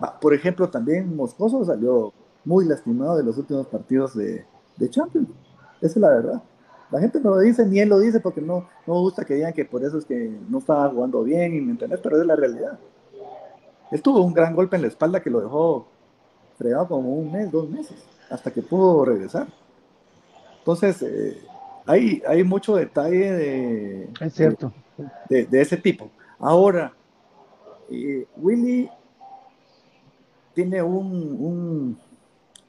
Ah, 0.00 0.18
Por 0.20 0.34
ejemplo, 0.34 0.68
también 0.68 1.14
Moscoso 1.14 1.64
salió 1.64 2.12
muy 2.44 2.64
lastimado 2.64 3.16
de 3.16 3.24
los 3.24 3.36
últimos 3.38 3.66
partidos 3.66 4.16
de, 4.16 4.44
de 4.76 4.90
Champions. 4.90 5.28
Esa 5.80 5.86
es 5.86 5.96
la 5.96 6.08
verdad. 6.08 6.42
La 6.90 7.00
gente 7.00 7.20
no 7.20 7.30
lo 7.30 7.38
dice, 7.38 7.64
ni 7.64 7.80
él 7.80 7.88
lo 7.88 7.98
dice, 7.98 8.20
porque 8.20 8.40
no, 8.40 8.68
no 8.86 9.00
gusta 9.00 9.24
que 9.24 9.34
digan 9.34 9.52
que 9.52 9.64
por 9.64 9.82
eso 9.82 9.98
es 9.98 10.04
que 10.04 10.30
no 10.48 10.58
estaba 10.58 10.90
jugando 10.90 11.22
bien, 11.22 11.54
y 11.54 11.60
¿me 11.60 11.72
entendés? 11.72 12.00
Pero 12.02 12.20
es 12.20 12.26
la 12.26 12.36
realidad. 12.36 12.78
Él 13.90 14.02
tuvo 14.02 14.22
un 14.22 14.32
gran 14.34 14.54
golpe 14.54 14.76
en 14.76 14.82
la 14.82 14.88
espalda 14.88 15.20
que 15.20 15.30
lo 15.30 15.40
dejó 15.40 15.86
fregado 16.58 16.88
como 16.88 17.14
un 17.14 17.32
mes, 17.32 17.50
dos 17.50 17.68
meses, 17.68 17.96
hasta 18.30 18.50
que 18.50 18.62
pudo 18.62 19.04
regresar. 19.04 19.46
Entonces, 20.58 21.02
eh, 21.02 21.42
hay, 21.86 22.22
hay 22.26 22.44
mucho 22.44 22.76
detalle 22.76 23.32
de, 23.32 24.10
Es 24.20 24.34
cierto. 24.34 24.72
de, 25.28 25.46
de 25.46 25.60
ese 25.60 25.76
tipo. 25.76 26.10
Ahora, 26.38 26.92
eh, 27.90 28.26
Willy 28.36 28.90
tiene 30.54 30.82
un, 30.82 31.06
un, 31.38 31.98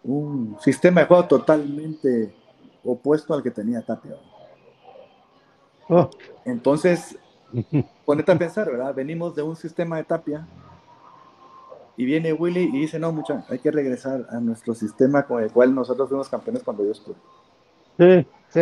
un 0.03 0.57
sistema 0.60 1.02
de 1.02 1.07
juego 1.07 1.26
totalmente 1.26 2.34
opuesto 2.84 3.34
al 3.34 3.44
que 3.44 3.52
tenía 3.52 3.81
Tapia. 3.81 4.15
Oh. 5.90 6.10
Entonces, 6.45 7.18
ponete 8.06 8.31
a 8.31 8.38
pensar, 8.38 8.69
¿verdad? 8.69 8.94
Venimos 8.94 9.35
de 9.35 9.44
un 9.44 9.56
sistema 9.56 9.98
de 9.98 10.03
Tapia 10.03 10.48
y 11.95 12.06
viene 12.06 12.34
Willy 12.34 12.64
y 12.64 12.80
dice, 12.80 12.99
no, 12.99 13.11
mucha, 13.11 13.45
hay 13.49 13.60
que 13.60 13.72
regresar 13.72 14.26
a 14.30 14.40
nuestro 14.40 14.73
sistema 14.73 15.23
con 15.23 15.44
el 15.44 15.52
cual 15.52 15.76
nosotros 15.76 16.10
fuimos 16.10 16.30
campeones 16.30 16.64
cuando 16.64 16.84
yo 16.84 16.91
estuve. 16.91 17.15
Sí, 17.98 18.27
sí. 18.49 18.61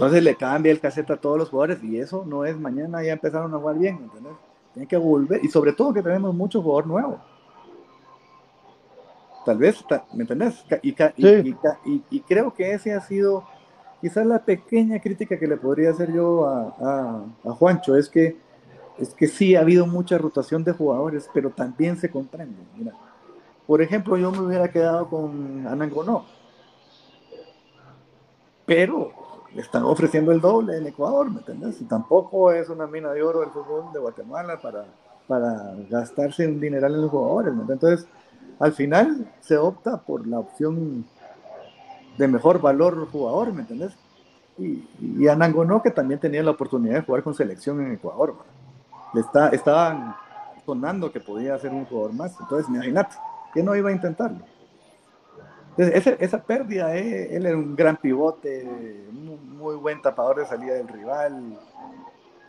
Entonces 0.00 0.24
le 0.24 0.34
cambia 0.34 0.72
el 0.72 0.80
cassette 0.80 1.10
a 1.10 1.18
todos 1.18 1.36
los 1.36 1.50
jugadores 1.50 1.84
y 1.84 1.98
eso 1.98 2.24
no 2.26 2.46
es 2.46 2.58
mañana 2.58 3.02
ya 3.02 3.12
empezaron 3.12 3.52
a 3.52 3.58
jugar 3.58 3.78
bien, 3.78 3.96
¿entendés? 3.96 4.32
Tienen 4.72 4.88
que 4.88 4.96
volver 4.96 5.44
y 5.44 5.48
sobre 5.48 5.74
todo 5.74 5.92
que 5.92 6.02
tenemos 6.02 6.34
mucho 6.34 6.62
jugador 6.62 6.86
nuevo. 6.86 7.20
Tal 9.44 9.58
vez, 9.58 9.84
¿me 10.14 10.22
entendés? 10.22 10.64
Y, 10.80 10.96
y, 11.18 12.02
y, 12.10 12.20
creo 12.20 12.54
que 12.54 12.72
ese 12.72 12.94
ha 12.94 13.00
sido 13.02 13.44
quizás 14.00 14.24
la 14.24 14.42
pequeña 14.42 14.98
crítica 15.00 15.38
que 15.38 15.46
le 15.46 15.58
podría 15.58 15.90
hacer 15.90 16.10
yo 16.14 16.46
a, 16.46 17.22
a, 17.44 17.52
Juancho, 17.52 17.94
es 17.94 18.08
que, 18.08 18.38
es 18.96 19.12
que 19.12 19.28
sí 19.28 19.54
ha 19.54 19.60
habido 19.60 19.86
mucha 19.86 20.16
rotación 20.16 20.64
de 20.64 20.72
jugadores, 20.72 21.28
pero 21.34 21.50
también 21.50 21.98
se 21.98 22.10
comprende. 22.10 22.56
Mira, 22.74 22.94
por 23.66 23.82
ejemplo, 23.82 24.16
yo 24.16 24.32
me 24.32 24.40
hubiera 24.40 24.70
quedado 24.70 25.10
con 25.10 25.66
Anangonó, 25.66 26.24
pero 28.64 29.29
le 29.54 29.62
están 29.62 29.84
ofreciendo 29.84 30.32
el 30.32 30.40
doble 30.40 30.76
en 30.76 30.86
Ecuador, 30.86 31.30
¿me 31.30 31.38
entiendes? 31.38 31.80
Y 31.80 31.84
tampoco 31.84 32.52
es 32.52 32.68
una 32.68 32.86
mina 32.86 33.10
de 33.12 33.22
oro 33.22 33.42
el 33.42 33.50
fútbol 33.50 33.92
de 33.92 33.98
Guatemala 33.98 34.60
para, 34.60 34.84
para 35.26 35.74
gastarse 35.88 36.46
un 36.46 36.60
dineral 36.60 36.94
en 36.94 37.02
los 37.02 37.10
jugadores, 37.10 37.54
¿me 37.54 37.72
Entonces, 37.72 38.06
al 38.58 38.72
final 38.72 39.26
se 39.40 39.56
opta 39.56 39.96
por 39.96 40.26
la 40.26 40.38
opción 40.38 41.04
de 42.16 42.28
mejor 42.28 42.60
valor 42.60 43.08
jugador, 43.10 43.52
¿me 43.52 43.62
entiendes? 43.62 43.92
Y, 44.58 44.86
y 45.00 45.28
Anangonó, 45.28 45.82
que 45.82 45.90
también 45.90 46.20
tenía 46.20 46.42
la 46.42 46.50
oportunidad 46.50 46.96
de 46.96 47.02
jugar 47.02 47.22
con 47.22 47.34
selección 47.34 47.80
en 47.80 47.92
Ecuador, 47.92 48.34
está, 49.18 49.48
estaban 49.48 50.14
sonando 50.64 51.10
que 51.10 51.20
podía 51.20 51.58
ser 51.58 51.72
un 51.72 51.86
jugador 51.86 52.12
más. 52.12 52.38
Entonces, 52.38 52.68
imagínate, 52.68 53.16
que 53.52 53.62
no 53.62 53.74
iba 53.74 53.90
a 53.90 53.92
intentarlo. 53.92 54.44
Entonces, 55.76 56.16
esa, 56.20 56.42
pérdida, 56.42 56.96
eh, 56.96 57.36
él 57.36 57.46
era 57.46 57.56
un 57.56 57.76
gran 57.76 57.96
pivote, 57.96 58.68
muy, 59.12 59.76
buen 59.76 60.02
tapador 60.02 60.40
de 60.40 60.46
salida 60.46 60.74
del 60.74 60.88
rival, 60.88 61.58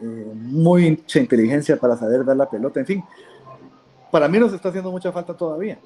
eh, 0.02 0.32
mucha 0.36 1.20
inteligencia 1.20 1.78
para 1.78 1.96
saber 1.96 2.26
dar 2.26 2.36
la 2.36 2.50
pelota, 2.50 2.80
en 2.80 2.86
fin. 2.86 3.04
Para 4.10 4.28
mí 4.28 4.40
nos 4.40 4.54
está 4.54 4.70
haciendo 4.70 4.92
mucha 4.92 5.12
falta 5.12 5.34
todavía. 5.36 5.78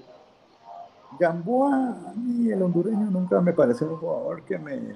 Gamboa, 1.19 1.95
a 2.09 2.13
mí 2.15 2.51
el 2.51 2.61
hondureño 2.61 3.09
nunca 3.11 3.39
me 3.41 3.53
pareció 3.53 3.87
un 3.87 3.97
jugador 3.97 4.41
que 4.43 4.57
me. 4.57 4.95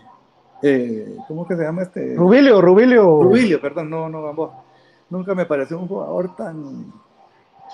Eh, 0.62 1.16
¿Cómo 1.28 1.48
que 1.48 1.56
se 1.56 1.64
llama 1.64 1.84
este? 1.84 2.16
Rubilio, 2.16 2.62
Rubilio. 2.62 3.24
Rubilio, 3.24 3.62
perdón, 3.62 3.90
no, 3.90 4.10
no, 4.10 4.24
Gamboa. 4.24 4.64
Nunca 5.10 5.36
me 5.36 5.46
pareció 5.46 5.80
un 5.80 5.88
jugador 5.88 6.36
tan. 6.36 6.92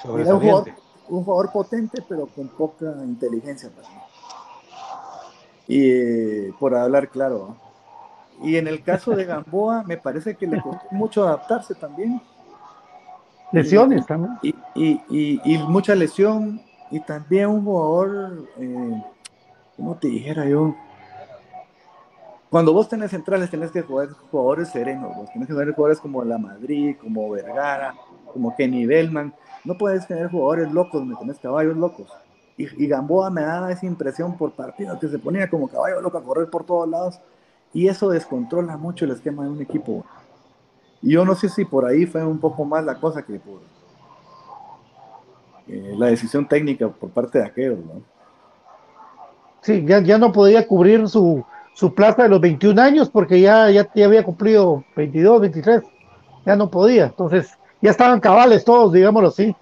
Era 0.03 0.35
un 0.35 0.41
jugador, 0.41 0.71
un 1.09 1.23
jugador 1.23 1.51
potente, 1.51 2.03
pero 2.07 2.27
con 2.27 2.47
poca 2.49 2.93
inteligencia 3.03 3.69
para 3.69 3.87
mí. 3.89 3.95
Y 5.67 5.89
eh, 5.89 6.53
por 6.59 6.75
hablar 6.75 7.09
claro. 7.09 7.55
Y 8.43 8.57
en 8.57 8.67
el 8.67 8.83
caso 8.83 9.15
de 9.15 9.25
Gamboa, 9.25 9.83
me 9.83 9.97
parece 9.97 10.35
que 10.35 10.45
le 10.45 10.61
costó 10.61 10.85
mucho 10.91 11.23
adaptarse 11.23 11.73
también. 11.75 12.21
Lesiones 13.51 14.05
también. 14.05 14.37
Y, 14.41 14.55
y, 14.75 15.01
y, 15.09 15.41
y, 15.45 15.57
mucha 15.59 15.95
lesión, 15.95 16.61
y 16.91 16.99
también 16.99 17.47
un 17.47 17.63
jugador, 17.63 18.47
eh, 18.57 19.03
¿cómo 19.77 19.95
te 19.95 20.07
dijera 20.09 20.45
yo? 20.45 20.75
Cuando 22.49 22.73
vos 22.73 22.87
tenés 22.87 23.11
centrales, 23.11 23.49
tenés 23.49 23.71
que 23.71 23.81
jugar 23.81 24.09
jugadores 24.31 24.69
serenos, 24.69 25.15
vos 25.15 25.31
tenés 25.31 25.47
que 25.47 25.53
jugar 25.53 25.73
jugadores 25.73 25.99
como 25.99 26.23
la 26.23 26.37
Madrid, 26.37 26.95
como 26.99 27.29
Vergara, 27.29 27.95
como 28.31 28.55
Kenny 28.55 28.85
Bellman. 28.85 29.33
No 29.63 29.77
puedes 29.77 30.07
tener 30.07 30.29
jugadores 30.29 30.71
locos, 30.71 31.05
me 31.05 31.15
tenés 31.15 31.39
caballos 31.39 31.75
locos. 31.75 32.07
Y, 32.57 32.87
Gamboa 32.87 33.29
me 33.29 33.41
daba 33.41 33.71
esa 33.71 33.85
impresión 33.85 34.37
por 34.37 34.51
partido 34.51 34.97
que 34.97 35.09
se 35.09 35.19
ponía 35.19 35.49
como 35.49 35.67
caballo 35.67 36.01
loco 36.01 36.17
a 36.17 36.23
correr 36.23 36.49
por 36.49 36.63
todos 36.65 36.87
lados. 36.87 37.19
Y 37.73 37.87
eso 37.87 38.09
descontrola 38.09 38.77
mucho 38.77 39.05
el 39.05 39.11
esquema 39.11 39.43
de 39.43 39.49
un 39.49 39.61
equipo. 39.61 40.05
Y 41.01 41.11
yo 41.11 41.25
no 41.25 41.35
sé 41.35 41.49
si 41.49 41.65
por 41.65 41.85
ahí 41.85 42.05
fue 42.05 42.25
un 42.25 42.39
poco 42.39 42.63
más 42.63 42.85
la 42.85 42.95
cosa 42.95 43.21
que 43.23 43.39
por, 43.39 43.59
eh, 45.67 45.95
la 45.97 46.07
decisión 46.07 46.47
técnica 46.47 46.87
por 46.87 47.09
parte 47.09 47.39
de 47.39 47.45
aquellos, 47.45 47.79
¿no? 47.79 48.01
Sí, 49.61 49.83
ya, 49.85 49.99
ya 49.99 50.17
no 50.17 50.31
podía 50.31 50.67
cubrir 50.67 51.09
su, 51.09 51.43
su 51.73 51.93
plaza 51.93 52.23
de 52.23 52.29
los 52.29 52.39
21 52.39 52.79
años 52.81 53.09
porque 53.09 53.41
ya, 53.41 53.69
ya, 53.69 53.89
había 54.05 54.23
cumplido 54.23 54.83
22, 54.95 55.41
23, 55.41 55.81
ya 56.45 56.55
no 56.55 56.69
podía, 56.69 57.05
entonces 57.05 57.57
ya 57.81 57.91
estaban 57.91 58.19
cabales 58.19 58.63
todos, 58.63 58.93
digámoslo 58.93 59.29
así. 59.29 59.55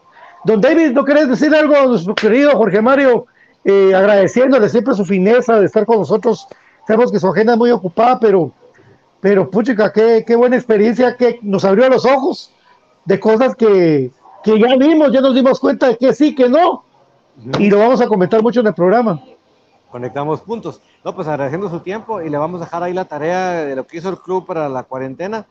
Don 0.43 0.59
David, 0.59 0.91
¿no 0.91 1.05
querés 1.05 1.29
decir 1.29 1.53
algo 1.55 1.75
a 1.75 1.85
nuestro 1.85 2.15
querido 2.15 2.51
Jorge 2.51 2.81
Mario? 2.81 3.27
Eh, 3.63 3.95
agradeciéndole 3.95 4.67
siempre 4.67 4.93
su 4.93 5.05
fineza 5.05 5.59
de 5.59 5.65
estar 5.65 5.85
con 5.85 5.99
nosotros. 5.99 6.47
Sabemos 6.85 7.11
que 7.11 7.19
su 7.19 7.27
agenda 7.27 7.53
es 7.53 7.59
muy 7.59 7.71
ocupada, 7.71 8.19
pero, 8.19 8.51
pero 9.21 9.49
puchica, 9.49 9.93
qué, 9.93 10.25
qué 10.27 10.35
buena 10.35 10.57
experiencia 10.57 11.15
que 11.15 11.39
nos 11.41 11.63
abrió 11.63 11.87
los 11.87 12.05
ojos 12.05 12.51
de 13.05 13.19
cosas 13.19 13.55
que, 13.55 14.11
que 14.43 14.59
ya 14.59 14.75
vimos, 14.75 15.11
ya 15.13 15.21
nos 15.21 15.33
dimos 15.33 15.59
cuenta 15.59 15.87
de 15.87 15.97
que 15.97 16.13
sí, 16.13 16.35
que 16.35 16.49
no, 16.49 16.83
y 17.57 17.69
lo 17.69 17.79
vamos 17.79 18.01
a 18.01 18.07
comentar 18.07 18.43
mucho 18.43 18.59
en 18.59 18.67
el 18.67 18.73
programa. 18.73 19.21
Conectamos 19.89 20.41
puntos. 20.41 20.81
No, 21.05 21.15
pues 21.15 21.27
agradeciendo 21.27 21.69
su 21.69 21.79
tiempo 21.79 22.21
y 22.21 22.29
le 22.29 22.37
vamos 22.37 22.61
a 22.61 22.65
dejar 22.65 22.83
ahí 22.83 22.93
la 22.93 23.05
tarea 23.05 23.65
de 23.65 23.75
lo 23.75 23.85
que 23.85 23.97
hizo 23.97 24.09
el 24.09 24.17
club 24.17 24.45
para 24.45 24.67
la 24.67 24.83
cuarentena, 24.83 25.45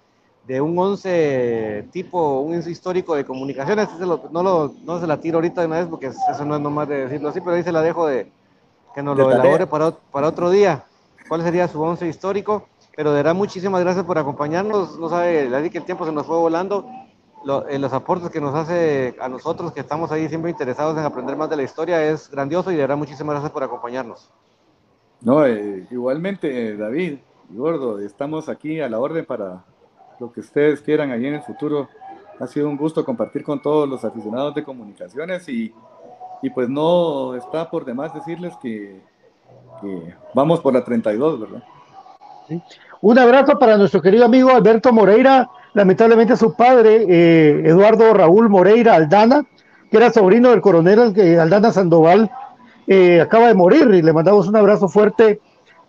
de 0.46 0.60
un 0.60 0.76
11 0.78 1.88
tipo, 1.92 2.40
un 2.40 2.54
histórico 2.54 3.14
de 3.14 3.24
comunicaciones. 3.24 3.88
no, 3.98 4.42
lo, 4.42 4.74
no 4.84 5.00
se 5.00 5.06
la 5.06 5.18
tiro 5.18 5.38
ahorita 5.38 5.60
de 5.60 5.66
una 5.66 5.78
vez 5.78 5.86
porque 5.86 6.06
eso 6.06 6.44
no 6.44 6.56
es 6.56 6.60
nomás 6.60 6.88
de 6.88 7.06
decirlo 7.06 7.28
así, 7.28 7.40
pero 7.40 7.56
ahí 7.56 7.62
se 7.62 7.72
la 7.72 7.82
dejo 7.82 8.06
de 8.06 8.30
que 8.94 9.02
nos 9.02 9.16
lo 9.16 9.30
elabore 9.30 9.66
para, 9.66 9.90
para 9.90 10.28
otro 10.28 10.50
día. 10.50 10.84
¿Cuál 11.28 11.42
sería 11.42 11.68
su 11.68 11.80
11 11.80 12.08
histórico? 12.08 12.66
Pero 12.94 13.10
de 13.10 13.16
verdad, 13.16 13.34
muchísimas 13.34 13.80
gracias 13.80 14.04
por 14.04 14.18
acompañarnos. 14.18 14.98
No 14.98 15.08
sabe, 15.08 15.48
le 15.48 15.70
que 15.70 15.78
el 15.78 15.84
tiempo 15.84 16.04
se 16.04 16.12
nos 16.12 16.26
fue 16.26 16.36
volando 16.36 16.86
en 17.68 17.80
los 17.80 17.92
aportes 17.92 18.30
que 18.30 18.40
nos 18.40 18.54
hace 18.54 19.16
a 19.20 19.28
nosotros 19.28 19.72
que 19.72 19.80
estamos 19.80 20.12
ahí 20.12 20.28
siempre 20.28 20.50
interesados 20.50 20.96
en 20.96 21.04
aprender 21.04 21.36
más 21.36 21.50
de 21.50 21.56
la 21.56 21.64
historia 21.64 22.04
es 22.04 22.30
grandioso 22.30 22.70
y 22.70 22.76
de 22.76 22.82
verdad 22.82 22.96
muchísimas 22.96 23.34
gracias 23.34 23.52
por 23.52 23.64
acompañarnos. 23.64 24.30
No, 25.20 25.46
eh, 25.46 25.86
igualmente 25.90 26.76
David 26.76 27.18
y 27.50 27.56
Gordo, 27.56 27.98
estamos 27.98 28.48
aquí 28.48 28.80
a 28.80 28.88
la 28.88 28.98
orden 28.98 29.24
para 29.24 29.64
lo 30.22 30.32
que 30.32 30.38
ustedes 30.38 30.80
quieran 30.80 31.10
allí 31.10 31.26
en 31.26 31.34
el 31.34 31.42
futuro. 31.42 31.88
Ha 32.38 32.46
sido 32.46 32.68
un 32.68 32.76
gusto 32.76 33.04
compartir 33.04 33.42
con 33.42 33.60
todos 33.60 33.88
los 33.88 34.04
aficionados 34.04 34.54
de 34.54 34.62
comunicaciones 34.62 35.48
y, 35.48 35.74
y 36.42 36.50
pues 36.50 36.68
no 36.68 37.34
está 37.34 37.68
por 37.68 37.84
demás 37.84 38.14
decirles 38.14 38.54
que, 38.62 39.00
que 39.80 40.14
vamos 40.32 40.60
por 40.60 40.74
la 40.74 40.84
32, 40.84 41.40
¿verdad? 41.40 41.62
Un 43.00 43.18
abrazo 43.18 43.58
para 43.58 43.76
nuestro 43.76 44.00
querido 44.00 44.24
amigo 44.24 44.50
Alberto 44.50 44.92
Moreira, 44.92 45.50
lamentablemente 45.74 46.36
su 46.36 46.54
padre, 46.54 47.04
eh, 47.08 47.62
Eduardo 47.64 48.14
Raúl 48.14 48.48
Moreira 48.48 48.94
Aldana, 48.94 49.44
que 49.90 49.96
era 49.96 50.12
sobrino 50.12 50.50
del 50.50 50.60
coronel 50.60 51.00
Aldana 51.40 51.72
Sandoval, 51.72 52.30
eh, 52.86 53.20
acaba 53.20 53.48
de 53.48 53.54
morir 53.54 53.88
y 53.92 54.02
le 54.02 54.12
mandamos 54.12 54.46
un 54.46 54.54
abrazo 54.54 54.88
fuerte 54.88 55.40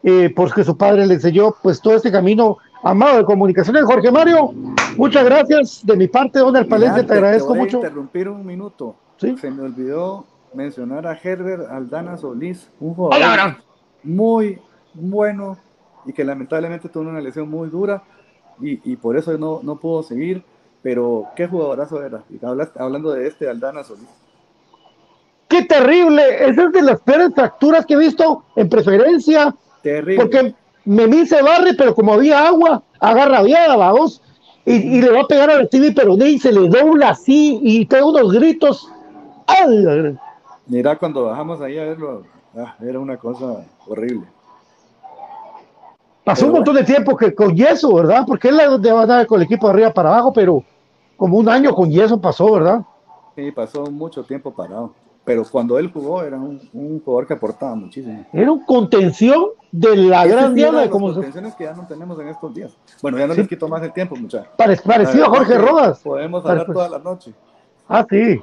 eh, 0.02 0.34
porque 0.36 0.64
su 0.64 0.76
padre 0.76 1.06
le 1.06 1.16
enseñó 1.16 1.56
pues 1.62 1.82
todo 1.82 1.96
este 1.96 2.12
camino 2.12 2.58
amado 2.84 3.18
de 3.18 3.24
comunicaciones. 3.24 3.84
Jorge 3.86 4.12
Mario, 4.12 4.54
muchas 4.98 5.24
gracias 5.26 5.86
de 5.86 5.96
mi 5.96 6.08
parte, 6.08 6.40
don 6.40 6.56
El 6.56 6.68
Palencia, 6.68 7.06
te 7.06 7.14
agradezco 7.14 7.56
mucho. 7.56 7.78
interrumpir 7.78 8.30
un 8.30 8.46
minuto. 8.46 8.96
Se 9.18 9.50
me 9.50 9.64
olvidó 9.64 10.26
mencionar 10.54 11.08
a 11.08 11.18
Herbert 11.18 11.70
Aldana 11.72 12.18
Solís, 12.18 12.70
un 12.80 12.94
jugador 12.94 13.58
muy 14.04 14.60
bueno 14.94 15.58
y 16.06 16.12
que 16.12 16.26
lamentablemente 16.26 16.90
tuvo 16.90 17.10
una 17.10 17.22
lesión 17.22 17.50
muy 17.50 17.70
dura 17.70 18.04
y, 18.60 18.96
por 18.98 19.18
eso 19.18 19.38
no, 19.38 19.62
no 19.64 19.78
pudo 19.78 20.04
seguir. 20.04 20.44
Pero 20.82 21.28
qué 21.36 21.48
jugadorazo 21.48 22.04
era. 22.04 22.24
hablando 22.78 23.12
de 23.12 23.28
este 23.28 23.50
Aldana 23.50 23.86
Solís. 23.86 24.10
¡Qué 25.48 25.64
terrible! 25.64 26.46
Esa 26.46 26.64
es 26.66 26.72
de 26.74 26.82
las 26.82 27.00
peores 27.00 27.34
fracturas 27.34 27.86
que 27.86 27.94
he 27.94 27.98
visto 27.98 28.44
en 28.56 28.68
preferencia. 28.68 29.56
Terrible. 29.82 30.18
Porque 30.18 30.56
Memín 30.86 31.26
se 31.26 31.42
barre, 31.42 31.74
pero 31.76 31.96
como 31.96 32.14
había 32.14 32.48
agua, 32.48 32.84
agarra 33.00 33.42
viada, 33.42 33.76
vamos. 33.76 34.22
Y, 34.66 34.76
y, 34.76 35.02
le 35.02 35.12
va 35.12 35.22
a 35.22 35.28
pegar 35.28 35.50
a 35.50 35.68
TV 35.68 35.92
Peroné 35.92 36.30
y 36.30 36.40
se 36.40 36.52
le 36.52 36.70
dobla 36.70 37.10
así 37.10 37.60
y 37.62 37.86
pega 37.86 38.06
unos 38.06 38.32
gritos. 38.32 38.90
¡Ay! 39.48 40.18
Mira, 40.68 40.98
cuando 40.98 41.26
bajamos 41.26 41.62
ahí 41.62 41.78
a 41.78 41.84
verlo, 41.84 42.24
ah, 42.58 42.76
era 42.82 43.00
una 43.00 43.18
cosa 43.18 43.66
horrible. 43.88 44.26
Pasó 46.24 46.46
un 46.46 46.54
montón 46.54 46.76
de 46.76 46.84
tiempo 46.84 47.18
que 47.18 47.36
con 47.36 47.54
yeso, 47.54 47.94
¿verdad? 47.94 48.24
Porque 48.26 48.48
él 48.48 48.58
va 48.58 49.02
a 49.02 49.06
dar 49.06 49.28
con 49.28 49.42
el 49.42 49.46
equipo 49.46 49.68
de 49.68 49.74
arriba 49.74 49.94
para 49.94 50.10
abajo, 50.10 50.32
pero 50.32 50.64
como 51.18 51.38
un 51.38 51.50
año 51.50 51.76
con 51.76 51.92
yeso 51.92 52.20
pasó, 52.20 52.54
¿verdad? 52.54 52.82
Sí, 53.36 53.52
pasó 53.52 53.86
mucho 53.88 54.24
tiempo 54.24 54.52
parado. 54.52 54.94
Pero 55.26 55.44
cuando 55.50 55.80
él 55.80 55.90
jugó 55.92 56.22
era 56.22 56.38
un, 56.38 56.60
jugador 57.04 57.28
que 57.28 57.34
aportaba 57.34 57.76
muchísimo. 57.76 58.26
Era 58.34 58.52
un 58.52 58.66
contención 58.66 59.46
de 59.72 59.96
la 59.96 60.26
gran 60.26 60.54
diana 60.54 60.82
de 60.82 60.90
como 60.90 61.14
contenciones 61.14 61.56
que 61.56 61.64
ya 61.64 61.74
no 61.74 61.88
tenemos 61.88 62.20
en 62.20 62.28
estos 62.28 62.54
días. 62.54 62.76
Bueno, 63.02 63.18
ya 63.18 63.28
no 63.28 63.34
les 63.34 63.48
quito 63.48 63.68
más 63.68 63.82
el 63.84 63.94
tiempo, 63.94 64.16
muchachos. 64.16 64.50
parecido 64.58 65.26
a 65.26 65.30
Jorge 65.30 65.58
Rodas. 65.58 66.00
Podemos 66.00 66.46
hablar 66.46 66.66
toda 66.66 66.90
la 66.90 67.00
noche. 67.00 67.34
Ah, 67.88 68.06
sí. 68.10 68.40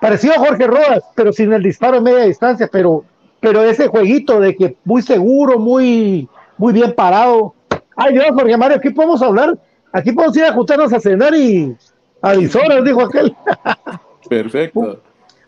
Parecido 0.00 0.34
a 0.34 0.38
Jorge 0.38 0.66
Rodas, 0.66 1.04
pero 1.14 1.32
sin 1.32 1.52
el 1.52 1.62
disparo 1.62 1.98
en 1.98 2.04
media 2.04 2.24
distancia, 2.24 2.68
pero, 2.72 3.04
pero 3.40 3.62
ese 3.62 3.88
jueguito 3.88 4.40
de 4.40 4.56
que 4.56 4.76
muy 4.84 5.02
seguro, 5.02 5.58
muy 5.58 6.28
muy 6.62 6.72
bien 6.72 6.94
parado. 6.94 7.54
Ay 7.96 8.14
Dios, 8.14 8.26
Jorge 8.32 8.56
Mario, 8.56 8.76
aquí 8.76 8.90
podemos 8.90 9.20
hablar, 9.20 9.58
aquí 9.92 10.12
podemos 10.12 10.36
ir 10.36 10.44
a 10.44 10.52
juntarnos 10.52 10.92
a 10.92 11.00
cenar 11.00 11.34
y 11.34 11.76
a 12.22 12.34
dijo 12.34 13.02
aquel. 13.02 13.34
Perfecto. 14.28 15.00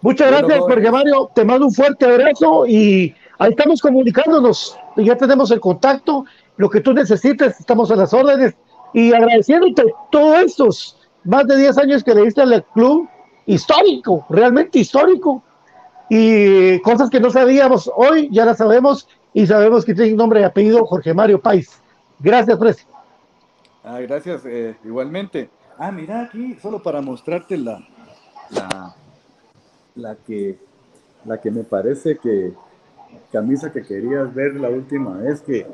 Muchas 0.04 0.30
gracias, 0.30 0.58
Jorge 0.58 0.90
Mario. 0.90 1.30
Te 1.34 1.46
mando 1.46 1.64
un 1.64 1.72
fuerte 1.72 2.04
abrazo 2.04 2.66
y 2.66 3.14
ahí 3.38 3.52
estamos 3.52 3.80
comunicándonos. 3.80 4.78
Ya 4.98 5.16
tenemos 5.16 5.50
el 5.50 5.60
contacto. 5.60 6.26
Lo 6.58 6.68
que 6.68 6.82
tú 6.82 6.92
necesites, 6.92 7.58
estamos 7.58 7.90
a 7.90 7.96
las 7.96 8.12
órdenes. 8.12 8.54
Y 8.92 9.14
agradeciéndote 9.14 9.82
todos 10.10 10.40
estos 10.40 11.08
más 11.24 11.46
de 11.46 11.56
10 11.56 11.78
años 11.78 12.04
que 12.04 12.14
le 12.14 12.24
diste 12.26 12.42
al 12.42 12.62
club 12.74 13.08
histórico, 13.46 14.26
realmente 14.28 14.80
histórico. 14.80 15.42
Y 16.10 16.80
cosas 16.80 17.08
que 17.08 17.18
no 17.18 17.30
sabíamos 17.30 17.90
hoy, 17.96 18.28
ya 18.30 18.44
las 18.44 18.58
sabemos 18.58 19.08
y 19.32 19.46
sabemos 19.46 19.86
que 19.86 19.94
tiene 19.94 20.12
nombre 20.12 20.42
y 20.42 20.44
apellido 20.44 20.84
Jorge 20.84 21.14
Mario 21.14 21.40
Pais. 21.40 21.80
Gracias, 22.18 22.58
Presi. 22.58 22.84
Ah, 23.82 24.00
gracias, 24.00 24.42
eh, 24.44 24.76
igualmente. 24.84 25.48
Ah, 25.78 25.90
mira 25.90 26.24
aquí, 26.24 26.58
solo 26.60 26.82
para 26.82 27.00
mostrarte 27.00 27.56
la, 27.56 27.80
la, 28.50 28.94
la 29.94 30.16
que, 30.16 30.58
la 31.24 31.40
que 31.40 31.50
me 31.50 31.64
parece 31.64 32.16
que 32.16 32.52
camisa 33.32 33.72
que 33.72 33.82
querías 33.82 34.32
ver 34.34 34.54
la 34.54 34.68
última 34.68 35.18
vez 35.18 35.40
que, 35.40 35.66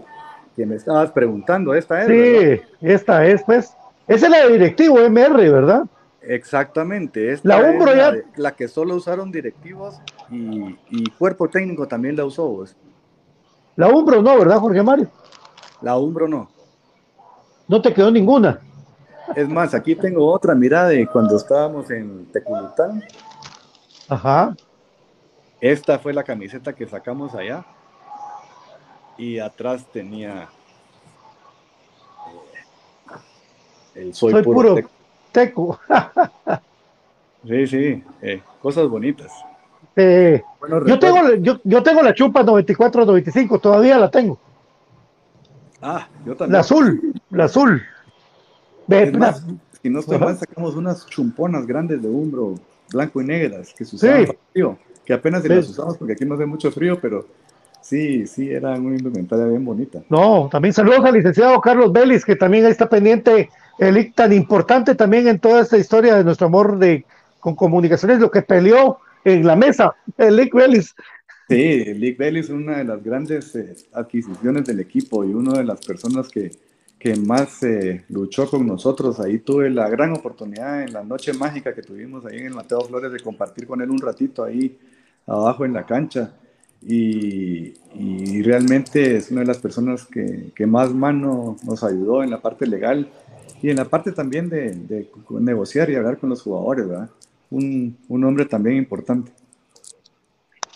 que 0.56 0.66
me 0.66 0.76
estabas 0.76 1.10
preguntando. 1.10 1.74
Esta 1.74 2.02
es. 2.02 2.08
Sí, 2.08 2.62
esta 2.80 3.26
es, 3.26 3.42
pues. 3.42 3.76
Esa 4.06 4.26
es 4.26 4.32
la 4.32 4.46
de 4.46 4.52
directivo 4.52 4.98
MR, 4.98 5.50
¿verdad? 5.50 5.84
Exactamente. 6.22 7.38
la 7.44 7.58
Umbro 7.58 7.94
ya. 7.94 8.12
La, 8.36 8.52
que 8.52 8.68
solo 8.68 8.96
usaron 8.96 9.30
directivos 9.30 10.00
y, 10.30 10.76
y, 10.90 11.10
cuerpo 11.18 11.48
técnico 11.48 11.86
también 11.86 12.16
la 12.16 12.24
usó. 12.24 12.56
Pues. 12.56 12.76
La 13.76 13.88
Umbro 13.88 14.20
no, 14.20 14.38
¿verdad, 14.38 14.58
Jorge 14.58 14.82
Mario? 14.82 15.08
La 15.80 15.96
Umbro 15.96 16.28
no. 16.28 16.50
No 17.68 17.80
te 17.80 17.94
quedó 17.94 18.10
ninguna. 18.10 18.60
Es 19.34 19.48
más, 19.48 19.74
aquí 19.74 19.94
tengo 19.94 20.26
otra, 20.26 20.54
mira, 20.54 20.88
de 20.88 21.06
cuando 21.06 21.36
estábamos 21.36 21.88
en 21.90 22.26
Teculután. 22.32 23.02
Ajá. 24.10 24.56
Esta 25.60 25.98
fue 25.98 26.12
la 26.12 26.24
camiseta 26.24 26.74
que 26.74 26.86
sacamos 26.86 27.34
allá. 27.34 27.64
Y 29.16 29.38
atrás 29.38 29.86
tenía 29.92 30.48
el 33.94 34.14
soy, 34.14 34.42
puro, 34.42 34.76
teco. 35.30 35.78
sí, 37.46 37.66
sí, 37.66 38.04
eh, 38.22 38.42
cosas 38.60 38.88
bonitas. 38.88 39.30
Eh, 39.96 40.42
yo, 40.86 40.98
tengo, 40.98 41.34
yo, 41.34 41.60
yo, 41.62 41.82
tengo 41.82 42.02
la 42.02 42.14
chupa 42.14 42.42
94-95, 42.42 43.60
todavía 43.60 43.98
la 43.98 44.10
tengo. 44.10 44.38
Ah, 45.82 46.08
yo 46.24 46.36
también. 46.36 46.52
La 46.52 46.60
azul, 46.60 47.14
la 47.30 47.44
azul. 47.44 47.82
si 49.82 49.90
no 49.90 50.00
estoy 50.00 50.18
mal, 50.18 50.38
sacamos 50.38 50.74
unas 50.74 51.06
chumponas 51.06 51.66
grandes 51.66 52.00
de 52.00 52.08
umbro, 52.08 52.54
blanco 52.92 53.20
y 53.20 53.24
negras, 53.24 53.74
que 53.76 53.84
se 53.84 53.96
usaban 53.96 54.26
frío, 54.52 54.78
que 55.04 55.12
apenas 55.12 55.44
las 55.44 55.68
usamos 55.68 55.96
porque 55.96 56.14
aquí 56.14 56.24
no 56.24 56.34
hace 56.34 56.46
mucho 56.46 56.70
frío, 56.70 56.98
pero 57.00 57.26
sí, 57.80 58.26
sí, 58.26 58.50
era 58.50 58.74
una 58.74 58.96
indumentaria 58.96 59.46
bien 59.46 59.64
bonita. 59.64 60.02
No, 60.08 60.48
también 60.50 60.74
saludos 60.74 61.04
al 61.04 61.14
licenciado 61.14 61.60
Carlos 61.60 61.92
Vélez, 61.92 62.24
que 62.24 62.36
también 62.36 62.64
ahí 62.64 62.72
está 62.72 62.88
pendiente, 62.88 63.50
el 63.78 64.12
tan 64.14 64.32
importante 64.32 64.94
también 64.94 65.28
en 65.28 65.38
toda 65.38 65.62
esta 65.62 65.78
historia 65.78 66.16
de 66.16 66.24
nuestro 66.24 66.46
amor 66.46 66.78
de 66.78 67.04
con 67.40 67.54
comunicaciones, 67.54 68.20
lo 68.20 68.30
que 68.30 68.42
peleó 68.42 68.98
en 69.24 69.46
la 69.46 69.56
mesa, 69.56 69.94
el 70.18 70.36
Lick 70.36 70.54
Vélez. 70.54 70.94
Sí, 71.48 71.94
Lick 71.94 72.18
Vélez 72.18 72.44
es 72.44 72.50
una 72.50 72.78
de 72.78 72.84
las 72.84 73.02
grandes 73.02 73.54
eh, 73.56 73.74
adquisiciones 73.92 74.64
del 74.66 74.80
equipo 74.80 75.24
y 75.24 75.34
una 75.34 75.54
de 75.54 75.64
las 75.64 75.84
personas 75.84 76.28
que, 76.28 76.52
que 77.00 77.16
más 77.16 77.62
eh, 77.62 78.04
luchó 78.10 78.48
con 78.48 78.66
nosotros. 78.66 79.18
Ahí 79.20 79.38
tuve 79.38 79.70
la 79.70 79.88
gran 79.88 80.12
oportunidad 80.12 80.82
en 80.82 80.92
la 80.92 81.02
noche 81.02 81.32
mágica 81.32 81.74
que 81.74 81.82
tuvimos 81.82 82.26
ahí 82.26 82.38
en 82.38 82.46
el 82.48 82.54
Mateo 82.54 82.82
Flores 82.82 83.10
de 83.10 83.20
compartir 83.20 83.66
con 83.66 83.80
él 83.80 83.90
un 83.90 83.98
ratito 83.98 84.44
ahí 84.44 84.78
abajo 85.26 85.64
en 85.64 85.72
la 85.72 85.86
cancha. 85.86 86.34
Y, 86.86 87.72
realmente 88.42 89.16
es 89.16 89.30
una 89.30 89.40
de 89.40 89.46
las 89.46 89.58
personas 89.58 90.06
que, 90.06 90.50
que, 90.54 90.66
más 90.66 90.92
mano 90.94 91.56
nos 91.62 91.84
ayudó 91.84 92.22
en 92.22 92.30
la 92.30 92.40
parte 92.40 92.66
legal 92.66 93.08
y 93.62 93.70
en 93.70 93.76
la 93.76 93.84
parte 93.84 94.12
también 94.12 94.48
de, 94.48 95.08
negociar 95.30 95.90
y 95.90 95.96
hablar 95.96 96.18
con 96.18 96.30
los 96.30 96.42
jugadores, 96.42 96.88
¿verdad? 96.88 97.10
Un, 97.50 97.96
un 98.08 98.24
hombre 98.24 98.46
también 98.46 98.76
importante. 98.76 99.32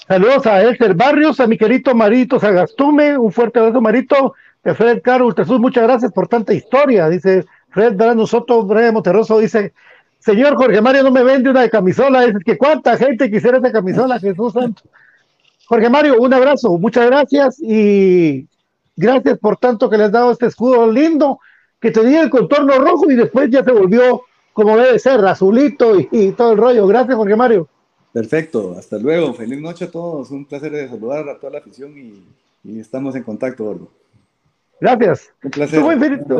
Saludos 0.07 0.47
a 0.47 0.63
Esther 0.63 0.95
Barrios, 0.95 1.41
a 1.41 1.47
mi 1.47 1.57
querido 1.57 1.95
Marito 1.95 2.39
Sagastume, 2.39 3.17
un 3.17 3.33
fuerte 3.33 3.59
abrazo 3.59 3.81
Marito, 3.81 4.35
Fred 4.73 5.03
Caro 5.03 5.31
Jesús, 5.35 5.61
muchas 5.61 5.83
gracias 5.83 6.13
por 6.13 6.29
tanta 6.29 6.55
historia, 6.55 7.09
dice 7.09 7.45
Fred 7.71 7.97
Brano 7.97 8.27
Soto, 8.27 8.65
Breve 8.65 8.93
Monterroso, 8.93 9.39
dice, 9.39 9.75
señor 10.21 10.57
Jorge 10.57 10.81
Mario, 10.81 11.03
no 11.03 11.11
me 11.11 11.25
vende 11.25 11.51
una 11.51 11.63
de 11.63 11.71
camisola, 11.71 12.25
dice 12.25 12.39
que 12.45 12.57
cuánta 12.57 12.97
gente 12.97 13.31
quisiera 13.31 13.59
esa 13.59 13.73
camisola, 13.73 14.19
Jesús 14.19 14.53
Santo. 14.53 14.83
Jorge 15.67 15.91
Mario, 15.91 16.21
un 16.21 16.33
abrazo, 16.33 16.79
muchas 16.79 17.07
gracias 17.07 17.59
y 17.61 18.47
gracias 18.97 19.39
por 19.39 19.57
tanto 19.57 19.91
que 19.91 19.99
le 19.99 20.05
has 20.05 20.13
dado 20.13 20.31
este 20.31 20.47
escudo 20.47 20.91
lindo 20.91 21.41
que 21.81 21.91
tenía 21.91 22.23
el 22.23 22.31
contorno 22.31 22.79
rojo 22.79 23.11
y 23.11 23.17
después 23.17 23.51
ya 23.51 23.63
se 23.63 23.73
volvió 23.73 24.23
como 24.55 24.77
debe 24.77 24.99
ser, 24.99 25.23
azulito 25.27 25.99
y, 25.99 26.33
todo 26.33 26.53
el 26.53 26.59
rollo. 26.59 26.87
Gracias, 26.87 27.15
Jorge 27.17 27.37
Mario. 27.37 27.69
Perfecto, 28.13 28.77
hasta 28.79 28.97
luego. 28.97 29.35
Feliz 29.35 29.61
noche 29.61 29.87
a 29.87 29.91
todos. 29.91 30.31
Un 30.31 30.47
placer 30.47 30.71
de 30.73 30.89
saludar 30.89 31.29
a 31.29 31.39
toda 31.39 31.53
la 31.53 31.59
afición 31.59 31.93
y, 31.99 32.81
estamos 32.81 33.17
en 33.17 33.25
contacto, 33.25 33.65
Gordo. 33.65 33.91
Gracias. 34.85 35.33
Un 35.43 35.51
placer. 35.51 35.83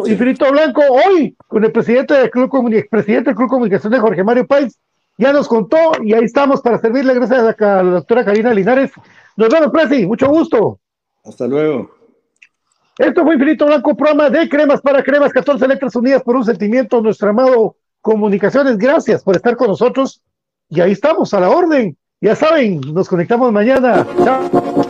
Infinito, 0.07 0.53
Blanco 0.53 0.83
hoy 0.91 1.35
con 1.49 1.65
el 1.65 1.73
presidente 1.73 2.13
del 2.13 2.31
Club, 2.31 2.51
presidente 2.91 3.31
del 3.31 3.37
Club 3.37 3.49
Comunicaciones, 3.49 4.01
Jorge 4.01 4.23
Mario 4.23 4.47
Páez 4.47 4.79
ya 5.17 5.33
nos 5.33 5.49
contó 5.49 5.79
y 6.03 6.13
ahí 6.13 6.25
estamos 6.25 6.61
para 6.61 6.79
servirle. 6.79 7.15
Gracias 7.15 7.39
a 7.39 7.83
la, 7.83 7.83
doctora 7.83 8.25
Karina 8.25 8.53
Linares. 8.53 8.91
Nos 9.37 9.49
vemos, 9.49 9.71
Presi. 9.71 10.07
Mucho 10.07 10.29
gusto. 10.29 10.79
Hasta 11.25 11.47
luego. 11.47 11.91
Esto 12.99 13.25
fue 13.25 13.35
Infinito 13.35 13.67
Blanco, 13.67 13.97
programa 13.97 14.29
de 14.29 14.49
cremas 14.49 14.81
para 14.81 15.03
cremas, 15.03 15.33
14 15.33 15.67
letras 15.67 15.97
unidas 15.97 16.23
por 16.23 16.37
un 16.37 16.45
sentimiento. 16.45 17.01
Nuestro 17.01 17.31
amado 17.31 17.77
Comunicaciones, 18.03 18.77
gracias 18.77 19.23
por 19.25 19.37
estar 19.37 19.57
con 19.57 19.69
nosotros. 19.69 20.23
Y 20.69 20.81
ahí 20.81 20.93
estamos, 20.93 21.33
a 21.33 21.41
la 21.41 21.49
orden. 21.49 21.97
Ya 22.21 22.37
saben, 22.37 22.81
nos 22.93 23.09
conectamos 23.09 23.51
mañana. 23.51 24.07
Chao. 24.23 24.84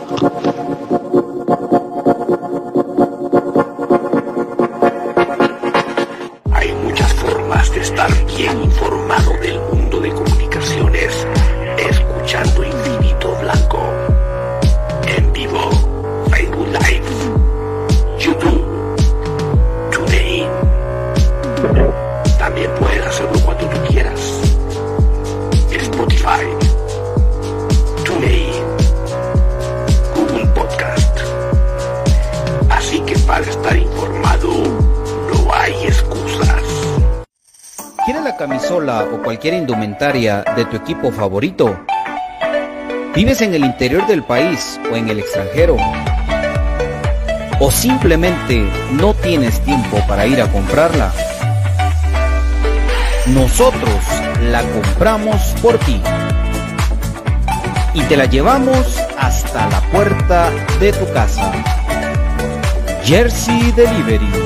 O 38.37 39.21
cualquier 39.23 39.53
indumentaria 39.53 40.43
de 40.57 40.65
tu 40.65 40.75
equipo 40.75 41.09
favorito? 41.09 41.79
¿Vives 43.15 43.39
en 43.41 43.53
el 43.53 43.63
interior 43.63 44.05
del 44.07 44.23
país 44.23 44.77
o 44.91 44.95
en 44.95 45.07
el 45.07 45.19
extranjero? 45.19 45.77
¿O 47.61 47.71
simplemente 47.71 48.69
no 48.91 49.13
tienes 49.13 49.61
tiempo 49.61 49.99
para 50.07 50.27
ir 50.27 50.41
a 50.41 50.51
comprarla? 50.51 51.13
Nosotros 53.27 54.03
la 54.51 54.63
compramos 54.63 55.41
por 55.61 55.77
ti 55.79 56.01
y 57.93 58.01
te 58.01 58.17
la 58.17 58.25
llevamos 58.25 58.99
hasta 59.17 59.69
la 59.69 59.79
puerta 59.91 60.51
de 60.81 60.91
tu 60.91 61.11
casa. 61.13 61.53
Jersey 63.05 63.71
Delivery 63.71 64.44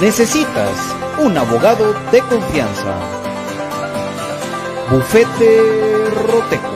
Necesitas 0.00 0.70
un 1.18 1.36
abogado 1.36 1.94
de 2.12 2.20
confianza. 2.20 2.96
Bufete 4.88 5.60
Roteco. 6.30 6.70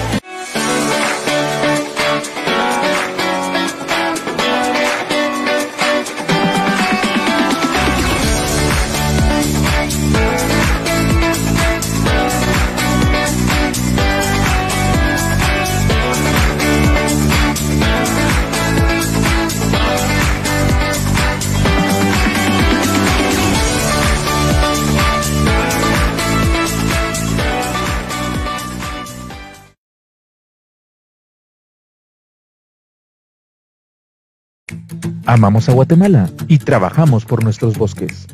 Amamos 35.27 35.68
a 35.69 35.73
Guatemala 35.73 36.30
y 36.47 36.60
trabajamos 36.60 37.26
por 37.26 37.43
nuestros 37.43 37.77
bosques. 37.77 38.27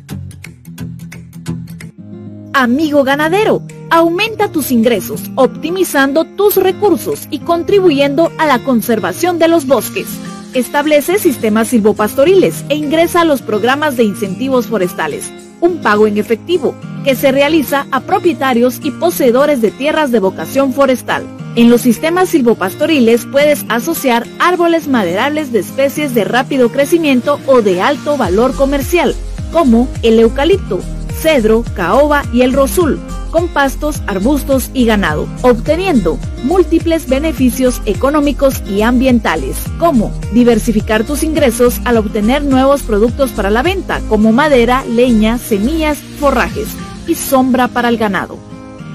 Amigo 2.52 3.02
ganadero, 3.02 3.62
aumenta 3.88 4.52
tus 4.52 4.70
ingresos, 4.70 5.22
optimizando 5.36 6.24
tus 6.24 6.56
recursos 6.56 7.28
y 7.30 7.38
contribuyendo 7.38 8.30
a 8.36 8.44
la 8.44 8.58
conservación 8.58 9.38
de 9.38 9.48
los 9.48 9.66
bosques. 9.66 10.06
Establece 10.52 11.18
sistemas 11.18 11.68
silvopastoriles 11.68 12.62
e 12.68 12.74
ingresa 12.74 13.22
a 13.22 13.24
los 13.24 13.40
programas 13.40 13.96
de 13.96 14.04
incentivos 14.04 14.66
forestales, 14.66 15.32
un 15.62 15.78
pago 15.78 16.06
en 16.06 16.18
efectivo 16.18 16.74
que 17.04 17.16
se 17.16 17.32
realiza 17.32 17.86
a 17.90 18.00
propietarios 18.00 18.80
y 18.82 18.90
poseedores 18.90 19.62
de 19.62 19.70
tierras 19.70 20.12
de 20.12 20.20
vocación 20.20 20.74
forestal. 20.74 21.24
En 21.54 21.68
los 21.68 21.82
sistemas 21.82 22.30
silvopastoriles 22.30 23.26
puedes 23.26 23.66
asociar 23.68 24.26
árboles 24.38 24.88
maderables 24.88 25.52
de 25.52 25.58
especies 25.58 26.14
de 26.14 26.24
rápido 26.24 26.70
crecimiento 26.70 27.38
o 27.46 27.60
de 27.60 27.82
alto 27.82 28.16
valor 28.16 28.54
comercial, 28.54 29.14
como 29.52 29.86
el 30.02 30.18
eucalipto, 30.18 30.80
cedro, 31.20 31.62
caoba 31.74 32.22
y 32.32 32.40
el 32.40 32.54
rosul, 32.54 32.98
con 33.30 33.48
pastos, 33.48 34.02
arbustos 34.06 34.70
y 34.72 34.86
ganado, 34.86 35.28
obteniendo 35.42 36.18
múltiples 36.42 37.06
beneficios 37.06 37.82
económicos 37.84 38.62
y 38.66 38.80
ambientales, 38.80 39.58
como 39.78 40.10
diversificar 40.32 41.04
tus 41.04 41.22
ingresos 41.22 41.82
al 41.84 41.98
obtener 41.98 42.42
nuevos 42.44 42.80
productos 42.80 43.30
para 43.30 43.50
la 43.50 43.62
venta, 43.62 44.00
como 44.08 44.32
madera, 44.32 44.84
leña, 44.86 45.36
semillas, 45.36 45.98
forrajes 46.18 46.68
y 47.06 47.14
sombra 47.14 47.68
para 47.68 47.90
el 47.90 47.98
ganado. 47.98 48.51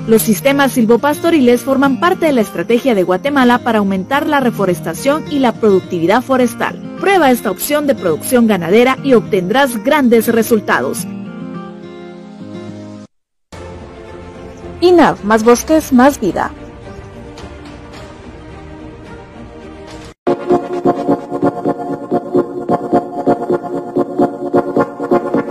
Los 0.07 0.21
sistemas 0.21 0.71
silvopastoriles 0.71 1.63
forman 1.63 1.99
parte 1.99 2.27
de 2.27 2.31
la 2.31 2.39
estrategia 2.39 2.95
de 2.95 3.03
Guatemala 3.03 3.59
para 3.59 3.79
aumentar 3.79 4.25
la 4.25 4.39
reforestación 4.39 5.25
y 5.29 5.39
la 5.39 5.51
productividad 5.51 6.21
forestal. 6.21 6.95
Prueba 7.01 7.29
esta 7.29 7.51
opción 7.51 7.87
de 7.87 7.95
producción 7.95 8.47
ganadera 8.47 8.97
y 9.03 9.15
obtendrás 9.15 9.83
grandes 9.83 10.29
resultados. 10.29 11.05
INAV, 14.79 15.25
más 15.25 15.43
bosques, 15.43 15.91
más 15.91 16.21
vida. 16.21 16.51